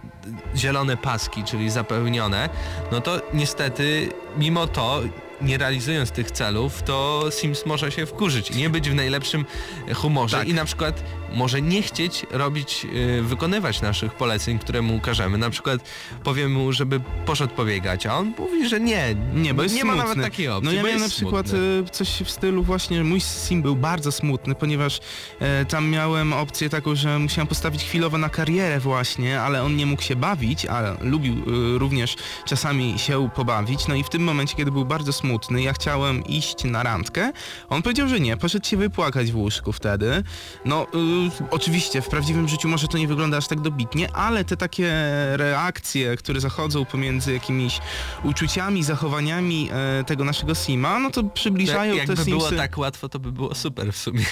zielone 0.56 0.98
paski, 0.98 1.44
czyli 1.44 1.70
zapełnione, 1.70 2.50
no 2.92 3.02
to 3.02 3.22
niestety 3.34 4.10
mimo 4.38 4.68
to 4.68 5.02
nie 5.42 5.58
realizując 5.58 6.12
tych 6.12 6.32
celów, 6.32 6.84
to 6.84 7.24
Sims 7.32 7.66
może 7.66 7.92
się 7.92 8.06
wkurzyć 8.06 8.52
i 8.52 8.56
nie 8.58 8.70
być 8.70 8.90
w 8.90 8.96
najlepszym 8.96 9.46
humorze 9.94 10.38
Tak. 10.38 10.48
i 10.48 10.54
na 10.54 10.66
przykład 10.66 11.04
może 11.36 11.62
nie 11.62 11.82
chcieć 11.82 12.26
robić, 12.32 12.86
y, 13.20 13.22
wykonywać 13.24 13.82
naszych 13.82 14.14
poleceń, 14.14 14.60
które 14.60 14.82
mu 14.82 14.96
ukażemy. 14.96 15.38
Na 15.38 15.50
przykład 15.50 15.82
powiemy 16.24 16.50
mu, 16.54 16.72
żeby 16.74 17.02
poszedł 17.26 17.54
pobiegać, 17.54 18.06
a 18.06 18.18
on 18.18 18.34
mówi, 18.40 18.70
że 18.70 18.80
nie, 18.80 19.16
Nie, 19.34 19.54
bo 19.54 19.64
jest 19.64 19.76
nie 19.76 19.82
smutny. 19.82 19.98
ma 19.98 20.04
nawet 20.08 20.24
takiej 20.24 20.48
opcji. 20.48 20.66
No 20.66 20.72
ja 20.72 20.82
bo 20.82 20.88
miałem 20.88 21.02
na 21.04 21.10
przykład 21.10 21.48
smutny. 21.48 21.84
e, 21.88 21.90
coś 21.90 22.10
w 22.10 22.30
stylu 22.32 22.64
właśnie, 22.64 22.98
że 22.98 23.04
mój 23.04 23.22
sim 23.22 23.62
był 23.62 23.76
bardzo 23.76 24.12
smutny, 24.12 24.56
ponieważ 24.56 25.00
e, 25.40 25.66
tam 25.66 25.90
miałem 25.90 26.34
opcję 26.34 26.70
taką, 26.70 26.96
że 26.96 27.20
musiałem 27.20 27.48
postawić 27.48 27.84
chwilowo 27.84 28.18
na 28.18 28.30
karierę 28.30 28.80
właśnie, 28.80 29.42
ale 29.42 29.64
on 29.64 29.76
nie 29.76 29.86
mógł 29.86 30.02
się 30.02 30.16
bawić, 30.16 30.66
ale 30.66 30.96
lubił 31.02 31.34
e, 31.34 31.78
również 31.80 32.16
czasami 32.46 33.00
się 33.00 33.30
pobawić. 33.36 33.88
No 33.88 33.96
i 33.96 34.04
w 34.04 34.10
tym 34.10 34.24
momencie, 34.24 34.56
kiedy 34.56 34.72
był 34.72 34.86
bardzo 34.86 35.14
smutny, 35.14 35.62
ja 35.62 35.74
chciałem 35.74 36.24
iść 36.26 36.64
na 36.64 36.84
randkę, 36.84 37.32
on 37.70 37.82
powiedział, 37.82 38.08
że 38.08 38.20
nie, 38.20 38.38
poszedł 38.38 38.66
się 38.68 38.78
wypłakać 38.78 39.32
w 39.32 39.36
łóżku 39.36 39.72
wtedy. 39.74 40.24
No 40.66 40.88
e, 41.25 41.25
oczywiście 41.52 42.02
w 42.02 42.08
prawdziwym 42.10 42.48
życiu 42.48 42.68
może 42.70 42.88
to 42.88 42.98
nie 42.98 43.08
wygląda 43.08 43.38
aż 43.38 43.48
tak 43.48 43.62
dobitnie, 43.62 44.12
ale 44.16 44.46
te 44.46 44.58
takie 44.58 44.94
reakcje, 45.34 46.18
które 46.18 46.40
zachodzą 46.40 46.86
pomiędzy 46.86 47.34
jakimiś 47.34 47.80
uczuciami, 48.24 48.84
zachowaniami 48.84 49.70
e, 50.00 50.04
tego 50.04 50.24
naszego 50.24 50.56
Sima, 50.56 51.00
no 51.00 51.12
to 51.12 51.24
przybliżają 51.24 51.96
Jakby 51.96 52.16
te 52.16 52.26
było 52.26 52.42
Simsy. 52.42 52.56
tak 52.58 52.78
łatwo, 52.78 53.10
to 53.10 53.20
by 53.20 53.32
było 53.32 53.56
super 53.56 53.94
w 53.94 53.98
sumie. 53.98 54.26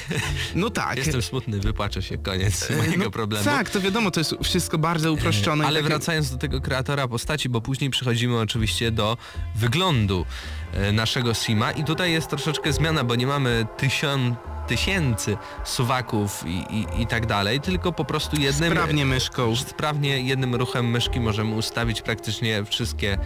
No 0.56 0.70
tak. 0.70 0.98
Jestem 0.98 1.22
smutny, 1.22 1.60
wypłaczę 1.60 2.02
się, 2.02 2.18
koniec 2.18 2.72
E, 2.72 2.76
mojego 2.78 3.04
no, 3.04 3.12
problemu. 3.12 3.46
Tak, 3.46 3.70
to 3.70 3.82
wiadomo, 3.82 4.12
to 4.12 4.20
jest 4.20 4.36
wszystko 4.44 4.78
bardzo 4.78 5.14
uproszczone. 5.14 5.66
Ale 5.66 5.80
takie- 5.80 5.90
wracając 5.90 6.32
do 6.32 6.38
tego 6.38 6.62
kreatora 6.62 7.08
postaci, 7.08 7.50
bo 7.50 7.62
później 7.62 7.90
przechodzimy 7.90 8.40
oczywiście 8.40 8.92
do 8.92 9.18
wyglądu 9.56 10.26
e, 10.74 10.92
naszego 10.92 11.34
Sima 11.34 11.72
i 11.72 11.84
tutaj 11.84 12.12
jest 12.12 12.28
troszeczkę 12.30 12.74
zmiana, 12.74 13.04
bo 13.04 13.16
nie 13.16 13.28
mamy 13.28 13.66
tysiąc 13.78 14.36
tysięcy 14.68 15.38
suwaków 15.64 16.44
i, 16.46 16.50
i, 16.70 17.02
i 17.02 17.08
tak 17.08 17.26
dalej, 17.26 17.60
tylko 17.60 17.92
po 17.92 18.06
prostu 18.06 18.42
jednym 18.42 18.72
Sprawnie 18.72 19.06
myszką. 19.06 19.56
sprawnie 19.56 20.22
jednym 20.22 20.56
ruchem 20.56 20.90
myszki 20.90 21.20
możemy 21.20 21.56
ustawić 21.56 22.02
praktycznie 22.02 22.64
wszystkie 22.64 23.18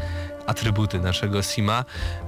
atrybuty 0.48 1.00
naszego 1.00 1.44
Sima, 1.44 1.86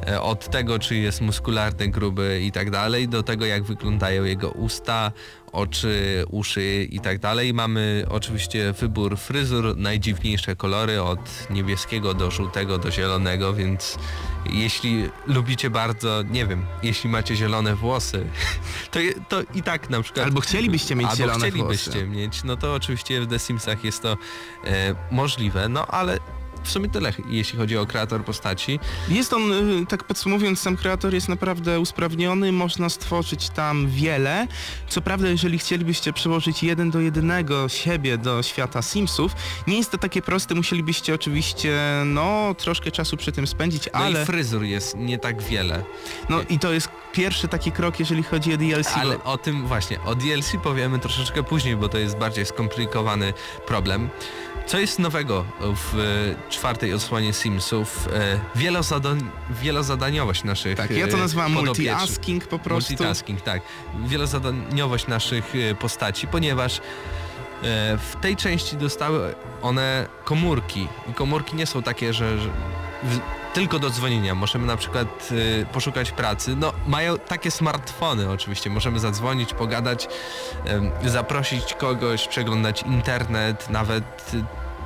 e, 0.07 0.21
od 0.21 0.49
tego 0.49 0.79
czy 0.79 0.95
jest 0.95 1.21
muskularny, 1.21 1.87
gruby 1.87 2.41
i 2.43 2.51
tak 2.51 2.71
dalej, 2.71 3.07
do 3.07 3.23
tego 3.23 3.45
jak 3.45 3.63
wyglądają 3.63 4.23
jego 4.23 4.49
usta, 4.49 5.11
oczy, 5.51 6.25
uszy 6.29 6.87
i 6.91 6.99
tak 6.99 7.19
dalej. 7.19 7.53
Mamy 7.53 8.05
oczywiście 8.09 8.73
wybór 8.73 9.17
fryzur, 9.17 9.77
najdziwniejsze 9.77 10.55
kolory 10.55 11.01
od 11.01 11.49
niebieskiego 11.49 12.13
do 12.13 12.31
żółtego 12.31 12.77
do 12.77 12.91
zielonego, 12.91 13.53
więc 13.53 13.97
jeśli 14.45 15.09
lubicie 15.27 15.69
bardzo, 15.69 16.23
nie 16.31 16.45
wiem, 16.45 16.65
jeśli 16.83 17.09
macie 17.09 17.35
zielone 17.35 17.75
włosy, 17.75 18.25
to, 18.91 18.99
to 19.29 19.41
i 19.55 19.63
tak 19.63 19.89
na 19.89 20.01
przykład... 20.01 20.25
Albo 20.25 20.41
chcielibyście 20.41 20.95
mieć 20.95 21.07
albo 21.07 21.17
zielone 21.17 21.49
chcielibyście 21.49 21.91
włosy. 21.91 22.07
mieć, 22.07 22.43
no 22.43 22.57
to 22.57 22.73
oczywiście 22.73 23.21
w 23.21 23.27
The 23.27 23.39
Simsach 23.39 23.83
jest 23.83 24.01
to 24.01 24.17
e, 24.65 24.95
możliwe, 25.11 25.69
no 25.69 25.87
ale 25.87 26.19
w 26.63 26.71
sumie 26.71 26.89
tyle, 26.89 27.13
jeśli 27.29 27.59
chodzi 27.59 27.77
o 27.77 27.85
kreator 27.85 28.23
postaci. 28.25 28.79
Jest 29.09 29.33
on, 29.33 29.51
y, 29.81 29.85
tak 29.85 30.03
podsumowując, 30.03 30.59
sam 30.59 30.77
kreator 30.77 31.13
jest 31.13 31.29
naprawdę 31.29 31.79
usprawniony, 31.79 32.51
można 32.51 32.89
stworzyć 32.89 33.49
tam 33.49 33.87
wiele. 33.87 34.47
Co 34.89 35.01
prawda, 35.01 35.27
jeżeli 35.27 35.57
chcielibyście 35.57 36.13
przełożyć 36.13 36.63
jeden 36.63 36.91
do 36.91 36.99
jednego 36.99 37.69
siebie 37.69 38.17
do 38.17 38.43
świata 38.43 38.81
Simsów, 38.81 39.31
nie 39.67 39.77
jest 39.77 39.91
to 39.91 39.97
takie 39.97 40.21
proste, 40.21 40.55
musielibyście 40.55 41.13
oczywiście, 41.13 41.79
no, 42.05 42.55
troszkę 42.57 42.91
czasu 42.91 43.17
przy 43.17 43.31
tym 43.31 43.47
spędzić, 43.47 43.89
No 43.93 43.99
ale, 43.99 44.23
i 44.23 44.25
fryzur 44.25 44.63
jest 44.63 44.95
nie 44.97 45.17
tak 45.19 45.41
wiele. 45.43 45.83
no 46.29 46.41
i 46.49 46.59
to 46.59 46.73
jest 46.73 46.89
pierwszy 47.11 47.47
taki 47.47 47.71
krok, 47.71 47.99
jeżeli 47.99 48.23
chodzi 48.23 48.53
o 48.53 48.57
DLC. 48.57 48.97
Ale 48.97 49.17
bo- 49.17 49.23
o 49.23 49.37
tym 49.37 49.67
właśnie, 49.67 50.01
o 50.05 50.15
DLC 50.15 50.51
powiemy 50.63 50.99
troszeczkę 50.99 51.43
później, 51.43 51.75
bo 51.75 51.89
to 51.89 51.97
jest 51.97 52.17
bardziej 52.17 52.45
skomplikowany 52.45 53.33
problem. 53.67 54.09
Co 54.65 54.79
jest 54.79 54.99
nowego 54.99 55.45
w 55.59 55.99
e, 56.47 56.49
czwartej 56.49 56.93
odsłonie 56.93 57.33
Simsów? 57.33 58.07
E, 58.13 58.39
wielozadań, 58.55 59.31
wielozadaniowość 59.49 60.43
naszych 60.43 60.77
Tak, 60.77 60.91
ja 60.91 61.07
to 61.07 61.17
e, 61.17 61.19
nazywam 61.19 61.53
multi-asking 61.53 62.47
po 62.47 62.59
prostu. 62.59 62.93
Multitasking, 62.93 63.41
tak. 63.41 63.61
Wielozadaniowość 64.07 65.07
naszych 65.07 65.53
postaci, 65.79 66.27
ponieważ 66.27 66.81
w 67.97 68.13
tej 68.21 68.35
części 68.35 68.77
dostały 68.77 69.35
one 69.61 70.07
komórki. 70.23 70.87
I 71.09 71.13
komórki 71.13 71.55
nie 71.55 71.65
są 71.65 71.83
takie, 71.83 72.13
że, 72.13 72.37
że 72.39 72.49
tylko 73.53 73.79
do 73.79 73.89
dzwonienia. 73.89 74.35
Możemy 74.35 74.65
na 74.67 74.77
przykład 74.77 75.29
e, 75.61 75.65
poszukać 75.65 76.11
pracy. 76.11 76.55
No, 76.55 76.73
mają 76.87 77.17
takie 77.17 77.51
smartfony 77.51 78.31
oczywiście. 78.31 78.69
Możemy 78.69 78.99
zadzwonić, 78.99 79.53
pogadać, 79.53 80.07
em, 80.65 80.91
zaprosić 81.05 81.73
kogoś, 81.73 82.27
przeglądać 82.27 82.83
internet, 82.83 83.69
nawet 83.69 84.31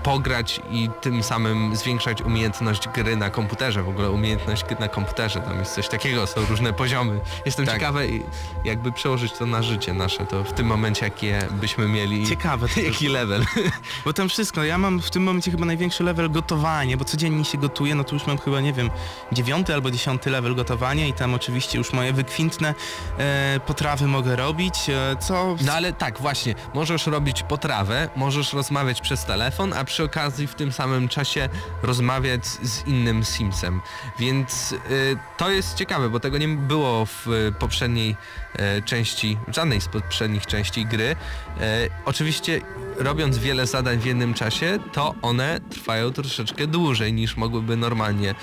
pograć 0.04 0.62
i 0.72 0.90
tym 1.02 1.24
samym 1.24 1.76
zwiększać 1.76 2.22
umiejętność 2.22 2.90
gry 2.90 3.16
na 3.16 3.30
komputerze. 3.30 3.84
W 3.84 3.90
ogóle 3.90 4.12
umiejętność 4.12 4.64
gry 4.64 4.76
na 4.80 4.88
komputerze, 4.88 5.42
tam 5.42 5.60
jest 5.60 5.76
coś 5.76 5.88
takiego, 5.88 6.28
są 6.28 6.46
różne 6.46 6.74
poziomy. 6.74 7.20
Jestem 7.46 7.66
Tak. 7.66 7.76
ciekawy, 7.76 8.10
jakby 8.66 8.92
przełożyć 8.92 9.34
to 9.34 9.46
na 9.46 9.64
życie 9.64 9.94
nasze, 9.94 10.26
to 10.26 10.44
w 10.44 10.54
tym 10.54 10.68
momencie 10.68 11.06
jakie 11.06 11.48
byśmy 11.52 11.88
mieli... 11.88 12.28
Ciekawe. 12.28 12.68
Jaki 12.86 13.08
level? 13.08 13.46
Bo 14.06 14.14
tam 14.14 14.30
wszystko, 14.30 14.64
ja 14.64 14.78
mam 14.78 15.02
w 15.02 15.10
tym 15.10 15.24
momencie 15.24 15.52
chyba 15.52 15.66
największy 15.66 16.04
level 16.04 16.32
gotowanie, 16.32 16.98
bo 16.98 17.06
codziennie 17.06 17.46
się 17.46 17.58
gotuję, 17.58 17.96
no 17.96 18.04
to 18.04 18.16
już 18.16 18.28
mam 18.28 18.38
chyba, 18.38 18.62
nie 18.62 18.74
wiem, 18.74 18.90
dziewiąty 19.32 19.74
albo 19.74 19.92
dziesiąty 19.92 20.30
level 20.30 20.56
gotowania 20.56 21.08
i 21.08 21.14
tam 21.14 21.34
oczywiście 21.34 21.78
już 21.78 21.94
moje 21.94 22.14
wykwintne 22.14 22.74
e, 23.18 23.60
potrawy 23.66 24.08
mogę 24.08 24.36
robić, 24.36 24.90
e, 24.90 25.16
co... 25.20 25.56
No 25.62 25.74
ale 25.74 25.94
tak, 25.94 26.20
właśnie, 26.20 26.56
możesz 26.74 27.08
robić 27.08 27.44
potrawę, 27.44 28.10
możesz 28.16 28.54
rozmawiać 28.54 29.02
przez 29.02 29.26
telefon, 29.26 29.74
a 29.74 29.84
przy 29.94 30.04
okazji 30.04 30.48
w 30.48 30.56
tym 30.56 30.72
samym 30.72 31.08
czasie 31.08 31.50
rozmawiać 31.84 32.46
z 32.46 32.88
innym 32.88 33.24
Simsem. 33.24 33.82
Więc 34.20 34.72
y, 34.72 34.78
to 35.38 35.52
jest 35.52 35.76
ciekawe, 35.76 36.10
bo 36.10 36.20
tego 36.20 36.38
nie 36.38 36.48
było 36.48 37.06
w 37.06 37.28
poprzedniej 37.60 38.16
y, 38.78 38.82
części, 38.82 39.38
żadnej 39.48 39.82
z 39.82 39.88
poprzednich 39.88 40.46
części 40.46 40.86
gry. 40.86 41.04
Y, 41.06 41.16
oczywiście 42.06 42.62
robiąc 42.98 43.38
wiele 43.38 43.68
zadań 43.68 44.00
w 44.00 44.06
jednym 44.06 44.34
czasie, 44.34 44.80
to 44.92 45.16
one 45.22 45.60
trwają 45.70 46.12
troszeczkę 46.12 46.68
dłużej 46.68 47.14
niż 47.14 47.38
mogłyby 47.38 47.78
normalnie 47.78 48.36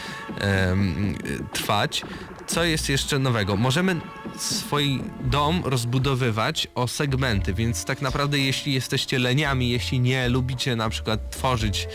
trwać. 1.53 2.03
Co 2.51 2.65
jest 2.65 2.89
jeszcze 2.89 3.19
nowego? 3.19 3.57
Możemy 3.57 3.97
swój 4.37 5.03
dom 5.25 5.63
rozbudowywać 5.65 6.69
o 6.75 6.89
segmenty, 6.89 7.55
więc 7.55 7.85
tak 7.85 8.03
naprawdę 8.03 8.39
jeśli 8.39 8.73
jesteście 8.73 9.19
leniami, 9.19 9.71
jeśli 9.71 10.01
nie 10.01 10.29
lubicie 10.29 10.77
na 10.77 10.91
przykład 10.91 11.31
tworzyć 11.31 11.89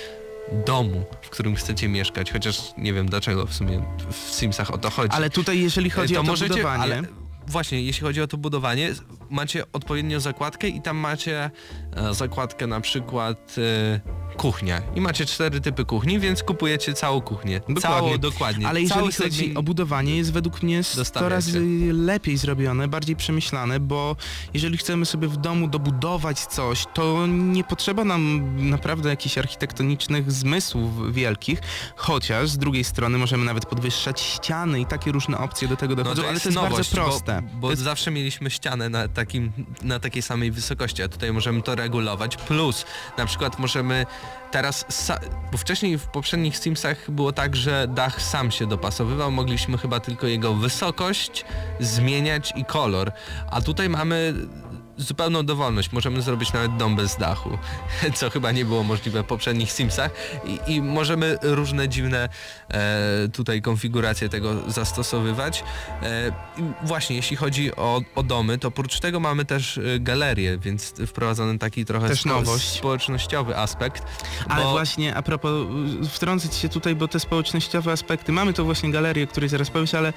domu, 0.66 1.06
w 1.22 1.30
którym 1.30 1.56
chcecie 1.56 1.88
mieszkać, 1.88 2.32
chociaż 2.32 2.62
nie 2.78 2.94
wiem 2.94 3.10
dlaczego 3.10 3.46
w 3.46 3.54
sumie 3.54 3.84
w 4.12 4.16
Simsach 4.16 4.74
o 4.74 4.78
to 4.78 4.90
chodzi. 4.90 5.12
Ale 5.12 5.30
tutaj 5.30 5.60
jeżeli 5.60 5.90
chodzi 5.90 6.14
to 6.14 6.20
o 6.20 6.24
to 6.24 6.32
możecie, 6.32 6.50
budowanie... 6.50 6.84
ale 6.84 7.02
właśnie, 7.48 7.82
jeśli 7.82 8.02
chodzi 8.02 8.22
o 8.22 8.28
to 8.28 8.38
budowanie, 8.38 8.94
macie 9.30 9.64
odpowiednią 9.74 10.20
zakładkę 10.20 10.68
i 10.68 10.82
tam 10.82 10.98
macie 10.98 11.52
e, 11.96 12.14
zakładkę 12.14 12.68
na 12.68 12.82
przykład 12.82 13.56
e, 13.58 14.36
kuchnia. 14.38 14.82
I 14.96 15.02
macie 15.02 15.26
cztery 15.26 15.62
typy 15.62 15.86
kuchni, 15.86 16.20
więc 16.20 16.44
kupujecie 16.44 16.94
całą 16.94 17.22
kuchnię. 17.22 17.62
Całą, 17.82 18.18
dokładnie. 18.18 18.68
Ale 18.68 18.82
jeżeli 18.82 19.12
chodzi 19.12 19.56
o 19.56 19.64
budowanie, 19.64 20.18
jest 20.18 20.32
według 20.34 20.64
mnie 20.64 20.84
100 20.84 20.98
Dostawiacie. 20.98 21.30
razy 21.30 21.62
lepiej 21.94 22.38
zrobione, 22.38 22.88
bardziej 22.88 23.16
przemyślane, 23.16 23.80
bo 23.80 24.16
jeżeli 24.54 24.78
chcemy 24.78 25.06
sobie 25.06 25.28
w 25.28 25.38
domu 25.38 25.68
dobudować 25.68 26.40
coś, 26.40 26.86
to 26.94 27.28
nie 27.28 27.64
potrzeba 27.64 28.04
nam 28.04 28.42
naprawdę 28.70 29.10
jakichś 29.10 29.38
architektonicznych 29.38 30.32
zmysłów 30.32 31.14
wielkich, 31.14 31.60
chociaż 31.96 32.50
z 32.50 32.58
drugiej 32.58 32.84
strony 32.84 33.18
możemy 33.18 33.46
nawet 33.46 33.66
podwyższać 33.66 34.22
ściany 34.22 34.80
i 34.80 34.86
takie 34.86 35.12
różne 35.12 35.38
opcje 35.38 35.68
do 35.68 35.76
tego 35.76 35.96
dochodzą, 35.96 36.22
ale 36.28 36.40
to 36.40 36.48
jest 36.50 36.56
No 36.56 36.64
nowość, 36.64 36.92
bardzo 36.94 37.10
proste. 37.10 37.42
Bo, 37.42 37.60
bo 37.60 37.68
To 37.68 37.72
jest 37.72 37.84
zawsze 37.84 38.12
mieliśmy 38.12 38.50
ścianę 38.50 38.90
na, 38.90 39.08
takim, 39.16 39.52
na 39.82 40.00
takiej 40.00 40.22
samej 40.22 40.52
wysokości, 40.52 41.04
a 41.04 41.08
tutaj 41.08 41.34
możemy 41.34 41.62
to 41.62 41.76
regulować. 41.76 42.38
Plus 42.38 42.86
na 43.18 43.26
przykład 43.26 43.60
możemy 43.60 44.06
teraz, 44.52 44.86
bo 45.52 45.58
wcześniej 45.58 45.98
w 45.98 46.06
poprzednich 46.06 46.58
Simsach 46.58 47.12
było 47.12 47.32
tak, 47.32 47.56
że 47.56 47.88
dach 47.88 48.22
sam 48.22 48.52
się 48.52 48.68
dopasowywał, 48.68 49.32
mogliśmy 49.32 49.78
chyba 49.78 50.00
tylko 50.00 50.28
jego 50.28 50.54
wysokość 50.54 51.46
zmieniać 51.80 52.54
i 52.56 52.66
kolor, 52.66 53.12
a 53.52 53.62
tutaj 53.62 53.90
mamy 53.90 54.34
zupełną 54.98 55.46
dowolność. 55.46 55.92
Możemy 55.92 56.22
zrobić 56.22 56.54
nawet 56.54 56.78
dom 56.78 56.96
bez 56.96 57.18
dachu, 57.18 57.58
co 58.16 58.30
chyba 58.30 58.52
nie 58.52 58.66
było 58.66 58.84
możliwe 58.84 59.24
w 59.24 59.26
poprzednich 59.26 59.72
Simsach 59.72 60.12
i, 60.46 60.74
i 60.74 60.82
możemy 60.82 61.38
różne 61.42 61.90
dziwne 61.90 62.30
e, 62.70 63.28
tutaj 63.34 63.62
konfiguracje 63.62 64.30
tego 64.30 64.72
zastosowywać. 64.72 65.64
E, 66.04 66.32
właśnie, 66.84 67.16
jeśli 67.16 67.38
chodzi 67.38 67.76
o, 67.76 68.02
o 68.16 68.24
domy, 68.24 68.58
to 68.58 68.68
oprócz 68.68 69.00
tego 69.00 69.20
mamy 69.20 69.46
też 69.46 69.78
e, 69.78 70.00
galerię, 70.00 70.58
więc 70.58 70.94
wprowadzony 71.08 71.60
taki 71.60 71.86
trochę 71.86 72.08
Też 72.08 72.26
nowość. 72.26 72.68
społecznościowy 72.68 73.58
aspekt. 73.58 74.04
Ale 74.50 74.64
bo- 74.64 74.72
właśnie 74.72 75.16
a 75.16 75.22
propos, 75.22 75.52
y, 76.06 76.10
wtrącać 76.10 76.56
się 76.56 76.70
tutaj, 76.70 76.96
bo 76.96 77.08
te 77.08 77.20
społecznościowe 77.20 77.92
aspekty, 77.92 78.32
mamy 78.32 78.54
tu 78.54 78.66
właśnie 78.66 78.92
galerię, 78.92 79.24
o 79.24 79.28
której 79.28 79.50
zaraz 79.50 79.70
powiesz, 79.70 79.94
ale 79.94 80.14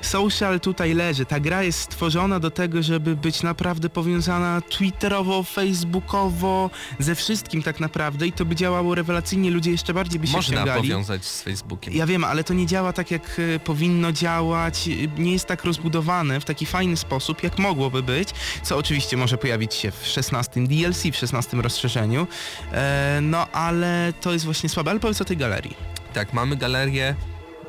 social 0.00 0.60
tutaj 0.60 0.94
leży. 0.94 1.26
Ta 1.26 1.40
gra 1.40 1.62
jest 1.62 1.78
stworzona 1.80 2.40
do 2.40 2.50
tego, 2.50 2.82
żeby 2.82 3.16
być 3.16 3.42
naprawdę 3.42 3.88
powiązana 3.90 4.19
twitterowo, 4.68 5.42
facebookowo, 5.42 6.70
ze 6.98 7.14
wszystkim 7.14 7.62
tak 7.62 7.80
naprawdę 7.80 8.26
i 8.26 8.32
to 8.32 8.44
by 8.44 8.54
działało 8.56 8.94
rewelacyjnie, 8.94 9.50
ludzie 9.50 9.70
jeszcze 9.70 9.94
bardziej 9.94 10.20
by 10.20 10.26
się 10.26 10.32
Można 10.32 10.56
wciągali. 10.56 10.82
powiązać 10.82 11.24
z 11.24 11.42
Facebookiem. 11.42 11.94
Ja 11.94 12.06
wiem, 12.06 12.24
ale 12.24 12.44
to 12.44 12.54
nie 12.54 12.66
działa 12.66 12.92
tak, 12.92 13.10
jak 13.10 13.38
y, 13.38 13.60
powinno 13.64 14.12
działać, 14.12 14.88
y, 14.88 15.08
nie 15.18 15.32
jest 15.32 15.46
tak 15.46 15.64
rozbudowane 15.64 16.40
w 16.40 16.44
taki 16.44 16.66
fajny 16.66 16.96
sposób, 16.96 17.42
jak 17.42 17.58
mogłoby 17.58 18.02
być, 18.02 18.28
co 18.62 18.76
oczywiście 18.76 19.16
może 19.16 19.38
pojawić 19.38 19.74
się 19.74 19.90
w 19.90 20.06
16 20.06 20.66
DLC, 20.66 21.02
w 21.12 21.16
16 21.16 21.56
rozszerzeniu, 21.62 22.26
e, 22.72 23.18
no 23.22 23.46
ale 23.52 24.12
to 24.20 24.32
jest 24.32 24.44
właśnie 24.44 24.68
słabe, 24.68 24.90
ale 24.90 25.00
powiedz 25.00 25.20
o 25.20 25.24
tej 25.24 25.36
galerii. 25.36 25.76
Tak, 26.12 26.32
mamy 26.32 26.56
galerię 26.56 27.14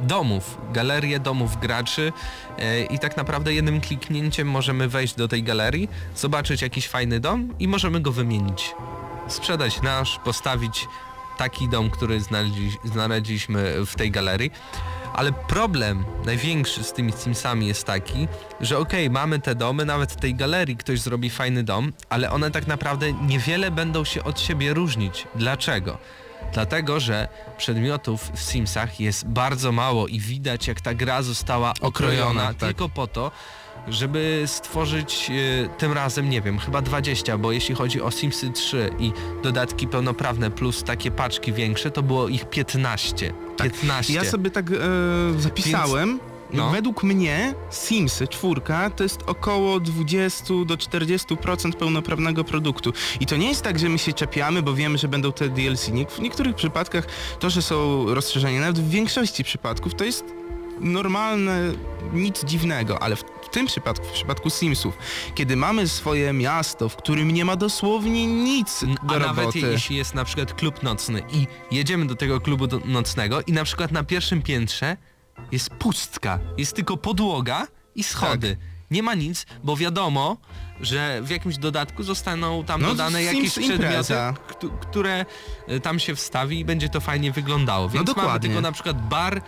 domów, 0.02 0.58
galerię 0.74 1.20
domów 1.20 1.60
graczy 1.60 2.14
e, 2.58 2.84
i 2.84 3.00
tak 3.00 3.18
naprawdę 3.18 3.54
jednym 3.54 3.82
kliknięciem 3.82 4.48
możemy 4.48 4.88
wejść 4.88 5.16
do 5.16 5.28
tej 5.28 5.44
galerii, 5.44 5.90
zobaczyć 6.16 6.62
jakiś 6.62 6.88
fajny 6.88 7.20
dom 7.20 7.54
i 7.60 7.68
możemy 7.68 8.00
go 8.00 8.12
wymienić. 8.12 8.76
Sprzedać 9.28 9.82
nasz, 9.82 10.20
postawić 10.24 10.88
taki 11.38 11.70
dom, 11.70 11.90
który 11.90 12.22
znaleźli, 12.22 12.72
znaleźliśmy 12.84 13.86
w 13.86 13.96
tej 13.96 14.12
galerii. 14.12 14.52
Ale 15.14 15.32
problem 15.32 16.06
największy 16.26 16.84
z 16.84 16.94
tymi 16.94 17.12
Simsami 17.12 17.68
jest 17.68 17.84
taki, 17.84 18.28
że 18.62 18.78
okej, 18.78 19.10
mamy 19.10 19.40
te 19.40 19.56
domy, 19.56 19.86
nawet 19.86 20.12
w 20.12 20.16
tej 20.16 20.36
galerii 20.36 20.78
ktoś 20.78 21.00
zrobi 21.00 21.30
fajny 21.30 21.64
dom, 21.64 21.94
ale 22.10 22.32
one 22.32 22.52
tak 22.52 22.68
naprawdę 22.68 23.14
niewiele 23.14 23.72
będą 23.72 24.04
się 24.04 24.24
od 24.24 24.40
siebie 24.40 24.74
różnić. 24.74 25.28
Dlaczego? 25.36 25.98
Dlatego, 26.54 27.00
że 27.00 27.28
przedmiotów 27.58 28.32
w 28.34 28.42
Simsach 28.42 29.00
jest 29.00 29.28
bardzo 29.28 29.72
mało 29.72 30.08
i 30.08 30.20
widać 30.20 30.68
jak 30.68 30.82
ta 30.82 30.94
gra 30.94 31.22
została 31.22 31.74
okrojona, 31.82 31.88
Okrojona, 31.88 32.54
tak. 32.54 32.58
tylko 32.70 32.90
po 32.90 33.08
to, 33.08 33.32
żeby 33.88 34.44
stworzyć 34.46 35.32
e, 35.66 35.70
tym 35.78 35.94
razem, 35.94 36.30
nie 36.30 36.42
wiem, 36.42 36.60
chyba 36.60 36.82
20, 36.82 37.38
bo 37.38 37.52
jeśli 37.52 37.76
chodzi 37.76 38.02
o 38.02 38.12
Simsy 38.12 38.52
3 38.52 38.90
i 39.00 39.12
dodatki 39.44 39.88
pełnoprawne 39.88 40.52
plus 40.52 40.84
takie 40.84 41.12
paczki 41.12 41.54
większe, 41.54 41.92
to 41.92 42.04
było 42.04 42.28
ich 42.28 42.50
15. 42.50 43.34
15. 43.64 44.14
Ja 44.14 44.24
sobie 44.26 44.52
tak 44.52 44.72
e, 44.72 44.76
zapisałem. 45.38 46.20
No. 46.54 46.70
Według 46.72 47.04
mnie 47.04 47.54
Sims 47.72 48.24
4 48.30 48.62
to 48.96 49.04
jest 49.04 49.20
około 49.26 49.80
20 49.80 50.46
do 50.66 50.76
40% 50.76 51.74
pełnoprawnego 51.74 52.44
produktu. 52.44 52.94
I 53.20 53.26
to 53.26 53.38
nie 53.38 53.48
jest 53.48 53.62
tak, 53.62 53.80
że 53.80 53.90
my 53.90 54.00
się 54.00 54.14
czepiamy, 54.14 54.62
bo 54.62 54.74
wiemy, 54.74 54.98
że 54.98 55.08
będą 55.08 55.32
te 55.32 55.50
DLC. 55.50 55.90
W 56.10 56.20
niektórych 56.20 56.56
przypadkach 56.56 57.08
to, 57.40 57.50
że 57.50 57.62
są 57.62 58.06
rozszerzenia, 58.14 58.60
nawet 58.60 58.80
w 58.80 58.90
większości 58.90 59.44
przypadków 59.44 59.96
to 59.96 60.04
jest 60.04 60.26
normalne, 60.80 61.72
nic 62.14 62.46
dziwnego, 62.46 63.04
ale 63.04 63.16
w, 63.16 63.24
tym 63.52 63.66
przypadku, 63.66 64.06
w 64.06 64.12
przypadku 64.12 64.50
Simsów, 64.50 64.98
kiedy 65.36 65.56
mamy 65.56 65.88
swoje 65.88 66.34
miasto, 66.34 66.90
w 66.90 66.96
którym 66.96 67.32
nie 67.32 67.46
ma 67.46 67.56
dosłownie 67.56 68.28
nic 68.28 68.86
do 69.04 69.16
A 69.16 69.20
nawet 69.20 69.38
roboty. 69.38 69.60
jeśli 69.60 69.96
jest 69.96 70.16
na 70.16 70.26
przykład 70.26 70.54
klub 70.54 70.84
nocny 70.84 71.24
i 71.34 71.48
jedziemy 71.72 72.06
do 72.06 72.16
tego 72.16 72.42
klubu 72.42 72.68
nocnego 72.86 73.42
i 73.42 73.54
na 73.54 73.64
przykład 73.64 73.92
na 73.92 74.04
pierwszym 74.04 74.42
piętrze 74.42 74.98
jest 75.52 75.70
pustka, 75.70 76.40
jest 76.58 76.76
tylko 76.76 76.98
podłoga 76.98 77.68
i 77.96 78.04
schody. 78.04 78.50
Tak. 78.56 78.72
Nie 78.92 79.04
ma 79.04 79.14
nic, 79.16 79.46
bo 79.64 79.78
wiadomo, 79.78 80.38
że 80.82 81.22
w 81.24 81.30
jakimś 81.30 81.58
dodatku 81.58 82.04
zostaną 82.04 82.64
tam 82.64 82.82
No, 82.82 82.88
dodane 82.88 83.24
jakieś 83.24 83.52
przedmioty, 83.60 84.14
które 84.82 85.26
y, 85.70 85.80
tam 85.80 86.00
się 86.00 86.16
wstawi 86.16 86.60
i 86.60 86.66
będzie 86.66 86.90
to 86.90 87.00
fajnie 87.02 87.32
wyglądało. 87.32 87.90
Więc 87.90 87.94
mamy 87.96 88.08
No 88.08 88.14
dokładnie. 88.14 88.50
tylko 88.50 88.62
na 88.62 88.72
przykład 88.72 89.08
bar 89.10 89.42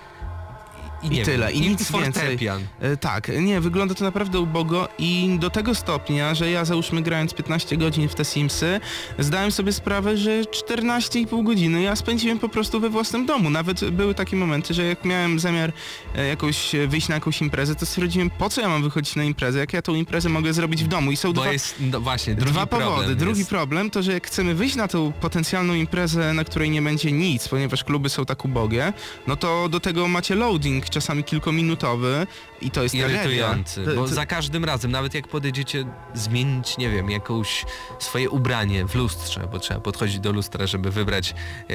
i, 1.04 1.18
I 1.20 1.22
tyle, 1.26 1.48
wiem, 1.54 1.64
i 1.64 1.70
nic 1.70 1.92
więcej. 1.92 2.14
fortepian. 2.24 2.62
E, 2.80 2.98
Tak, 2.98 3.32
nie, 3.42 3.62
wygląda 3.62 3.96
to 3.96 4.04
naprawdę 4.04 4.40
ubogo 4.40 4.88
i 4.98 5.36
do 5.40 5.50
tego 5.50 5.76
stopnia, 5.76 6.36
że 6.36 6.52
ja 6.52 6.66
załóżmy 6.66 7.02
grając 7.02 7.34
15 7.34 7.78
godzin 7.78 8.10
w 8.10 8.16
te 8.16 8.26
Simsy, 8.26 8.80
zdałem 9.20 9.52
sobie 9.52 9.74
sprawę, 9.74 10.18
że 10.18 10.42
14,5 10.42 11.44
godziny 11.44 11.82
ja 11.82 11.96
spędziłem 11.96 12.40
po 12.40 12.50
prostu 12.50 12.80
we 12.80 12.90
własnym 12.90 13.26
domu. 13.26 13.50
Nawet 13.50 13.90
były 13.92 14.14
takie 14.16 14.36
momenty, 14.36 14.74
że 14.74 14.84
jak 14.84 15.06
miałem 15.06 15.40
zamiar 15.40 15.74
e, 16.16 16.28
jakoś 16.28 16.72
wyjść 16.88 17.08
na 17.08 17.16
jakąś 17.16 17.42
imprezę, 17.42 17.76
to 17.76 17.86
stwierdziłem, 17.86 18.30
po 18.30 18.50
co 18.50 18.62
ja 18.62 18.70
mam 18.70 18.84
wychodzić 18.84 19.16
na 19.16 19.24
imprezę, 19.24 19.60
jak 19.60 19.74
ja 19.74 19.82
tą 19.82 19.96
imprezę 19.96 20.30
mogę 20.30 20.54
zrobić 20.54 20.84
w 20.84 20.88
domu. 20.88 21.12
I 21.12 21.18
są 21.18 21.34
Bo 21.34 21.42
dwa, 21.42 21.52
jest, 21.54 21.76
no 21.80 22.02
właśnie, 22.02 22.36
dwa 22.36 22.66
powody. 22.66 22.86
problem 22.94 23.18
Drugi 23.18 23.40
jest. 23.40 23.50
problem 23.50 23.90
to, 23.90 24.04
że 24.04 24.14
jak 24.14 24.28
chcemy 24.28 24.56
wyjść 24.56 24.76
na 24.76 24.88
tą 24.88 25.12
potencjalną 25.12 25.74
imprezę, 25.74 26.34
na 26.34 26.44
której 26.44 26.70
nie 26.70 26.82
będzie 26.82 27.12
nic, 27.12 27.48
ponieważ 27.48 27.84
kluby 27.84 28.10
są 28.10 28.26
tak 28.26 28.46
ubogie, 28.46 28.94
no 29.28 29.36
to 29.36 29.70
do 29.70 29.80
tego 29.80 30.08
macie 30.08 30.36
loading, 30.36 30.86
czasami 30.94 31.24
kilkuminutowy 31.24 32.28
i 32.62 32.72
to 32.72 32.84
jest 32.84 32.96
irytujący, 32.96 33.86
bo 33.96 34.08
to- 34.08 34.14
za 34.16 34.26
każdym 34.26 34.66
razem, 34.66 34.92
nawet 34.92 35.14
jak 35.14 35.28
podejdziecie 35.28 35.86
zmienić, 36.14 36.78
nie 36.78 36.90
wiem, 36.90 37.10
jakąś 37.10 37.66
swoje 38.00 38.30
ubranie 38.30 38.86
w 38.88 38.96
lustrze, 38.96 39.48
bo 39.52 39.60
trzeba 39.60 39.80
podchodzić 39.80 40.20
do 40.20 40.32
lustra, 40.32 40.68
żeby 40.68 40.92
wybrać 40.92 41.36
e, 41.70 41.74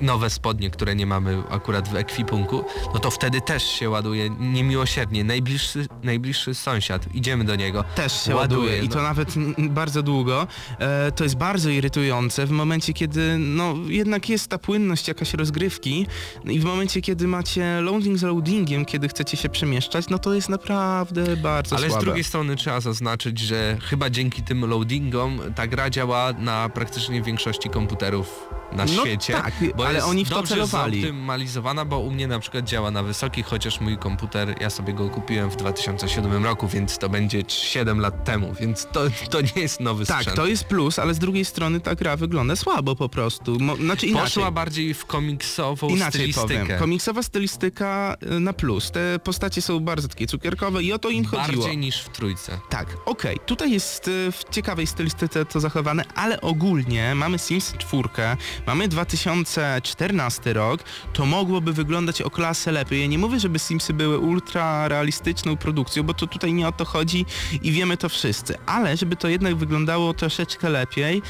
nowe 0.00 0.30
spodnie, 0.30 0.70
które 0.70 0.94
nie 0.94 1.06
mamy 1.06 1.42
akurat 1.50 1.88
w 1.88 1.96
ekwipunku, 1.96 2.64
no 2.94 3.00
to 3.00 3.10
wtedy 3.10 3.40
też 3.40 3.62
się 3.64 3.90
ładuje 3.90 4.30
niemiłosiernie. 4.30 5.24
Najbliższy, 5.24 5.86
najbliższy 6.02 6.54
sąsiad, 6.54 7.14
idziemy 7.14 7.44
do 7.44 7.56
niego. 7.56 7.84
Też 7.94 8.24
się 8.24 8.34
Ładuje, 8.34 8.60
ładuje 8.60 8.82
i 8.84 8.88
to 8.88 8.96
no. 8.96 9.02
nawet 9.02 9.28
bardzo 9.58 10.02
długo. 10.02 10.46
E, 10.78 11.12
to 11.12 11.24
jest 11.24 11.36
bardzo 11.36 11.70
irytujące 11.70 12.46
w 12.46 12.50
momencie, 12.50 12.92
kiedy 12.92 13.36
no 13.38 13.74
jednak 13.86 14.28
jest 14.28 14.48
ta 14.48 14.58
płynność 14.58 15.08
jakaś 15.08 15.34
rozgrywki 15.34 16.06
i 16.44 16.60
w 16.60 16.64
momencie, 16.64 17.00
kiedy 17.00 17.28
macie 17.28 17.80
loading 17.80 18.18
z 18.18 18.22
loadingiem, 18.22 18.84
kiedy 18.84 19.08
chcecie 19.08 19.36
się 19.36 19.48
przemieszczać, 19.48 20.08
no 20.08 20.18
to 20.18 20.34
jest 20.34 20.48
naprawdę 20.48 21.36
bardzo 21.36 21.76
Ale 21.76 21.86
słabe. 21.88 22.02
z 22.02 22.04
drugiej 22.04 22.24
strony 22.24 22.56
trzeba 22.56 22.80
zaznaczyć, 22.80 23.38
że 23.38 23.76
chyba 23.82 24.10
dzięki 24.10 24.42
tym 24.42 24.64
loadingom 24.64 25.40
ta 25.54 25.66
gra 25.66 25.90
działa 25.90 26.32
na 26.32 26.68
praktycznie 26.68 27.22
większości 27.22 27.70
komputerów 27.70 28.48
na 28.72 28.84
No 28.84 29.02
świecie. 29.02 29.32
tak, 29.32 29.54
bo 29.82 29.88
ale 29.88 30.04
oni 30.04 30.24
w 30.24 30.28
to 30.28 30.34
dobrze 30.34 30.54
celowali. 30.54 31.00
zoptymalizowana, 31.00 31.84
bo 31.84 31.98
u 31.98 32.10
mnie 32.10 32.26
na 32.26 32.38
przykład 32.38 32.64
działa 32.64 32.90
na 32.90 33.02
wysokich, 33.02 33.46
chociaż 33.46 33.80
mój 33.80 33.98
komputer, 33.98 34.54
ja 34.60 34.70
sobie 34.70 34.92
go 34.92 35.08
kupiłem 35.10 35.50
w 35.50 35.56
2007 35.56 36.44
roku, 36.44 36.68
więc 36.68 36.98
to 36.98 37.08
będzie 37.08 37.42
7 37.48 38.00
lat 38.00 38.24
temu, 38.24 38.54
więc 38.60 38.86
to, 38.92 39.00
to 39.30 39.40
nie 39.40 39.62
jest 39.62 39.80
nowy 39.80 40.06
Tak, 40.06 40.16
sprzęt. 40.20 40.36
to 40.36 40.46
jest 40.46 40.64
plus, 40.64 40.98
ale 40.98 41.14
z 41.14 41.18
drugiej 41.18 41.44
strony 41.44 41.80
ta 41.80 41.94
gra 41.94 42.16
wygląda 42.16 42.56
słabo 42.56 42.96
po 42.96 43.08
prostu. 43.08 43.58
Mo, 43.60 43.76
znaczy 43.76 44.06
inaczej. 44.06 44.24
Poszła 44.26 44.50
bardziej 44.50 44.94
w 44.94 45.06
komiksową 45.06 45.88
Inaczej 45.88 46.10
stylistykę. 46.32 46.62
powiem. 46.62 46.78
Komiksowa 46.78 47.22
stylistyka 47.22 48.16
y, 48.36 48.40
na 48.40 48.52
plus. 48.52 48.90
Te 48.90 49.18
postacie 49.18 49.62
są 49.62 49.80
bardzo 49.80 50.08
takie 50.08 50.26
cukierkowe 50.26 50.82
i 50.82 50.92
o 50.92 50.98
to 50.98 51.08
im 51.10 51.24
chodziło. 51.24 51.62
Bardziej 51.62 51.78
niż 51.78 52.02
w 52.02 52.08
trójce. 52.08 52.58
Tak, 52.70 52.86
okej. 53.06 53.38
Tutaj 53.46 53.70
jest 53.72 54.08
y, 54.08 54.32
w 54.32 54.44
ciekawej 54.50 54.86
stylistyce 54.86 55.44
to 55.46 55.60
zachowane, 55.60 56.04
ale 56.14 56.40
ogólnie 56.40 57.14
mamy 57.14 57.38
Sims 57.38 57.74
4, 57.78 58.08
mamy 58.66 58.88
2014 59.80 60.52
rok, 60.52 60.84
to 61.12 61.26
mogłoby 61.26 61.72
wyglądać 61.72 62.22
o 62.22 62.30
klasę 62.30 62.72
lepiej. 62.72 63.00
Ja 63.00 63.06
nie 63.06 63.18
mówię, 63.18 63.40
żeby 63.40 63.58
Simsy 63.58 63.92
były 63.94 64.18
ultra 64.18 64.88
realistyczną 64.88 65.56
produkcją, 65.56 66.02
bo 66.02 66.14
to 66.14 66.26
tutaj 66.26 66.52
nie 66.52 66.68
o 66.68 66.72
to 66.72 66.84
chodzi 66.84 67.26
i 67.62 67.72
wiemy 67.72 67.96
to 67.96 68.08
wszyscy, 68.08 68.54
ale 68.66 68.96
żeby 68.96 69.16
to 69.16 69.28
jednak 69.28 69.56
wyglądało 69.56 70.14
troszeczkę 70.14 70.68
lepiej, 70.68 71.22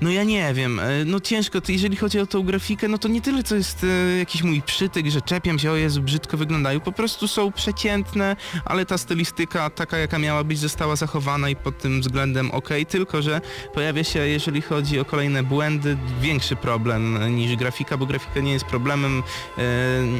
no 0.00 0.10
ja 0.10 0.24
nie 0.24 0.54
wiem, 0.54 0.80
e, 0.80 1.04
no 1.04 1.20
ciężko, 1.20 1.58
jeżeli 1.68 1.96
chodzi 1.96 2.20
o 2.20 2.26
tą 2.26 2.42
grafikę, 2.42 2.88
no 2.88 2.98
to 2.98 3.08
nie 3.08 3.20
tyle 3.20 3.42
co 3.42 3.54
jest 3.54 3.84
e, 3.84 4.18
jakiś 4.18 4.42
mój 4.42 4.62
przytyk, 4.62 5.06
że 5.06 5.20
czepiam 5.20 5.58
się, 5.58 5.70
o 5.70 5.76
Jezu, 5.76 6.02
brzydko 6.02 6.36
wyglądają, 6.36 6.80
po 6.80 6.92
prostu 6.92 7.28
są 7.28 7.52
przeciętne, 7.52 8.36
ale 8.64 8.86
ta 8.86 8.98
stylistyka 8.98 9.70
taka 9.70 9.98
jaka 9.98 10.18
miała 10.18 10.44
być 10.44 10.58
została 10.58 10.96
zachowana 10.96 11.48
i 11.48 11.56
pod 11.56 11.78
tym 11.78 12.00
względem 12.00 12.50
ok, 12.50 12.68
tylko 12.88 13.22
że 13.22 13.40
pojawia 13.74 14.04
się, 14.04 14.18
jeżeli 14.18 14.62
chodzi 14.62 15.00
o 15.00 15.04
kolejne 15.04 15.42
błędy, 15.42 15.96
większy 16.20 16.56
problem 16.56 17.34
niż 17.36 17.56
grafika, 17.56 17.96
bo 17.96 18.06
grafika 18.06 18.40
nie 18.40 18.52
jest 18.52 18.64
problemem, 18.64 19.22
e, 19.58 19.62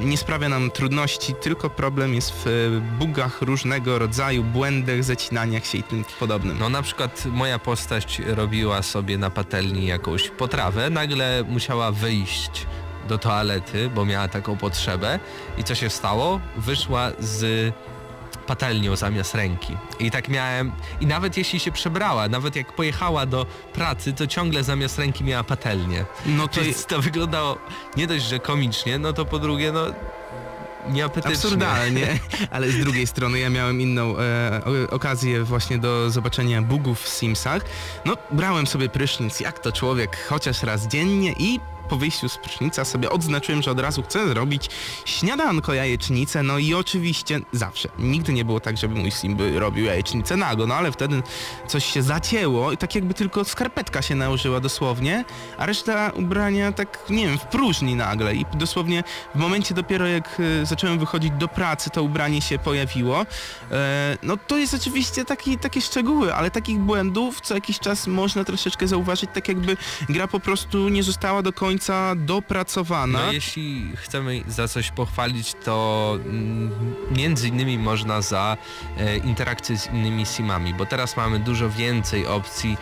nie 0.05 0.17
sprawia 0.17 0.49
nam 0.49 0.71
trudności, 0.71 1.35
tylko 1.35 1.71
problem 1.71 2.15
jest 2.15 2.33
w 2.45 2.81
bugach 2.99 3.43
różnego 3.43 3.99
rodzaju, 3.99 4.45
błędach, 4.45 5.05
zacinaniach 5.05 5.67
się 5.67 5.79
i 5.79 5.83
tym 5.83 6.05
podobnym. 6.21 6.59
No 6.59 6.69
na 6.69 6.83
przykład 6.83 7.27
moja 7.27 7.59
postać 7.59 8.23
robiła 8.27 8.83
sobie 8.83 9.19
na 9.19 9.31
patelni 9.31 9.70
jakąś 9.77 10.29
potrawę, 10.29 10.91
nagle 10.91 11.45
musiała 11.49 11.93
wyjść 11.93 12.67
do 13.09 13.19
toalety, 13.19 13.91
bo 13.95 14.05
miała 14.05 14.29
taką 14.29 14.57
potrzebę 14.57 15.19
i 15.59 15.65
co 15.65 15.75
się 15.75 15.91
stało? 15.91 16.41
Wyszła 16.57 17.11
z 17.19 17.73
patelnią 18.47 18.97
zamiast 18.97 19.35
ręki. 19.35 19.77
I 20.01 20.11
tak 20.11 20.29
miałem, 20.29 20.73
i 21.01 21.07
nawet 21.07 21.37
jeśli 21.37 21.61
się 21.61 21.73
przebrała, 21.73 22.29
nawet 22.29 22.57
jak 22.57 22.73
pojechała 22.73 23.27
do 23.27 23.47
pracy, 23.73 24.13
to 24.13 24.27
ciągle 24.27 24.65
zamiast 24.65 24.99
ręki 24.99 25.25
miała 25.25 25.45
patelnię. 25.45 26.05
No 26.27 26.49
to 26.49 26.61
Więc 26.61 26.87
to 26.87 27.01
wyglądało 27.01 27.59
nie 27.97 28.07
dość, 28.07 28.25
że 28.25 28.39
komicznie, 28.39 28.99
no 28.99 29.13
to 29.13 29.25
po 29.25 29.39
drugie, 29.39 29.73
no 29.73 29.85
nieapetycznie. 30.89 31.31
Absurdalnie, 31.35 32.19
ale 32.51 32.71
z 32.71 32.79
drugiej 32.79 33.07
strony 33.07 33.39
ja 33.39 33.51
miałem 33.51 33.81
inną 33.81 34.19
e, 34.19 34.61
okazję 34.91 35.45
właśnie 35.45 35.79
do 35.79 36.11
zobaczenia 36.11 36.63
bugów 36.63 37.03
w 37.03 37.09
Simsach. 37.09 37.63
No, 38.05 38.17
brałem 38.31 38.67
sobie 38.67 38.89
prysznic, 38.89 39.41
jak 39.41 39.59
to 39.59 39.73
człowiek, 39.73 40.27
chociaż 40.29 40.63
raz 40.63 40.87
dziennie 40.87 41.35
i 41.39 41.61
po 41.91 41.97
wyjściu 41.97 42.29
z 42.29 42.39
prysznica 42.39 42.85
sobie 42.85 43.11
odznaczyłem, 43.11 43.63
że 43.63 43.71
od 43.71 43.81
razu 43.81 44.03
chcę 44.03 44.29
zrobić 44.29 44.71
śniadanko 45.05 45.75
jajecznicę, 45.75 46.43
no 46.43 46.59
i 46.59 46.75
oczywiście 46.75 47.41
zawsze. 47.53 47.89
Nigdy 47.99 48.33
nie 48.33 48.45
było 48.45 48.61
tak, 48.61 48.77
żeby 48.77 48.95
mój 48.95 49.11
sim 49.11 49.37
by 49.37 49.61
robił 49.61 49.85
jajecznicę 49.85 50.37
nago, 50.37 50.67
no 50.67 50.75
ale 50.75 50.93
wtedy 50.93 51.23
coś 51.69 51.85
się 51.85 52.03
zacięło 52.03 52.73
i 52.73 52.77
tak 52.77 52.95
jakby 52.95 53.15
tylko 53.15 53.45
skarpetka 53.45 54.03
się 54.03 54.15
nałożyła 54.15 54.61
dosłownie, 54.61 55.25
a 55.59 55.67
reszta 55.67 56.11
ubrania 56.11 56.73
tak, 56.73 56.99
nie 57.11 57.27
wiem, 57.29 57.39
w 57.39 57.45
próżni 57.45 57.95
nagle 57.95 58.35
i 58.35 58.47
dosłownie 58.55 59.05
w 59.35 59.39
momencie 59.39 59.75
dopiero 59.75 60.07
jak 60.07 60.41
e, 60.63 60.67
zacząłem 60.67 60.99
wychodzić 60.99 61.33
do 61.39 61.49
pracy, 61.49 61.91
to 61.91 62.03
ubranie 62.03 62.43
się 62.43 62.59
pojawiło. 62.59 63.27
E, 63.71 64.19
no 64.23 64.37
to 64.37 64.57
jest 64.57 64.75
oczywiście 64.75 65.25
taki, 65.25 65.59
takie 65.59 65.81
szczegóły, 65.81 66.35
ale 66.35 66.51
takich 66.51 66.79
błędów 66.79 67.41
co 67.41 67.55
jakiś 67.55 67.79
czas 67.79 68.07
można 68.07 68.45
troszeczkę 68.45 68.89
zauważyć, 68.89 69.31
tak 69.35 69.49
jakby 69.49 69.77
gra 70.09 70.29
po 70.29 70.41
prostu 70.41 70.89
nie 70.89 71.03
została 71.03 71.43
do 71.43 71.53
końca 71.53 71.80
dopracowana. 72.17 73.27
No 73.27 73.33
jeśli 73.33 73.93
chcemy 73.97 74.43
za 74.49 74.69
coś 74.69 74.91
pochwalić, 74.91 75.55
to 75.65 76.19
mm, 76.25 76.71
między 77.17 77.49
innymi 77.49 77.79
można 77.79 78.23
za 78.23 78.57
e, 78.99 79.17
interakcję 79.17 79.79
z 79.79 79.87
innymi 79.87 80.27
simami, 80.27 80.75
bo 80.75 80.87
teraz 80.87 81.17
mamy 81.17 81.39
dużo 81.39 81.71
więcej 81.71 82.27
opcji 82.27 82.77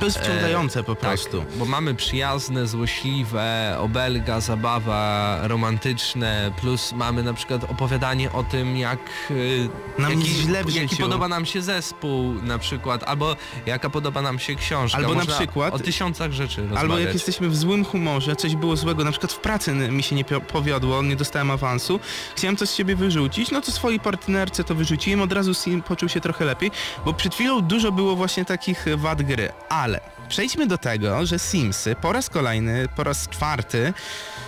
To 0.00 0.06
jest 0.06 0.18
wciągające 0.18 0.82
po 0.84 0.94
Tak, 0.94 1.00
prostu. 1.10 1.44
bo 1.56 1.64
mamy 1.64 1.94
przyjazne, 1.94 2.66
złośliwe, 2.66 3.76
obelga, 3.78 4.40
zabawa, 4.40 5.38
romantyczne, 5.42 6.50
plus 6.60 6.92
mamy 6.92 7.22
na 7.22 7.34
przykład 7.34 7.64
opowiadanie 7.64 8.32
o 8.32 8.42
tym, 8.44 8.76
jak 8.76 8.98
y, 9.30 9.68
Nam 9.98 10.10
jaki, 10.12 10.26
źle 10.28 10.64
w 10.64 10.74
jaki 10.74 10.96
podoba 10.96 11.28
nam 11.28 11.46
się 11.46 11.62
zespół 11.62 12.32
na 12.42 12.58
przykład, 12.58 13.02
albo 13.04 13.36
jaka 13.66 13.90
podoba 13.90 14.22
nam 14.22 14.38
się 14.38 14.54
książka. 14.54 14.98
Albo 14.98 15.08
na 15.08 15.14
Można 15.14 15.34
przykład- 15.34 15.74
o 15.74 15.78
tysiącach 15.78 16.32
rzeczy 16.32 16.60
Albo 16.62 16.74
jak 16.74 16.82
rozmawiać. 16.82 17.14
jesteśmy 17.14 17.48
w 17.48 17.56
złym 17.56 17.84
humorze, 17.84 18.36
coś 18.36 18.56
było 18.56 18.76
złego, 18.76 19.04
na 19.04 19.10
przykład 19.10 19.32
w 19.32 19.38
pracy 19.38 19.72
mi 19.74 20.02
się 20.02 20.16
nie 20.16 20.24
powiodło, 20.24 21.02
nie 21.02 21.16
dostałem 21.16 21.50
awansu, 21.50 22.00
chciałem 22.36 22.56
coś 22.56 22.68
z 22.68 22.74
siebie 22.74 22.96
wyrzucić, 22.96 23.50
no 23.50 23.60
to 23.60 23.72
swojej 23.72 24.00
partnerce 24.00 24.64
to 24.64 24.74
wyrzuciłem, 24.74 25.20
od 25.22 25.32
razu 25.32 25.54
Sim 25.54 25.82
poczuł 25.82 26.08
się 26.08 26.20
trochę 26.20 26.44
lepiej, 26.44 26.70
bo 27.04 27.12
przed 27.12 27.34
chwilą 27.34 27.60
dużo 27.60 27.92
było 27.92 28.16
właśnie 28.16 28.44
takich 28.44 28.88
e, 28.88 28.96
wad 28.96 29.22
gry, 29.22 29.52
ale 29.68 29.89
Natale. 29.90 30.19
Przejdźmy 30.30 30.66
do 30.66 30.78
tego, 30.78 31.26
że 31.26 31.38
Simsy 31.38 31.96
po 32.02 32.12
raz 32.12 32.30
kolejny, 32.30 32.88
po 32.96 33.04
raz 33.04 33.28
czwarty 33.28 33.92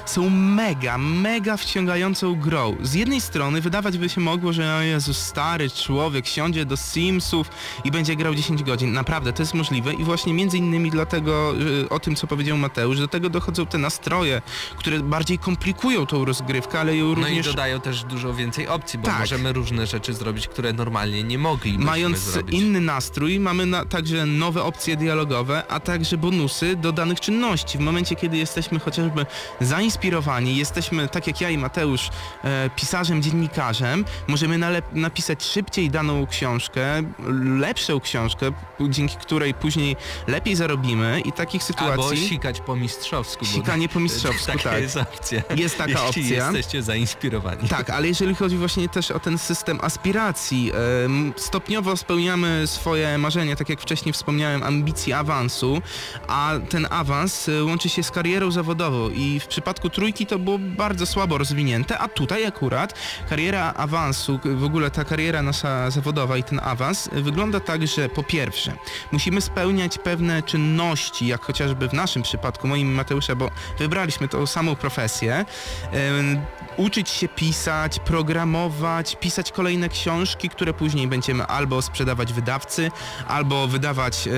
są 0.06 0.30
mega, 0.30 0.98
mega 0.98 1.56
wciągającą 1.56 2.34
grą. 2.34 2.76
Z 2.82 2.94
jednej 2.94 3.20
strony 3.20 3.60
wydawać 3.60 3.98
by 3.98 4.08
się 4.08 4.20
mogło, 4.20 4.52
że 4.52 4.74
o 4.76 4.80
Jezu, 4.82 5.14
stary 5.14 5.70
człowiek 5.70 6.26
siądzie 6.26 6.64
do 6.64 6.76
Simsów 6.76 7.50
i 7.84 7.90
będzie 7.90 8.16
grał 8.16 8.34
10 8.34 8.62
godzin. 8.62 8.92
Naprawdę, 8.92 9.32
to 9.32 9.42
jest 9.42 9.54
możliwe 9.54 9.92
i 9.94 10.04
właśnie 10.04 10.34
między 10.34 10.58
innymi 10.58 10.90
dlatego 10.90 11.52
że 11.58 11.88
o 11.88 11.98
tym, 12.00 12.16
co 12.16 12.26
powiedział 12.26 12.56
Mateusz, 12.56 12.98
do 12.98 13.08
tego 13.08 13.30
dochodzą 13.30 13.66
te 13.66 13.78
nastroje, 13.78 14.42
które 14.78 15.00
bardziej 15.00 15.38
komplikują 15.38 16.06
tą 16.06 16.24
rozgrywkę, 16.24 16.80
ale 16.80 16.96
ją 16.96 17.06
No 17.06 17.12
i 17.12 17.14
również 17.24 17.46
dodają 17.46 17.80
też 17.80 18.04
dużo 18.04 18.34
więcej 18.34 18.68
opcji, 18.68 18.98
bo 18.98 19.06
Tak. 19.06 19.20
możemy 19.20 19.52
różne 19.52 19.86
rzeczy 19.86 20.14
zrobić, 20.14 20.48
które 20.48 20.72
normalnie 20.72 21.22
nie 21.22 21.38
moglibyśmy 21.38 21.84
Mając 21.84 22.18
zrobić. 22.18 22.54
inny 22.60 22.80
nastrój, 22.80 23.40
mamy 23.40 23.66
na, 23.66 23.84
także 23.84 24.26
nowe 24.26 24.62
opcje 24.62 24.96
dialogowe, 24.96 25.62
a 25.72 25.80
także 25.80 26.18
bonusy 26.18 26.76
do 26.76 26.92
danych 26.92 27.20
czynności. 27.20 27.78
W 27.78 27.80
momencie, 27.80 28.16
kiedy 28.16 28.36
jesteśmy 28.36 28.78
chociażby 28.78 29.26
zainspirowani, 29.60 30.56
jesteśmy, 30.56 31.08
tak 31.08 31.26
jak 31.26 31.40
ja 31.40 31.50
i 31.50 31.58
Mateusz, 31.58 32.10
e, 32.44 32.70
pisarzem, 32.76 33.22
dziennikarzem, 33.22 34.04
możemy 34.28 34.58
napisać 34.92 35.44
szybciej 35.44 35.90
daną 35.90 36.26
książkę, 36.26 37.02
lepszą 37.58 38.00
książkę, 38.00 38.52
dzięki 38.88 39.16
której 39.16 39.54
później 39.54 39.96
lepiej 40.26 40.56
zarobimy 40.56 41.20
i 41.24 41.32
takich 41.32 41.62
Albo 41.76 42.02
sytuacji... 42.02 42.28
sikać 42.28 42.60
po 42.60 42.76
mistrzowsku. 42.76 43.44
Sikanie 43.44 43.88
po 43.88 44.00
mistrzowsku, 44.06 44.46
taka 44.46 44.70
tak. 44.70 44.82
jest 44.82 44.96
opcja. 44.96 45.42
Jest 45.56 45.78
taka 45.78 46.06
Jeśli 46.06 46.22
opcja. 46.22 46.44
jesteście 46.44 46.82
zainspirowani. 46.82 47.68
Tak, 47.68 47.90
ale 47.90 48.08
jeżeli 48.08 48.34
chodzi 48.34 48.56
właśnie 48.56 48.88
też 48.88 49.10
o 49.10 49.20
ten 49.20 49.38
system 49.38 49.78
aspiracji, 49.82 50.72
stopniowo 51.36 51.96
spełniamy 51.96 52.66
swoje 52.66 53.18
marzenia, 53.18 53.56
tak 53.56 53.68
jak 53.68 53.80
wcześniej 53.80 54.12
wspomniałem, 54.12 54.62
ambicje 54.62 55.18
awansu, 55.18 55.61
a 56.28 56.52
ten 56.70 56.86
awans 56.90 57.48
e, 57.48 57.64
łączy 57.64 57.88
się 57.88 58.02
z 58.02 58.10
karierą 58.10 58.50
zawodową 58.50 59.10
i 59.10 59.40
w 59.40 59.46
przypadku 59.46 59.90
trójki 59.90 60.26
to 60.26 60.38
było 60.38 60.58
bardzo 60.58 61.06
słabo 61.06 61.38
rozwinięte, 61.38 61.98
a 61.98 62.08
tutaj 62.08 62.46
akurat 62.46 62.94
kariera 63.30 63.74
awansu, 63.76 64.38
k- 64.38 64.48
w 64.54 64.64
ogóle 64.64 64.90
ta 64.90 65.04
kariera 65.04 65.42
nasza 65.42 65.90
zawodowa 65.90 66.36
i 66.36 66.42
ten 66.42 66.60
awans 66.64 67.08
e, 67.12 67.20
wygląda 67.22 67.60
tak, 67.60 67.86
że 67.86 68.08
po 68.08 68.22
pierwsze 68.22 68.72
musimy 69.12 69.40
spełniać 69.40 69.98
pewne 69.98 70.42
czynności, 70.42 71.26
jak 71.26 71.40
chociażby 71.44 71.88
w 71.88 71.92
naszym 71.92 72.22
przypadku, 72.22 72.68
moim 72.68 72.94
Mateusza, 72.94 73.34
bo 73.34 73.50
wybraliśmy 73.78 74.28
tą 74.28 74.46
samą 74.46 74.76
profesję, 74.76 75.44
uczyć 76.76 77.08
się 77.08 77.28
pisać, 77.28 77.98
programować, 77.98 79.16
pisać 79.20 79.52
kolejne 79.52 79.88
książki, 79.88 80.48
które 80.48 80.74
później 80.74 81.08
będziemy 81.08 81.46
albo 81.46 81.82
sprzedawać 81.82 82.32
wydawcy, 82.32 82.90
albo 83.28 83.68
wydawać 83.68 84.28
e, 84.28 84.30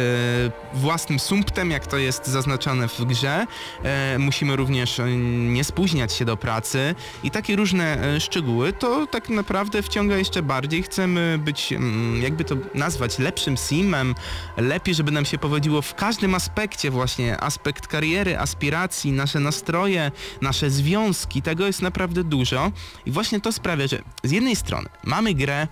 własnym 0.75 1.19
sumptem, 1.19 1.71
jak 1.71 1.87
to 1.87 1.99
jest 1.99 2.27
zaznaczone 2.27 2.89
w 2.89 3.05
grze. 3.05 3.47
E, 3.83 4.19
musimy 4.19 4.57
również 4.57 5.01
e, 5.01 5.17
nie 5.49 5.65
spóźniać 5.65 6.13
się 6.13 6.25
do 6.25 6.37
pracy 6.37 6.95
i 7.23 7.31
takie 7.31 7.57
różne 7.57 8.15
e, 8.15 8.21
szczegóły, 8.21 8.73
to 8.73 9.07
tak 9.07 9.29
naprawdę 9.29 9.83
wciąga 9.83 10.17
jeszcze 10.17 10.43
bardziej. 10.43 10.83
Chcemy 10.83 11.39
być, 11.39 11.73
mm, 11.73 12.23
jakby 12.23 12.45
to 12.45 12.57
nazwać, 12.75 13.19
lepszym 13.19 13.57
simem, 13.57 14.15
lepiej, 14.57 14.95
żeby 14.95 15.11
nam 15.11 15.25
się 15.25 15.39
powodziło 15.39 15.83
w 15.83 15.95
każdym 15.95 16.35
aspekcie 16.35 16.91
właśnie, 16.91 17.41
aspekt 17.41 17.87
kariery, 17.87 18.39
aspiracji, 18.39 19.13
nasze 19.13 19.41
nastroje, 19.41 20.11
nasze 20.41 20.71
związki, 20.71 21.43
tego 21.43 21.67
jest 21.67 21.83
naprawdę 21.83 22.24
dużo 22.25 22.73
i 23.07 23.11
właśnie 23.11 23.41
to 23.41 23.53
sprawia, 23.53 23.87
że 23.87 24.03
z 24.25 24.31
jednej 24.31 24.57
strony 24.57 24.89
mamy 25.05 25.35
grę 25.35 25.69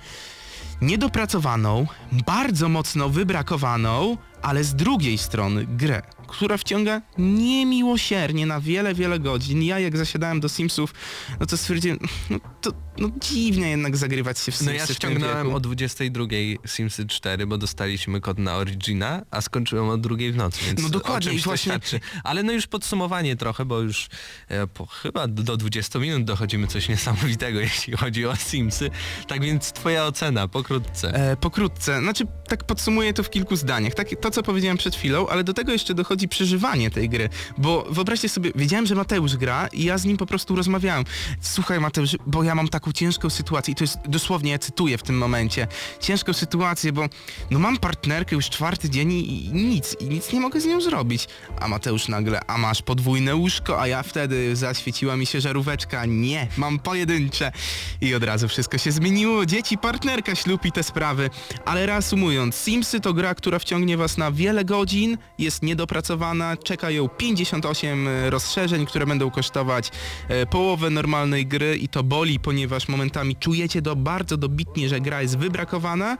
niedopracowaną, 0.83 1.87
bardzo 2.27 2.69
mocno 2.69 3.09
wybrakowaną, 3.09 4.17
ale 4.43 4.65
z 4.65 4.75
drugiej 4.75 5.19
strony 5.19 5.67
grę, 5.67 6.03
która 6.27 6.57
wciąga 6.57 7.03
niemiłosiernie 7.19 8.47
na 8.47 8.61
wiele, 8.61 8.95
wiele 8.95 9.19
godzin. 9.19 9.63
Ja 9.63 9.79
jak 9.79 9.97
zasiadałem 9.97 10.41
do 10.41 10.49
Simsów, 10.49 10.95
no 11.41 11.47
to 11.47 11.57
stwierdziłem, 11.57 11.99
no 12.31 12.39
to 12.61 12.73
no 12.99 13.09
dziwnie 13.21 13.71
jednak 13.71 13.97
zagrywać 13.97 14.39
się 14.39 14.53
w 14.53 14.57
Simsy 14.57 14.73
No 14.73 14.79
ja 14.79 14.87
ściągnąłem 14.87 15.45
wieku. 15.47 15.57
o 15.57 15.61
22 15.61 16.25
Simsy 16.67 17.07
4, 17.07 17.47
bo 17.47 17.59
dostaliśmy 17.59 18.21
kod 18.21 18.39
na 18.39 18.57
Origina, 18.57 19.23
a 19.31 19.41
skończyłem 19.41 19.89
o 19.89 19.99
drugiej 19.99 20.33
w 20.33 20.37
nocy, 20.37 20.59
więc 20.67 20.83
No 20.83 20.89
dokładnie, 20.89 21.33
i 21.33 21.39
właśnie- 21.39 21.73
świadczy. 21.73 22.01
Ale 22.25 22.43
no 22.43 22.53
już 22.53 22.67
podsumowanie 22.67 23.37
trochę, 23.37 23.65
bo 23.65 23.81
już 23.81 24.09
e, 24.49 24.67
po, 24.67 24.87
chyba 24.87 25.29
do 25.29 25.43
do 25.43 25.57
20 25.57 25.99
minut 25.99 26.25
dochodzimy 26.25 26.67
coś 26.67 26.89
niesamowitego, 26.89 27.61
jeśli 27.71 27.97
chodzi 27.97 28.27
o 28.27 28.37
Simsy. 28.37 28.91
Tak 29.29 29.43
więc 29.43 29.73
twoja 29.73 30.07
ocena, 30.07 30.49
pokrótce. 30.49 31.15
E, 31.33 31.37
pokrótce, 31.37 32.01
znaczy 32.01 32.25
tak 32.49 32.65
podsumuję 32.65 33.13
to 33.15 33.23
w 33.23 33.31
kilku 33.31 33.57
zdaniach. 33.57 33.95
Tak, 33.95 34.09
to, 34.21 34.31
co 34.31 34.43
powiedziałem 34.43 34.77
przed 34.77 34.97
chwilą, 34.97 35.29
ale 35.29 35.45
do 35.45 35.53
tego 35.55 35.73
jeszcze 35.73 35.95
dochodzi 35.95 36.29
przeżywanie 36.29 36.91
tej 36.91 37.09
gry. 37.09 37.29
Bo 37.59 37.87
wyobraźcie 37.91 38.29
sobie, 38.29 38.51
wiedziałem, 38.55 38.87
że 38.87 38.95
Mateusz 38.95 39.37
gra 39.37 39.67
i 39.67 39.85
ja 39.85 39.99
z 39.99 40.05
nim 40.05 40.17
po 40.17 40.27
prostu 40.27 40.57
rozmawiałem. 40.57 41.05
Słuchaj 41.41 41.81
Mateusz, 41.81 42.17
bo 42.27 42.43
ja 42.43 42.55
mam 42.55 42.69
taką 42.83 42.93
ciężką 42.93 43.31
sytuację 43.31 43.73
i 43.73 43.75
to 43.75 43.85
jest 43.85 43.99
dosłownie, 44.09 44.51
ja 44.51 44.59
cytuję 44.59 44.99
w 44.99 45.03
tym 45.03 45.19
momencie, 45.19 45.67
ciężką 46.01 46.33
sytuację, 46.33 46.93
bo 46.93 47.09
no 47.51 47.59
mam 47.59 47.79
partnerkę 47.79 48.37
już 48.37 48.51
czwarty 48.51 48.91
dzień 48.91 49.13
i, 49.13 49.47
i 49.47 49.53
nic, 49.53 49.97
i 50.01 50.05
nic 50.05 50.33
nie 50.33 50.41
mogę 50.41 50.61
z 50.61 50.67
nią 50.67 50.81
zrobić. 50.81 51.29
A 51.61 51.69
Mateusz 51.69 52.09
nagle, 52.09 52.41
a 52.47 52.59
masz 52.59 52.83
podwójne 52.83 53.37
łóżko, 53.37 53.81
a 53.81 53.87
ja 53.87 54.03
wtedy 54.03 54.57
zaświeciła 54.57 55.17
mi 55.17 55.27
się 55.27 55.41
żaróweczka, 55.41 56.07
nie, 56.07 56.49
mam 56.57 56.79
pojedyncze. 56.79 57.53
I 58.01 58.15
od 58.15 58.25
razu 58.25 58.49
wszystko 58.49 58.79
się 58.79 58.93
zmieniło, 58.93 59.47
dzieci, 59.47 59.79
partnerka, 59.79 60.35
ślub 60.35 60.65
i 60.65 60.73
te 60.73 60.83
sprawy. 60.83 61.31
Ale 61.65 61.87
reasumując, 61.87 62.55
Simsy 62.55 63.01
to 63.01 63.13
gra, 63.13 63.35
która 63.35 63.59
wciągnie 63.59 63.97
was 63.97 64.19
na 64.19 64.33
wiele 64.33 64.65
godzin, 64.65 65.19
jest 65.39 65.63
niedopracowana, 65.63 66.57
czeka 66.57 66.91
ją 66.91 67.09
58 67.09 68.09
rozszerzeń, 68.29 68.87
które 68.87 69.07
będą 69.07 69.31
kosztować 69.31 69.91
e, 70.29 70.47
połowę 70.47 70.91
normalnej 70.91 71.47
gry 71.47 71.77
i 71.77 71.89
to 71.89 72.03
boli, 72.03 72.41
ponieważ 72.41 72.72
momentami 72.89 73.37
czujecie 73.37 73.83
do 73.83 73.97
bardzo 73.97 74.37
dobitnie, 74.37 74.89
że 74.89 75.01
gra 75.01 75.23
jest 75.23 75.39
wybrakowana. 75.39 76.17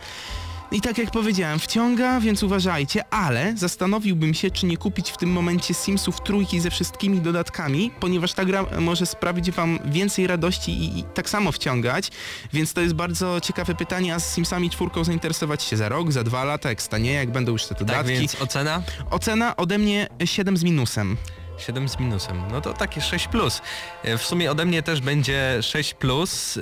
I 0.73 0.81
tak 0.81 0.99
jak 0.99 1.11
powiedziałem, 1.11 1.59
wciąga, 1.59 2.21
więc 2.21 2.43
uważajcie, 2.43 3.05
ale 3.15 3.55
zastanowiłbym 3.57 4.35
się, 4.35 4.51
czy 4.51 4.67
nie 4.67 4.77
kupić 4.77 5.11
w 5.11 5.17
tym 5.17 5.31
momencie 5.33 5.75
Simsów 5.75 6.21
trójki 6.21 6.61
ze 6.61 6.71
wszystkimi 6.71 7.21
dodatkami, 7.21 7.91
ponieważ 8.01 8.33
ta 8.33 8.45
gra 8.45 8.65
może 8.81 9.07
sprawić 9.07 9.51
wam 9.51 9.79
więcej 9.85 10.27
radości 10.27 10.73
i, 10.73 10.99
i 10.99 11.05
tak 11.05 11.31
samo 11.31 11.53
wciągać, 11.53 12.11
więc 12.53 12.73
to 12.73 12.81
jest 12.81 12.95
bardzo 12.95 13.41
ciekawe 13.41 13.75
pytanie, 13.75 14.15
a 14.15 14.21
z 14.21 14.35
Simsami 14.35 14.71
czwórką 14.71 15.05
zainteresować 15.05 15.63
się 15.63 15.77
za 15.77 15.89
rok, 15.89 16.13
za 16.13 16.25
dwa 16.25 16.45
lata, 16.45 16.69
jak 16.69 16.83
stanie, 16.83 17.13
jak 17.13 17.31
będą 17.33 17.53
już 17.53 17.63
te 17.63 17.69
Tak 17.69 17.79
dodatki. 17.79 18.13
więc 18.13 18.43
ocena? 18.43 18.83
Ocena 19.11 19.57
ode 19.57 19.79
mnie 19.79 20.09
7 20.25 20.57
z 20.57 20.65
minusem. 20.65 21.17
7 21.67 21.89
z 21.89 21.99
minusem. 21.99 22.43
No 22.53 22.61
to 22.61 22.73
takie 22.73 23.01
6 23.01 23.29
plus. 23.29 23.63
E, 24.05 24.19
W 24.19 24.23
sumie 24.23 24.51
ode 24.51 24.65
mnie 24.65 24.83
też 24.83 25.01
będzie 25.01 25.59
6 25.63 25.95
plus 25.95 26.57
e, 26.57 26.61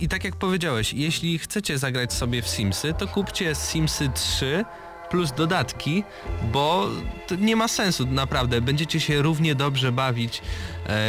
i 0.00 0.08
tak 0.08 0.24
jak 0.24 0.36
powiedziałeś, 0.36 0.92
jeśli 0.94 1.38
chcecie 1.38 1.78
zagrać 1.78 2.12
sobie 2.12 2.42
w 2.42 2.48
Simsy, 2.48 2.94
to 2.98 3.06
kupcie 3.08 3.54
Simsy 3.54 4.10
3 4.14 4.64
plus 5.10 5.32
dodatki, 5.32 6.04
bo 6.52 6.88
to 7.26 7.34
nie 7.34 7.56
ma 7.56 7.68
sensu 7.68 8.06
naprawdę. 8.06 8.60
Będziecie 8.60 9.00
się 9.00 9.22
równie 9.22 9.54
dobrze 9.54 9.92
bawić 9.92 10.42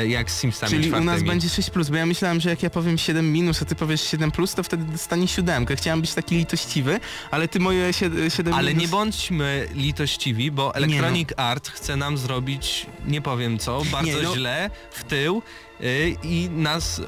jak 0.07 0.31
z 0.31 0.39
Simsami 0.39 0.69
Czyli 0.69 0.87
u 0.89 0.91
nas 0.91 1.03
czwartymi. 1.03 1.29
będzie 1.29 1.49
6 1.49 1.69
plus, 1.69 1.89
bo 1.89 1.95
ja 1.95 2.05
myślałem, 2.05 2.39
że 2.39 2.49
jak 2.49 2.63
ja 2.63 2.69
powiem 2.69 2.97
7 2.97 3.31
minus, 3.31 3.61
a 3.61 3.65
ty 3.65 3.75
powiesz 3.75 4.01
7 4.01 4.31
plus, 4.31 4.53
to 4.55 4.63
wtedy 4.63 4.83
dostanie 4.83 5.27
siódemkę. 5.27 5.75
Chciałem 5.75 6.01
być 6.01 6.13
taki 6.13 6.35
litościwy, 6.35 6.99
ale 7.31 7.47
ty 7.47 7.59
moje 7.59 7.93
7, 7.93 8.29
7 8.29 8.53
Ale 8.53 8.67
minus... 8.69 8.81
nie 8.81 8.87
bądźmy 8.87 9.67
litościwi, 9.73 10.51
bo 10.51 10.75
Electronic 10.75 11.29
Art 11.37 11.69
chce 11.69 11.95
nam 11.95 12.17
zrobić, 12.17 12.85
nie 13.05 13.21
powiem 13.21 13.59
co, 13.59 13.81
bardzo 13.91 14.21
no. 14.23 14.33
źle 14.35 14.69
w 14.91 15.03
tył 15.03 15.41
y, 15.81 16.15
i 16.23 16.49
nas 16.49 17.01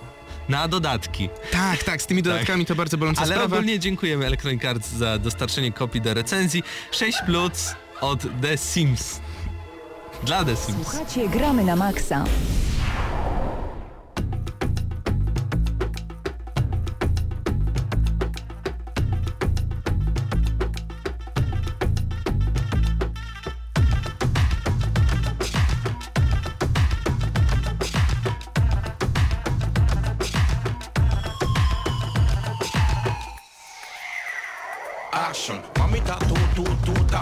na 0.49 0.67
dodatki. 0.67 1.30
Tak, 1.51 1.84
tak, 1.84 2.01
z 2.01 2.05
tymi 2.05 2.24
dodatkami 2.24 2.65
to 2.65 2.76
bardzo 2.76 2.97
boląca 2.97 3.22
Ale 3.22 3.36
sprawa. 3.36 3.55
ogólnie 3.55 3.80
dziękujemy 3.80 4.26
Electronic 4.26 4.65
Arts 4.65 4.89
za 4.91 5.17
dostarczenie 5.17 5.72
kopii 5.72 6.01
do 6.01 6.13
recenzji. 6.13 6.63
6 6.91 7.17
plus 7.26 7.76
od 8.01 8.41
The 8.41 8.57
Sims. 8.57 9.19
Dla 10.24 10.45
The 10.45 10.55
Sims. 10.55 10.88
Słuchacie 10.88 11.30
Gramy 11.30 11.63
na 11.63 11.76
Maxa. 11.76 12.24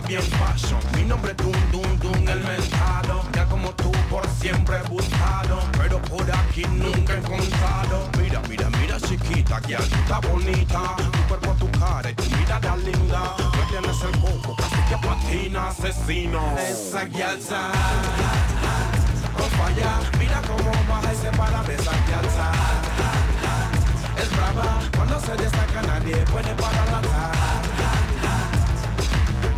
Mi 0.09 1.03
nombre 1.03 1.33
es 1.33 1.37
Dun, 1.37 1.71
Dun, 1.71 1.99
Dun, 1.99 2.27
el 2.27 2.39
mentado. 2.39 3.21
Ya 3.31 3.45
como 3.45 3.69
tú 3.75 3.91
por 4.09 4.27
siempre 4.41 4.77
he 4.77 4.89
buscado, 4.89 5.59
pero 5.77 6.01
por 6.01 6.25
aquí 6.31 6.63
nunca 6.63 7.13
he 7.13 7.17
encontrado. 7.17 8.09
Mira, 8.17 8.41
mira, 8.49 8.71
mira 8.71 8.99
chiquita, 8.99 9.61
que 9.61 9.75
aquí 9.75 9.93
está 9.93 10.19
bonita. 10.21 10.95
Tu 11.11 11.27
cuerpo, 11.27 11.53
tu 11.59 11.69
cara 11.79 12.09
y 12.09 12.15
tu 12.15 12.23
mirada 12.23 12.75
linda. 12.77 13.35
No 13.37 13.67
tienes 13.69 14.01
el 14.01 14.19
coco, 14.19 14.55
casi 14.55 14.81
que 14.89 14.97
patina 15.07 15.67
asesino. 15.67 16.55
Esa 16.57 17.05
guialza. 17.05 17.69
Con 19.37 19.49
falla, 19.51 19.99
mira 20.17 20.41
cómo 20.47 20.71
baja 20.89 21.13
y 21.13 21.17
se 21.17 21.31
para 21.37 21.61
de 21.61 21.75
esa 21.75 21.91
guialza. 22.07 22.51
Es 24.17 24.31
brava, 24.35 24.79
cuando 24.95 25.19
se 25.19 25.35
destaca 25.35 25.83
nadie 25.83 26.15
puede 26.31 26.51
pararla. 26.55 27.68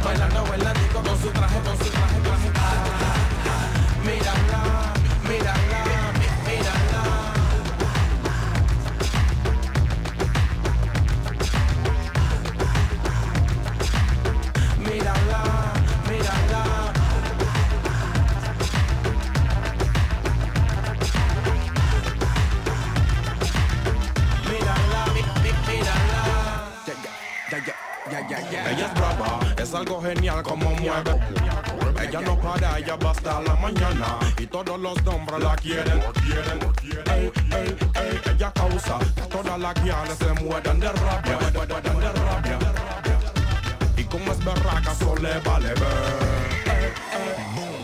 Bailando, 0.03 0.43
bailando 0.45 0.79
con 0.93 1.21
su 1.21 1.29
traje, 1.29 1.59
con 1.59 1.77
su 1.77 1.91
traje, 1.91 2.19
traje. 2.25 2.49
Mírala, 4.03 4.93
mírala, 5.29 5.70
es 29.71 29.75
algo 29.75 30.01
genial 30.01 30.43
como 30.43 30.69
mueve. 30.71 31.15
Ella 32.01 32.21
no 32.21 32.37
para, 32.39 32.77
ella 32.77 32.97
va 32.97 33.11
hasta 33.11 33.39
la 33.41 33.55
mañana. 33.55 34.19
Y 34.37 34.45
todos 34.45 34.77
los 34.77 34.97
hombres 35.07 35.39
la 35.39 35.55
quieren. 35.55 36.01
Ey, 37.13 37.31
ey, 37.51 37.77
ey, 37.95 38.21
ella 38.33 38.51
causa 38.53 38.99
que 39.15 39.21
todas 39.21 39.57
las 39.59 39.73
guianas 39.81 40.17
se 40.17 40.43
mueran 40.43 40.79
de 40.79 40.91
rabia. 40.91 41.37
mueran 41.93 42.13
de 42.13 42.21
rabia. 42.21 42.59
Y 43.95 44.03
como 44.03 44.31
es 44.33 44.43
berraca, 44.43 44.91
eso 44.91 45.15
le 45.15 45.39
vale 45.39 45.69
ver. 45.69 46.93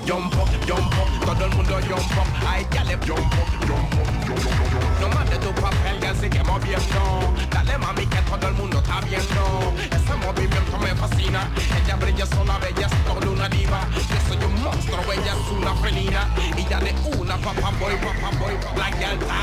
Jump 0.05 0.33
up, 0.35 0.49
jump 0.67 0.93
up, 0.93 1.25
todo 1.25 1.45
el 1.45 1.55
mundo 1.55 1.79
jump 1.87 2.17
up. 2.17 2.47
A 2.47 2.59
ella 2.59 2.83
le 2.83 2.95
jump 3.07 3.33
up, 3.33 3.67
jump 3.67 3.93
up, 3.93 4.27
jump 4.27 4.61
up. 4.61 4.66
No 5.07 5.13
más 5.13 5.29
de 5.29 5.37
tu 5.37 5.53
papel 5.53 5.99
que 6.01 6.13
sigue 6.15 6.43
moviendo. 6.43 7.33
Dale 7.49 7.77
mami 7.77 8.05
que 8.07 8.17
todo 8.23 8.47
el 8.47 8.53
mundo 8.55 8.79
está 8.79 8.99
viendo. 9.01 9.73
Ese 9.89 10.13
movimiento 10.25 10.77
me 10.79 10.93
fascina. 10.95 11.49
Ella 11.81 11.95
brilla 11.95 12.25
sola, 12.25 12.57
bella, 12.57 12.87
es 12.87 13.05
toda 13.05 13.29
una 13.29 13.47
diva. 13.47 13.87
Yo 13.95 14.17
soy 14.27 14.43
un 14.43 14.61
monstruo, 14.61 15.13
ella 15.13 15.33
es 15.33 15.51
una 15.51 15.73
felina. 15.75 16.27
Y 16.57 16.65
ya 16.65 16.79
de 16.79 16.93
una 17.17 17.37
papá 17.37 17.71
boy, 17.79 17.95
papá 17.95 18.35
boy, 18.37 18.57
la 18.75 18.89
guialta. 18.97 19.35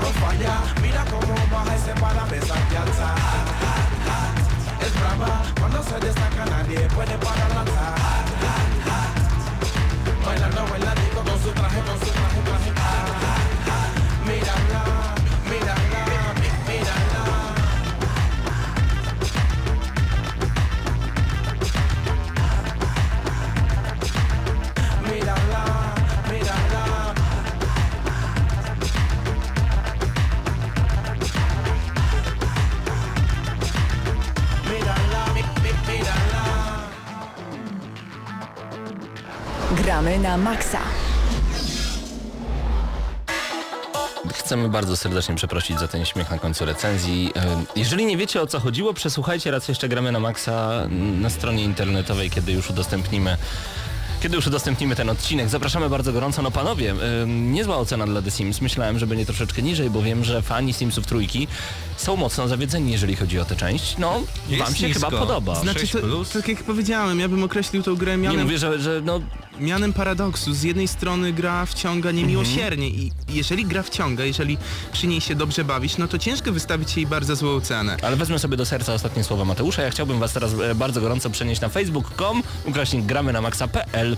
No 0.00 0.08
falla, 0.20 0.60
mira 0.80 1.04
cómo 1.10 1.34
baja 1.50 1.76
y 1.76 1.80
se 1.80 1.92
para 2.00 2.24
de 2.26 2.38
esa 2.38 2.54
guialta. 2.70 3.14
Es 4.80 5.00
brava, 5.00 5.42
cuando 5.60 5.82
se 5.82 6.00
destaca 6.00 6.46
nadie 6.46 6.80
puede 6.94 7.18
pararla. 7.18 7.64
Bailando, 10.24 10.66
bailando 10.70 11.24
con 11.24 11.42
su 11.42 11.50
traje, 11.50 11.80
con 11.80 11.98
su 12.00 12.21
na 40.32 40.38
maksa. 40.38 40.78
Chcemy 44.32 44.68
bardzo 44.68 44.96
serdecznie 44.96 45.34
przeprosić 45.34 45.78
za 45.78 45.88
ten 45.88 46.04
śmiech 46.04 46.30
na 46.30 46.38
końcu 46.38 46.64
recenzji. 46.64 47.32
E, 47.36 47.64
Jeżeli 47.76 48.06
nie 48.06 48.16
wiecie 48.16 48.42
o 48.42 48.46
co 48.46 48.60
chodziło, 48.60 48.94
przesłuchajcie 48.94 49.50
raz 49.50 49.68
jeszcze 49.68 49.88
gramy 49.88 50.12
na 50.12 50.20
maksa 50.20 50.86
na 51.20 51.30
stronie 51.30 51.64
internetowej, 51.64 52.30
kiedy 52.30 52.52
już 52.52 52.70
udostępnimy 52.70 53.36
kiedy 54.22 54.36
już 54.36 54.46
udostępnimy 54.46 54.96
ten 54.96 55.10
odcinek. 55.10 55.48
Zapraszamy 55.48 55.88
bardzo 55.88 56.12
gorąco. 56.12 56.42
No 56.42 56.50
panowie, 56.50 56.90
e, 56.90 57.26
niezła 57.26 57.76
ocena 57.76 58.06
dla 58.06 58.22
The 58.22 58.30
Sims. 58.30 58.60
Myślałem, 58.60 58.98
że 58.98 59.06
będzie 59.06 59.26
troszeczkę 59.26 59.62
niżej, 59.62 59.90
bo 59.90 60.02
wiem, 60.02 60.24
że 60.24 60.42
fani 60.42 60.72
Simsów 60.72 61.06
trójki 61.06 61.48
są 61.96 62.16
mocno 62.16 62.48
zawiedzeni, 62.48 62.92
jeżeli 62.92 63.16
chodzi 63.16 63.38
o 63.40 63.44
tę 63.44 63.56
część. 63.56 63.98
No, 63.98 64.20
Jest 64.48 64.64
wam 64.64 64.74
się 64.74 64.88
nisko. 64.88 65.06
chyba 65.10 65.18
podoba. 65.18 65.54
Znaczy, 65.54 65.80
6 65.80 65.92
to, 65.92 66.24
tak 66.32 66.48
jak 66.48 66.62
powiedziałem, 66.62 67.20
ja 67.20 67.28
bym 67.28 67.44
określił 67.44 67.82
tą 67.82 67.96
grę 67.96 68.16
Nie 68.16 68.22
mianem, 68.22 68.42
mówię, 68.42 68.58
że, 68.58 68.78
że 68.78 69.00
no, 69.04 69.20
mianem 69.60 69.92
paradoksu. 69.92 70.54
Z 70.54 70.62
jednej 70.62 70.88
strony 70.88 71.32
gra 71.32 71.66
wciąga 71.66 72.10
niemiłosiernie 72.10 72.88
i 72.88 73.12
jeżeli 73.28 73.64
gra 73.66 73.82
wciąga, 73.82 74.24
jeżeli 74.24 74.58
przy 74.92 75.06
niej 75.06 75.20
się 75.20 75.34
dobrze 75.34 75.64
bawić, 75.64 75.98
no 75.98 76.08
to 76.08 76.18
ciężko 76.18 76.52
wystawić 76.52 76.96
jej 76.96 77.06
bardzo 77.06 77.36
złą 77.36 77.60
cenę. 77.60 77.96
Ale 78.02 78.16
wezmę 78.16 78.38
sobie 78.38 78.56
do 78.56 78.66
serca 78.66 78.94
ostatnie 78.94 79.24
słowa 79.24 79.44
Mateusza. 79.44 79.82
Ja 79.82 79.90
chciałbym 79.90 80.18
was 80.20 80.32
teraz 80.32 80.50
e, 80.70 80.74
bardzo 80.74 81.00
gorąco 81.00 81.30
przenieść 81.30 81.60
na 81.60 81.68
facebook.com 81.68 82.42
ukośnik 82.64 83.04
gramy 83.06 83.32
na 83.32 83.40
maxa.pl 83.40 84.16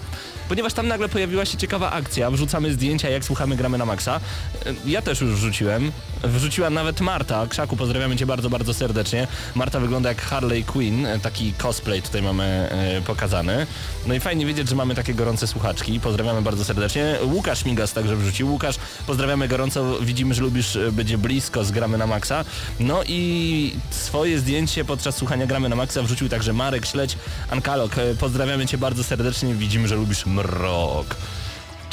ponieważ 0.49 0.73
tam 0.73 0.89
nagle 0.89 1.09
pojawiła 1.09 1.45
się 1.45 1.57
ciekawa 1.59 1.91
akcja. 1.91 2.31
Wrzucamy 2.31 2.73
zdjęcia 2.73 3.09
jak 3.11 3.25
słuchamy 3.25 3.57
gramy 3.57 3.79
na 3.79 3.85
maxa. 3.87 4.21
E, 4.67 4.75
Ja 4.87 5.03
też 5.03 5.21
już 5.21 5.31
wrzuciłem. 5.31 5.93
Wrzuciła 6.25 6.71
nawet 6.71 7.01
Marta. 7.01 7.47
Krzaku, 7.47 7.77
pozdrawiamy 7.77 8.17
cię 8.17 8.27
bardzo, 8.27 8.51
bardzo 8.51 8.75
serdecznie. 8.75 9.27
Marta 9.55 9.81
wygląda 9.81 10.09
jak 10.09 10.23
Harley 10.23 10.65
Quinn. 10.65 11.07
e, 11.07 11.19
Taki 11.19 11.53
cosplay 11.53 12.03
tutaj 12.03 12.23
mamy 12.23 12.69
pokazany. 13.07 13.67
No 14.07 14.15
i 14.15 14.21
fajnie 14.21 14.47
wiedzieć, 14.47 14.69
że 14.69 14.77
mamy 14.77 14.95
takie 14.95 15.15
gorące 15.25 15.47
słuchaczki. 15.47 16.01
Pozdrawiamy 16.01 16.43
bardzo 16.43 16.65
serdecznie. 16.65 17.17
Łukasz 17.23 17.65
Migas 17.65 17.93
także 17.93 18.17
wrzucił. 18.17 18.53
Łukasz, 18.53 18.77
pozdrawiamy 19.07 19.49
gorąco. 19.49 20.01
Widzimy, 20.01 20.35
że 20.35 20.43
lubisz 20.43 20.77
e, 20.77 20.93
być 20.93 21.17
blisko 21.17 21.65
z 21.65 21.71
gramy 21.71 21.99
na 21.99 22.07
maksa. 22.07 22.45
No 22.81 23.03
i 23.07 23.75
swoje 23.91 24.39
zdjęcie 24.39 24.85
podczas 24.85 25.17
słuchania 25.17 25.47
gramy 25.47 25.69
na 25.69 25.77
maksa 25.77 26.03
wrzucił 26.03 26.29
także 26.29 26.53
Marek 26.53 26.87
Śledź 26.87 27.17
Ankalok. 27.51 27.99
E, 27.99 28.15
Pozdrawiamy 28.15 28.67
cię 28.67 28.79
bardzo 28.79 29.05
serdecznie. 29.05 29.55
Widzimy, 29.55 29.89
że 29.89 29.95
lubisz 29.97 30.27
mrok. 30.27 31.17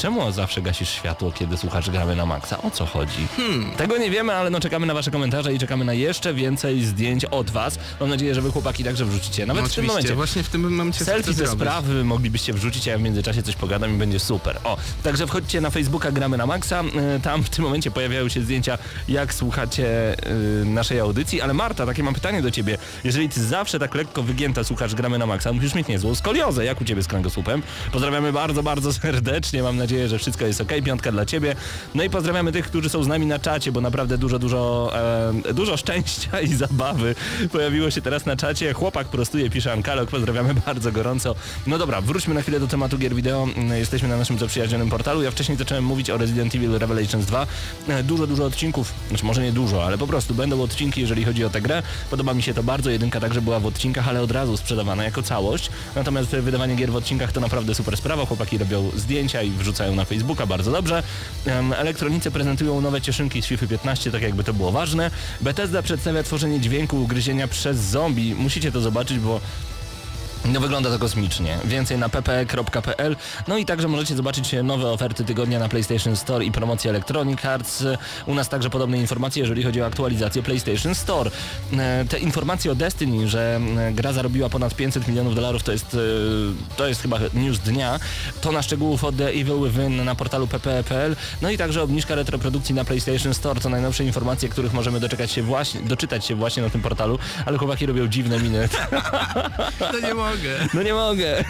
Czemu 0.02 0.32
zawsze 0.32 0.62
gasisz 0.62 0.88
światło, 0.88 1.32
kiedy 1.32 1.56
słuchasz 1.56 1.90
gramy 1.90 2.16
na 2.16 2.26
maksa? 2.26 2.62
O 2.62 2.70
co 2.70 2.86
chodzi? 2.86 3.26
Tego 3.76 3.98
nie 3.98 4.10
wiemy, 4.10 4.32
ale 4.32 4.50
no 4.50 4.60
czekamy 4.60 4.86
na 4.86 4.94
wasze 4.94 5.10
komentarze 5.10 5.54
i 5.54 5.58
czekamy 5.58 5.84
na 5.84 5.92
jeszcze 5.92 6.34
więcej 6.34 6.84
zdjęć 6.84 7.24
od 7.24 7.50
was. 7.50 7.78
Mam 8.00 8.08
nadzieję, 8.08 8.34
że 8.34 8.40
wy 8.42 8.50
chłopaki 8.50 8.84
także 8.84 9.04
wrzucicie. 9.04 9.46
Nawet 9.46 9.62
No, 9.62 9.68
w 9.68 9.74
tym 9.74 9.84
momencie. 9.86 10.14
właśnie 10.14 10.42
w 10.42 10.48
tym 10.48 10.60
momencie 10.70 11.04
Selfie 11.04 11.32
zrobić. 11.32 11.54
sprawy 11.54 12.04
moglibyście 12.04 12.52
wrzucić, 12.52 12.88
a 12.88 12.90
ja 12.90 12.98
w 12.98 13.00
międzyczasie 13.00 13.42
coś 13.42 13.56
pogadam 13.56 13.94
i 13.94 13.98
będzie 13.98 14.18
super. 14.20 14.58
O, 14.64 14.76
także 15.02 15.26
wchodźcie 15.26 15.60
na 15.60 15.70
Facebooka 15.70 16.12
Gramy 16.12 16.36
na 16.36 16.46
Maxa. 16.46 16.82
y, 17.16 17.20
Tam 17.20 17.42
w 17.42 17.50
tym 17.50 17.64
momencie 17.64 17.90
pojawiają 17.90 18.28
się 18.28 18.42
zdjęcia, 18.42 18.78
jak 19.08 19.34
słuchacie 19.34 20.16
y, 20.62 20.64
naszej 20.64 21.00
audycji. 21.00 21.40
Ale 21.40 21.54
Marta, 21.54 21.86
takie 21.86 22.02
mam 22.02 22.14
pytanie 22.14 22.42
do 22.42 22.50
ciebie. 22.50 22.78
Jeżeli 23.04 23.28
ty 23.28 23.44
zawsze 23.44 23.78
tak 23.78 23.94
lekko 23.94 24.22
wygięta 24.22 24.64
słuchasz 24.64 24.94
Gramy 24.94 25.18
na 25.18 25.26
Maxa, 25.26 25.52
musisz 25.52 25.74
mieć 25.74 25.88
niezłą 25.88 26.14
skoliozę. 26.14 26.64
Jak 26.64 26.80
u 26.80 26.84
ciebie 26.84 27.02
z 27.02 27.06
kręgosłupem? 27.06 27.62
Pozdrawiamy 27.92 28.32
bardzo, 28.32 28.62
bardzo 28.62 28.92
serdecznie. 28.92 29.62
Mam 29.62 29.76
nadzieję, 29.76 29.91
że 30.06 30.18
wszystko 30.18 30.46
jest 30.46 30.60
ok. 30.60 30.72
Piątka 30.84 31.12
dla 31.12 31.26
ciebie. 31.26 31.54
No 31.94 32.02
i 32.02 32.10
pozdrawiamy 32.10 32.52
tych, 32.52 32.66
którzy 32.66 32.88
są 32.88 33.02
z 33.04 33.08
nami 33.08 33.26
na 33.26 33.38
czacie, 33.38 33.72
bo 33.72 33.80
naprawdę 33.80 34.18
dużo, 34.18 34.38
dużo, 34.38 34.92
e, 35.48 35.54
dużo 35.54 35.76
szczęścia 35.76 36.40
i 36.40 36.48
zabawy 36.54 37.14
pojawiło 37.52 37.90
się 37.90 38.02
teraz 38.02 38.26
na 38.26 38.36
czacie. 38.36 38.72
Chłopak 38.72 39.08
prostuje, 39.08 39.50
pisze 39.50 39.72
Ankalok. 39.72 40.10
Pozdrawiamy 40.10 40.54
bardzo 40.66 40.92
gorąco. 40.92 41.34
No 41.66 41.78
dobra, 41.78 42.00
wróćmy 42.00 42.34
na 42.34 42.42
chwilę 42.42 42.60
do 42.60 42.66
tematu 42.66 42.98
gier 42.98 43.14
wideo. 43.14 43.48
Jesteśmy 43.78 44.08
na 44.08 44.16
naszym 44.16 44.38
zaprzyjaźnionym 44.38 44.90
portalu. 44.90 45.22
Ja 45.22 45.30
wcześniej 45.30 45.58
zacząłem 45.58 45.84
mówić 45.84 46.10
o 46.10 46.16
Resident 46.18 46.54
Evil 46.54 46.78
Revelations 46.78 47.26
2. 47.26 47.46
E, 47.88 48.02
Dużo, 48.02 48.26
dużo 48.26 48.44
odcinków, 48.44 48.92
znaczy 49.08 49.24
może 49.24 49.42
nie 49.42 49.52
dużo, 49.52 49.84
ale 49.86 49.98
po 49.98 50.06
prostu 50.06 50.34
będą 50.34 50.62
odcinki, 50.62 51.00
jeżeli 51.00 51.24
chodzi 51.24 51.44
o 51.44 51.50
tę 51.50 51.60
grę. 51.60 51.82
Podoba 52.10 52.34
mi 52.34 52.42
się 52.42 52.54
to 52.54 52.62
bardzo. 52.62 52.90
Jedynka 52.90 53.20
także 53.20 53.40
była 53.42 53.60
w 53.60 53.66
odcinkach, 53.66 54.08
ale 54.08 54.22
od 54.22 54.30
razu 54.30 54.56
sprzedawana 54.56 55.04
jako 55.04 55.22
całość. 55.22 55.70
Natomiast 55.96 56.30
wydawanie 56.30 56.76
gier 56.76 56.90
w 56.92 56.96
odcinkach 56.96 57.32
to 57.32 57.40
naprawdę 57.40 57.74
super 57.74 57.96
sprawa. 57.96 58.26
Chłopaki 58.26 58.58
robią 58.58 58.90
zdjęcia 58.96 59.42
i 59.42 59.50
wrzucają 59.50 59.81
na 59.90 60.04
Facebooka 60.04 60.46
bardzo 60.46 60.72
dobrze. 60.72 61.02
Em, 61.46 61.72
Elektronicy 61.72 62.30
prezentują 62.30 62.80
nowe 62.80 63.00
cieszynki 63.00 63.42
z 63.42 63.46
FIFA 63.46 63.66
15, 63.66 64.10
tak 64.10 64.22
jakby 64.22 64.44
to 64.44 64.54
było 64.54 64.72
ważne. 64.72 65.10
Bethesda 65.40 65.82
przedstawia 65.82 66.22
tworzenie 66.22 66.60
dźwięku 66.60 67.02
ugryzienia 67.02 67.48
przez 67.48 67.76
zombie. 67.78 68.34
Musicie 68.34 68.72
to 68.72 68.80
zobaczyć, 68.80 69.18
bo 69.18 69.40
No 70.44 70.60
wygląda 70.60 70.90
to 70.90 70.98
kosmicznie. 70.98 71.58
Więcej 71.64 71.98
na 71.98 72.08
ppe.pl. 72.08 73.16
No 73.48 73.56
i 73.56 73.64
także 73.64 73.88
możecie 73.88 74.16
zobaczyć 74.16 74.54
nowe 74.64 74.90
oferty 74.90 75.24
tygodnia 75.24 75.58
na 75.58 75.68
PlayStation 75.68 76.16
Store 76.16 76.44
i 76.44 76.52
promocję 76.52 76.90
Electronic 76.90 77.44
Arts. 77.44 77.84
U 78.26 78.34
nas 78.34 78.48
także 78.48 78.70
podobne 78.70 78.98
informacje, 78.98 79.40
jeżeli 79.42 79.62
chodzi 79.62 79.82
o 79.82 79.86
aktualizację 79.86 80.42
PlayStation 80.42 80.94
Store. 80.94 81.30
E, 81.78 82.04
Te 82.08 82.18
informacje 82.18 82.72
o 82.72 82.74
Destiny, 82.74 83.28
że 83.28 83.60
e, 83.78 83.92
gra 83.92 84.12
zarobiła 84.12 84.48
ponad 84.48 84.74
500 84.74 85.08
milionów 85.08 85.34
dolarów, 85.34 85.62
to 85.62 85.72
jest, 85.72 85.94
e, 85.94 85.98
to 86.76 86.86
jest 86.88 87.02
chyba 87.02 87.18
news 87.34 87.58
dnia. 87.58 88.00
To 88.40 88.52
na 88.52 88.62
szczegółów 88.62 89.04
od 89.04 89.16
The 89.16 89.28
Evil 89.28 89.62
Within 89.64 90.04
na 90.04 90.14
portalu 90.14 90.46
ppe.pl. 90.46 91.16
No 91.42 91.50
i 91.50 91.58
także 91.58 91.82
obniżka 91.82 92.14
retroprodukcji 92.14 92.74
na 92.74 92.84
PlayStation 92.84 93.34
Store. 93.34 93.60
To 93.60 93.68
najnowsze 93.68 94.04
informacje, 94.04 94.48
których 94.48 94.72
możemy 94.72 95.00
doczekać 95.00 95.30
się 95.30 95.42
właśnie, 95.42 95.80
doczytać 95.80 96.26
się 96.26 96.34
właśnie 96.34 96.62
na 96.62 96.70
tym 96.70 96.82
portalu, 96.82 97.18
ale 97.46 97.58
chłopaki 97.58 97.86
robią 97.86 98.08
dziwne 98.08 98.38
miny. 98.38 98.68
No 99.92 100.08
nie 100.08 100.14
mogę. 100.36 100.68
No 100.74 100.82
nie 100.82 100.94
mogę. 100.94 101.44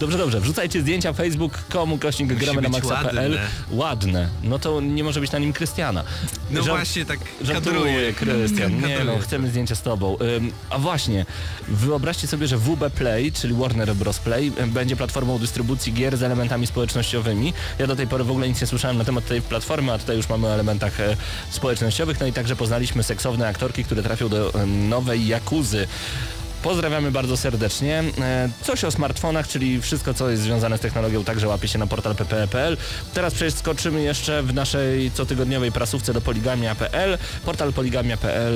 Dobrze, 0.00 0.18
dobrze. 0.18 0.40
Wrzucajcie 0.40 0.80
zdjęcia 0.80 1.12
facebook.com 1.12 1.98
kośnik 1.98 2.34
gramy 2.34 2.62
na 2.62 2.68
maxa.pl. 2.68 3.32
ładne. 3.32 3.48
Ładne. 3.70 4.28
No 4.42 4.58
to 4.58 4.80
nie 4.80 5.04
może 5.04 5.20
być 5.20 5.32
na 5.32 5.38
nim 5.38 5.52
Krystiana. 5.52 6.04
No 6.50 6.62
właśnie 6.62 7.04
tak 7.04 7.18
kadruję. 7.52 8.12
Krystian. 8.12 8.80
Nie 8.80 9.04
no, 9.04 9.18
chcemy 9.18 9.48
zdjęcia 9.48 9.74
z 9.74 9.82
tobą. 9.82 10.16
Ym, 10.36 10.52
a 10.70 10.78
właśnie, 10.78 11.26
wyobraźcie 11.68 12.26
sobie, 12.26 12.46
że 12.46 12.58
WB 12.58 12.90
Play, 12.90 13.32
czyli 13.32 13.54
Warner 13.54 13.94
Bros. 13.94 14.18
Play, 14.18 14.52
będzie 14.66 14.96
platformą 14.96 15.38
dystrybucji 15.38 15.92
gier 15.92 16.16
z 16.16 16.22
elementami 16.22 16.66
społecznościowymi. 16.66 17.52
Ja 17.78 17.86
do 17.86 17.96
tej 17.96 18.06
pory 18.06 18.24
w 18.24 18.30
ogóle 18.30 18.48
nic 18.48 18.60
nie 18.60 18.66
słyszałem 18.66 18.98
na 18.98 19.04
temat 19.04 19.26
tej 19.26 19.42
platformy, 19.42 19.92
a 19.92 19.98
tutaj 19.98 20.16
już 20.16 20.28
mamy 20.28 20.46
o 20.46 20.54
elementach 20.54 21.00
e, 21.00 21.16
społecznościowych. 21.50 22.20
No 22.20 22.26
i 22.26 22.32
także 22.32 22.56
poznaliśmy 22.56 23.02
seksowne 23.02 23.48
aktorki, 23.48 23.84
które 23.84 24.02
trafią 24.02 24.28
do 24.28 24.54
ym, 24.54 24.88
nowej 24.88 25.26
Jakuzy. 25.26 25.86
Pozdrawiamy 26.62 27.10
bardzo 27.10 27.36
serdecznie. 27.36 28.02
E, 28.20 28.48
Coś 28.62 28.84
o 28.84 28.90
smartfonach, 28.90 29.48
czyli 29.48 29.80
wszystko, 29.82 30.14
co 30.14 30.30
jest 30.30 30.42
związane 30.42 30.78
z 30.78 30.80
technologią, 30.80 31.24
także 31.24 31.48
łapie 31.48 31.68
się 31.68 31.78
na 31.78 31.86
portal 31.86 32.14
pp.pl. 32.16 32.76
Teraz 33.14 33.34
przeskoczymy 33.34 34.02
jeszcze 34.02 34.42
w 34.42 34.54
naszej 34.54 35.10
cotygodniowej 35.10 35.72
prasówce 35.72 36.12
do 36.12 36.20
poligamia.pl. 36.20 37.18
Portal 37.44 37.72
poligamia.pl. 37.72 38.54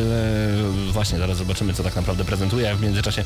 e, 0.88 0.92
Właśnie, 0.92 1.18
zaraz 1.18 1.36
zobaczymy, 1.36 1.74
co 1.74 1.82
tak 1.82 1.96
naprawdę 1.96 2.24
prezentuje, 2.24 2.70
a 2.70 2.74
w 2.74 2.80
międzyczasie... 2.82 3.24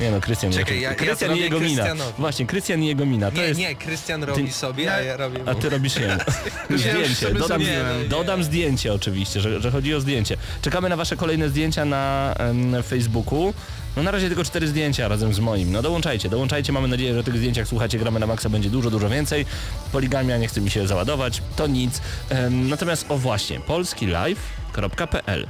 Nie 0.00 0.10
no, 0.10 0.20
Krystian, 0.20 0.52
Czekaj, 0.52 0.80
ja- 0.80 0.88
ja 0.90 0.94
Krystian 0.94 1.30
to 1.30 1.36
i 1.36 1.40
jego 1.40 1.60
mina. 1.60 1.84
Właśnie, 2.18 2.46
Krystian 2.46 2.82
i 2.82 2.86
jego 2.86 3.06
mina. 3.06 3.30
To 3.30 3.36
Nie, 3.36 3.42
jest... 3.42 3.60
nie, 3.60 3.74
Krystian 3.74 4.24
robi 4.24 4.52
sobie, 4.52 4.92
a 4.94 5.00
ja 5.00 5.16
robię 5.16 5.40
A 5.46 5.54
ty 5.54 5.68
robisz 5.68 5.96
jemu. 5.96 6.20
zdjęcie. 6.78 7.26
Dodam, 7.34 7.48
zrobiłem. 7.48 8.08
dodam 8.08 8.44
zdjęcie 8.44 8.92
oczywiście, 8.94 9.40
że, 9.40 9.60
że 9.60 9.70
chodzi 9.70 9.94
o 9.94 10.00
zdjęcie. 10.00 10.36
Czekamy 10.62 10.88
na 10.88 10.96
wasze 10.96 11.16
kolejne 11.16 11.48
zdjęcia 11.48 11.84
na 11.84 12.34
em, 12.38 12.82
Facebooku. 12.82 13.54
No 13.96 14.02
na 14.02 14.10
razie 14.10 14.26
tylko 14.28 14.44
cztery 14.44 14.68
zdjęcia 14.68 15.08
razem 15.08 15.34
z 15.34 15.38
moim. 15.40 15.72
No 15.72 15.82
dołączajcie, 15.82 16.28
dołączajcie. 16.28 16.72
Mamy 16.72 16.88
nadzieję, 16.88 17.14
że 17.14 17.24
tych 17.24 17.36
zdjęciach 17.38 17.68
słuchacie 17.68 17.98
gramy 17.98 18.20
na 18.20 18.26
maksa 18.26 18.48
będzie 18.48 18.70
dużo, 18.70 18.90
dużo 18.90 19.08
więcej. 19.08 19.46
Poligamia 19.92 20.38
nie 20.38 20.48
chce 20.48 20.60
mi 20.60 20.70
się 20.70 20.86
załadować, 20.86 21.42
to 21.56 21.66
nic. 21.66 22.00
Natomiast 22.50 23.06
o 23.08 23.18
właśnie, 23.18 23.60
polskilive.pl 23.60 25.46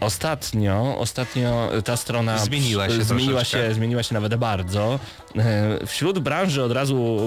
Ostatnio, 0.00 0.96
ostatnio 0.98 1.70
ta 1.84 1.96
strona 1.96 2.38
Zmieniła 2.38 2.88
się 2.88 3.04
zmieniła 3.04 3.40
troszeczkę. 3.40 3.68
się, 3.68 3.74
zmieniła 3.74 4.02
się 4.02 4.14
nawet 4.14 4.34
bardzo. 4.34 5.00
E, 5.38 5.86
Wśród 5.86 6.18
branży 6.18 6.62
od 6.64 6.72
razu 6.72 7.18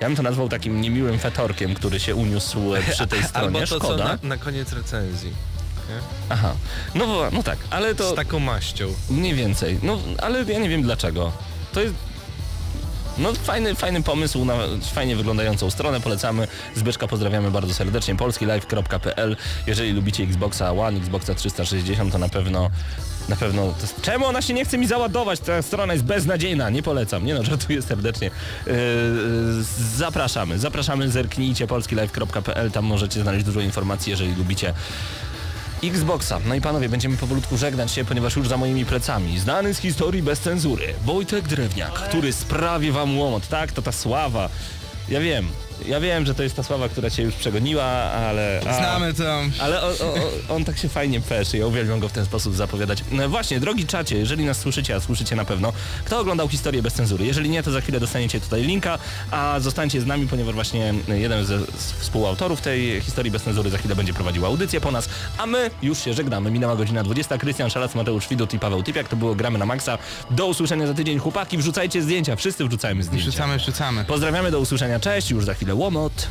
ja 0.00 0.06
bym 0.08 0.16
to 0.16 0.22
nazwał 0.22 0.48
takim 0.48 0.80
niemiłym 0.80 1.18
fetorkiem, 1.18 1.74
który 1.74 2.00
się 2.00 2.14
uniósł 2.14 2.60
przy 2.90 3.06
tej 3.06 3.22
stronie. 3.28 3.46
Albo 3.46 3.60
to, 3.60 3.66
co 3.66 3.76
Szkoda. 3.78 4.04
na, 4.04 4.28
na 4.28 4.36
koniec 4.36 4.72
recenzji. 4.72 5.32
Aha. 6.28 6.54
No, 6.94 7.06
no 7.32 7.42
tak, 7.42 7.58
ale 7.70 7.94
to 7.94 8.12
Z 8.12 8.16
taką 8.16 8.38
maścią. 8.38 8.94
mniej 9.10 9.34
więcej. 9.34 9.78
No, 9.82 9.98
ale 10.22 10.44
ja 10.44 10.58
nie 10.58 10.68
wiem 10.68 10.82
dlaczego. 10.82 11.32
To 11.72 11.80
jest 11.80 11.94
no 13.18 13.32
fajny, 13.32 13.74
fajny 13.74 14.02
pomysł 14.02 14.44
na 14.44 14.54
fajnie 14.94 15.16
wyglądającą 15.16 15.70
stronę, 15.70 16.00
polecamy. 16.00 16.48
Zbyszka 16.74 17.08
pozdrawiamy 17.08 17.50
bardzo 17.50 17.74
serdecznie. 17.74 18.16
polskilive.pl 18.16 19.36
Jeżeli 19.66 19.92
lubicie 19.92 20.24
Xboxa 20.24 20.72
One, 20.72 20.98
Xboxa 20.98 21.34
360 21.34 22.12
to 22.12 22.18
na 22.18 22.28
pewno 22.28 22.70
na 23.28 23.36
pewno... 23.36 23.74
Czemu 24.02 24.26
ona 24.26 24.42
się 24.42 24.54
nie 24.54 24.64
chce 24.64 24.78
mi 24.78 24.86
załadować? 24.86 25.40
Ta 25.40 25.62
strona 25.62 25.92
jest 25.92 26.04
beznadziejna, 26.04 26.70
nie 26.70 26.82
polecam. 26.82 27.26
Nie 27.26 27.34
no, 27.34 27.44
żartuję 27.50 27.82
serdecznie. 27.82 28.30
Yy, 28.66 28.72
zapraszamy, 29.96 30.58
zapraszamy, 30.58 31.08
zerknijcie 31.08 31.66
polskilive.pl, 31.66 32.70
tam 32.70 32.84
możecie 32.84 33.22
znaleźć 33.22 33.44
dużo 33.44 33.60
informacji, 33.60 34.10
jeżeli 34.10 34.34
lubicie 34.34 34.74
Xboxa. 35.90 36.40
No 36.46 36.54
i 36.54 36.60
panowie, 36.60 36.88
będziemy 36.88 37.16
powolutku 37.16 37.56
żegnać 37.56 37.92
się, 37.92 38.04
ponieważ 38.04 38.36
już 38.36 38.48
za 38.48 38.56
moimi 38.56 38.84
plecami 38.84 39.38
znany 39.38 39.74
z 39.74 39.78
historii 39.78 40.22
bez 40.22 40.40
cenzury 40.40 40.94
Wojtek 41.04 41.48
Drewniak, 41.48 41.92
który 41.92 42.32
sprawi 42.32 42.92
wam 42.92 43.18
łomot. 43.18 43.48
Tak, 43.48 43.72
to 43.72 43.82
ta 43.82 43.92
sława. 43.92 44.48
Ja 45.08 45.20
wiem, 45.20 45.48
ja 45.86 46.00
wiem, 46.00 46.26
że 46.26 46.34
to 46.34 46.42
jest 46.42 46.56
ta 46.56 46.62
sława, 46.62 46.88
która 46.88 47.10
cię 47.10 47.22
już 47.22 47.34
przegoniła, 47.34 47.84
ale... 47.84 48.60
a- 48.68 48.72
Znamy 48.78 49.14
to. 49.14 49.40
ale 49.60 49.82
o, 49.82 49.86
o, 49.88 50.54
on 50.54 50.64
tak 50.64 50.78
się 50.78 50.88
fajnie 50.88 51.20
peszy, 51.20 51.58
ja 51.58 51.66
uwielbiam 51.66 52.00
go 52.00 52.08
w 52.08 52.12
ten 52.12 52.24
sposób 52.24 52.54
zapowiadać. 52.56 53.04
No 53.12 53.28
właśnie, 53.28 53.60
drogi 53.60 53.86
czacie, 53.86 54.18
jeżeli 54.18 54.44
nas 54.44 54.58
słyszycie, 54.58 54.94
a 54.96 55.00
słyszycie 55.00 55.36
na 55.36 55.44
pewno, 55.44 55.72
kto 56.04 56.18
oglądał 56.20 56.48
historię 56.48 56.82
bez 56.82 56.94
cenzury? 56.94 57.24
Jeżeli 57.26 57.50
nie, 57.50 57.62
to 57.62 57.70
za 57.70 57.80
chwilę 57.80 58.00
dostaniecie 58.00 58.40
tutaj 58.40 58.62
linka, 58.62 58.98
a 59.30 59.60
zostańcie 59.60 60.00
z 60.00 60.06
nami, 60.06 60.28
ponieważ 60.28 60.54
właśnie 60.54 60.94
jeden 61.08 61.44
ze 61.44 61.58
współautorów 61.98 62.60
tej 62.60 63.00
historii 63.00 63.30
bez 63.32 63.42
cenzury 63.42 63.70
za 63.70 63.78
chwilę 63.78 63.96
będzie 63.96 64.14
prowadził 64.14 64.46
audycję 64.46 64.80
po 64.80 64.90
nas, 64.90 65.08
a 65.38 65.46
my 65.46 65.70
już 65.82 65.98
się 65.98 66.14
żegnamy. 66.14 66.50
Minęła 66.50 66.76
godzina 66.76 67.02
20. 67.02 67.38
Krystian 67.38 67.70
Szalac, 67.70 67.94
Mateusz 67.94 68.28
Widut 68.28 68.54
i 68.54 68.58
Paweł 68.58 68.82
Typiak. 68.82 69.08
To 69.08 69.16
było 69.16 69.34
Gramy 69.34 69.58
na 69.58 69.66
Maxa. 69.66 69.98
Do 70.30 70.46
usłyszenia 70.46 70.86
za 70.86 70.94
tydzień. 70.94 71.18
Chłopaki, 71.18 71.58
wrzucajcie 71.58 72.02
zdjęcia. 72.02 72.36
Wszyscy 72.36 72.64
wrzucajmy 72.64 73.02
zdjęcia. 73.02 73.28
Wrzucamy, 73.28 73.58
wrzucamy. 73.58 74.04
Pozdrawiamy, 74.04 74.50
do 74.50 74.60
usłyszenia. 74.60 75.00
Cześć, 75.00 75.30
już 75.30 75.44
za 75.44 75.54
chwilę 75.54 75.63
łomot. 75.72 76.28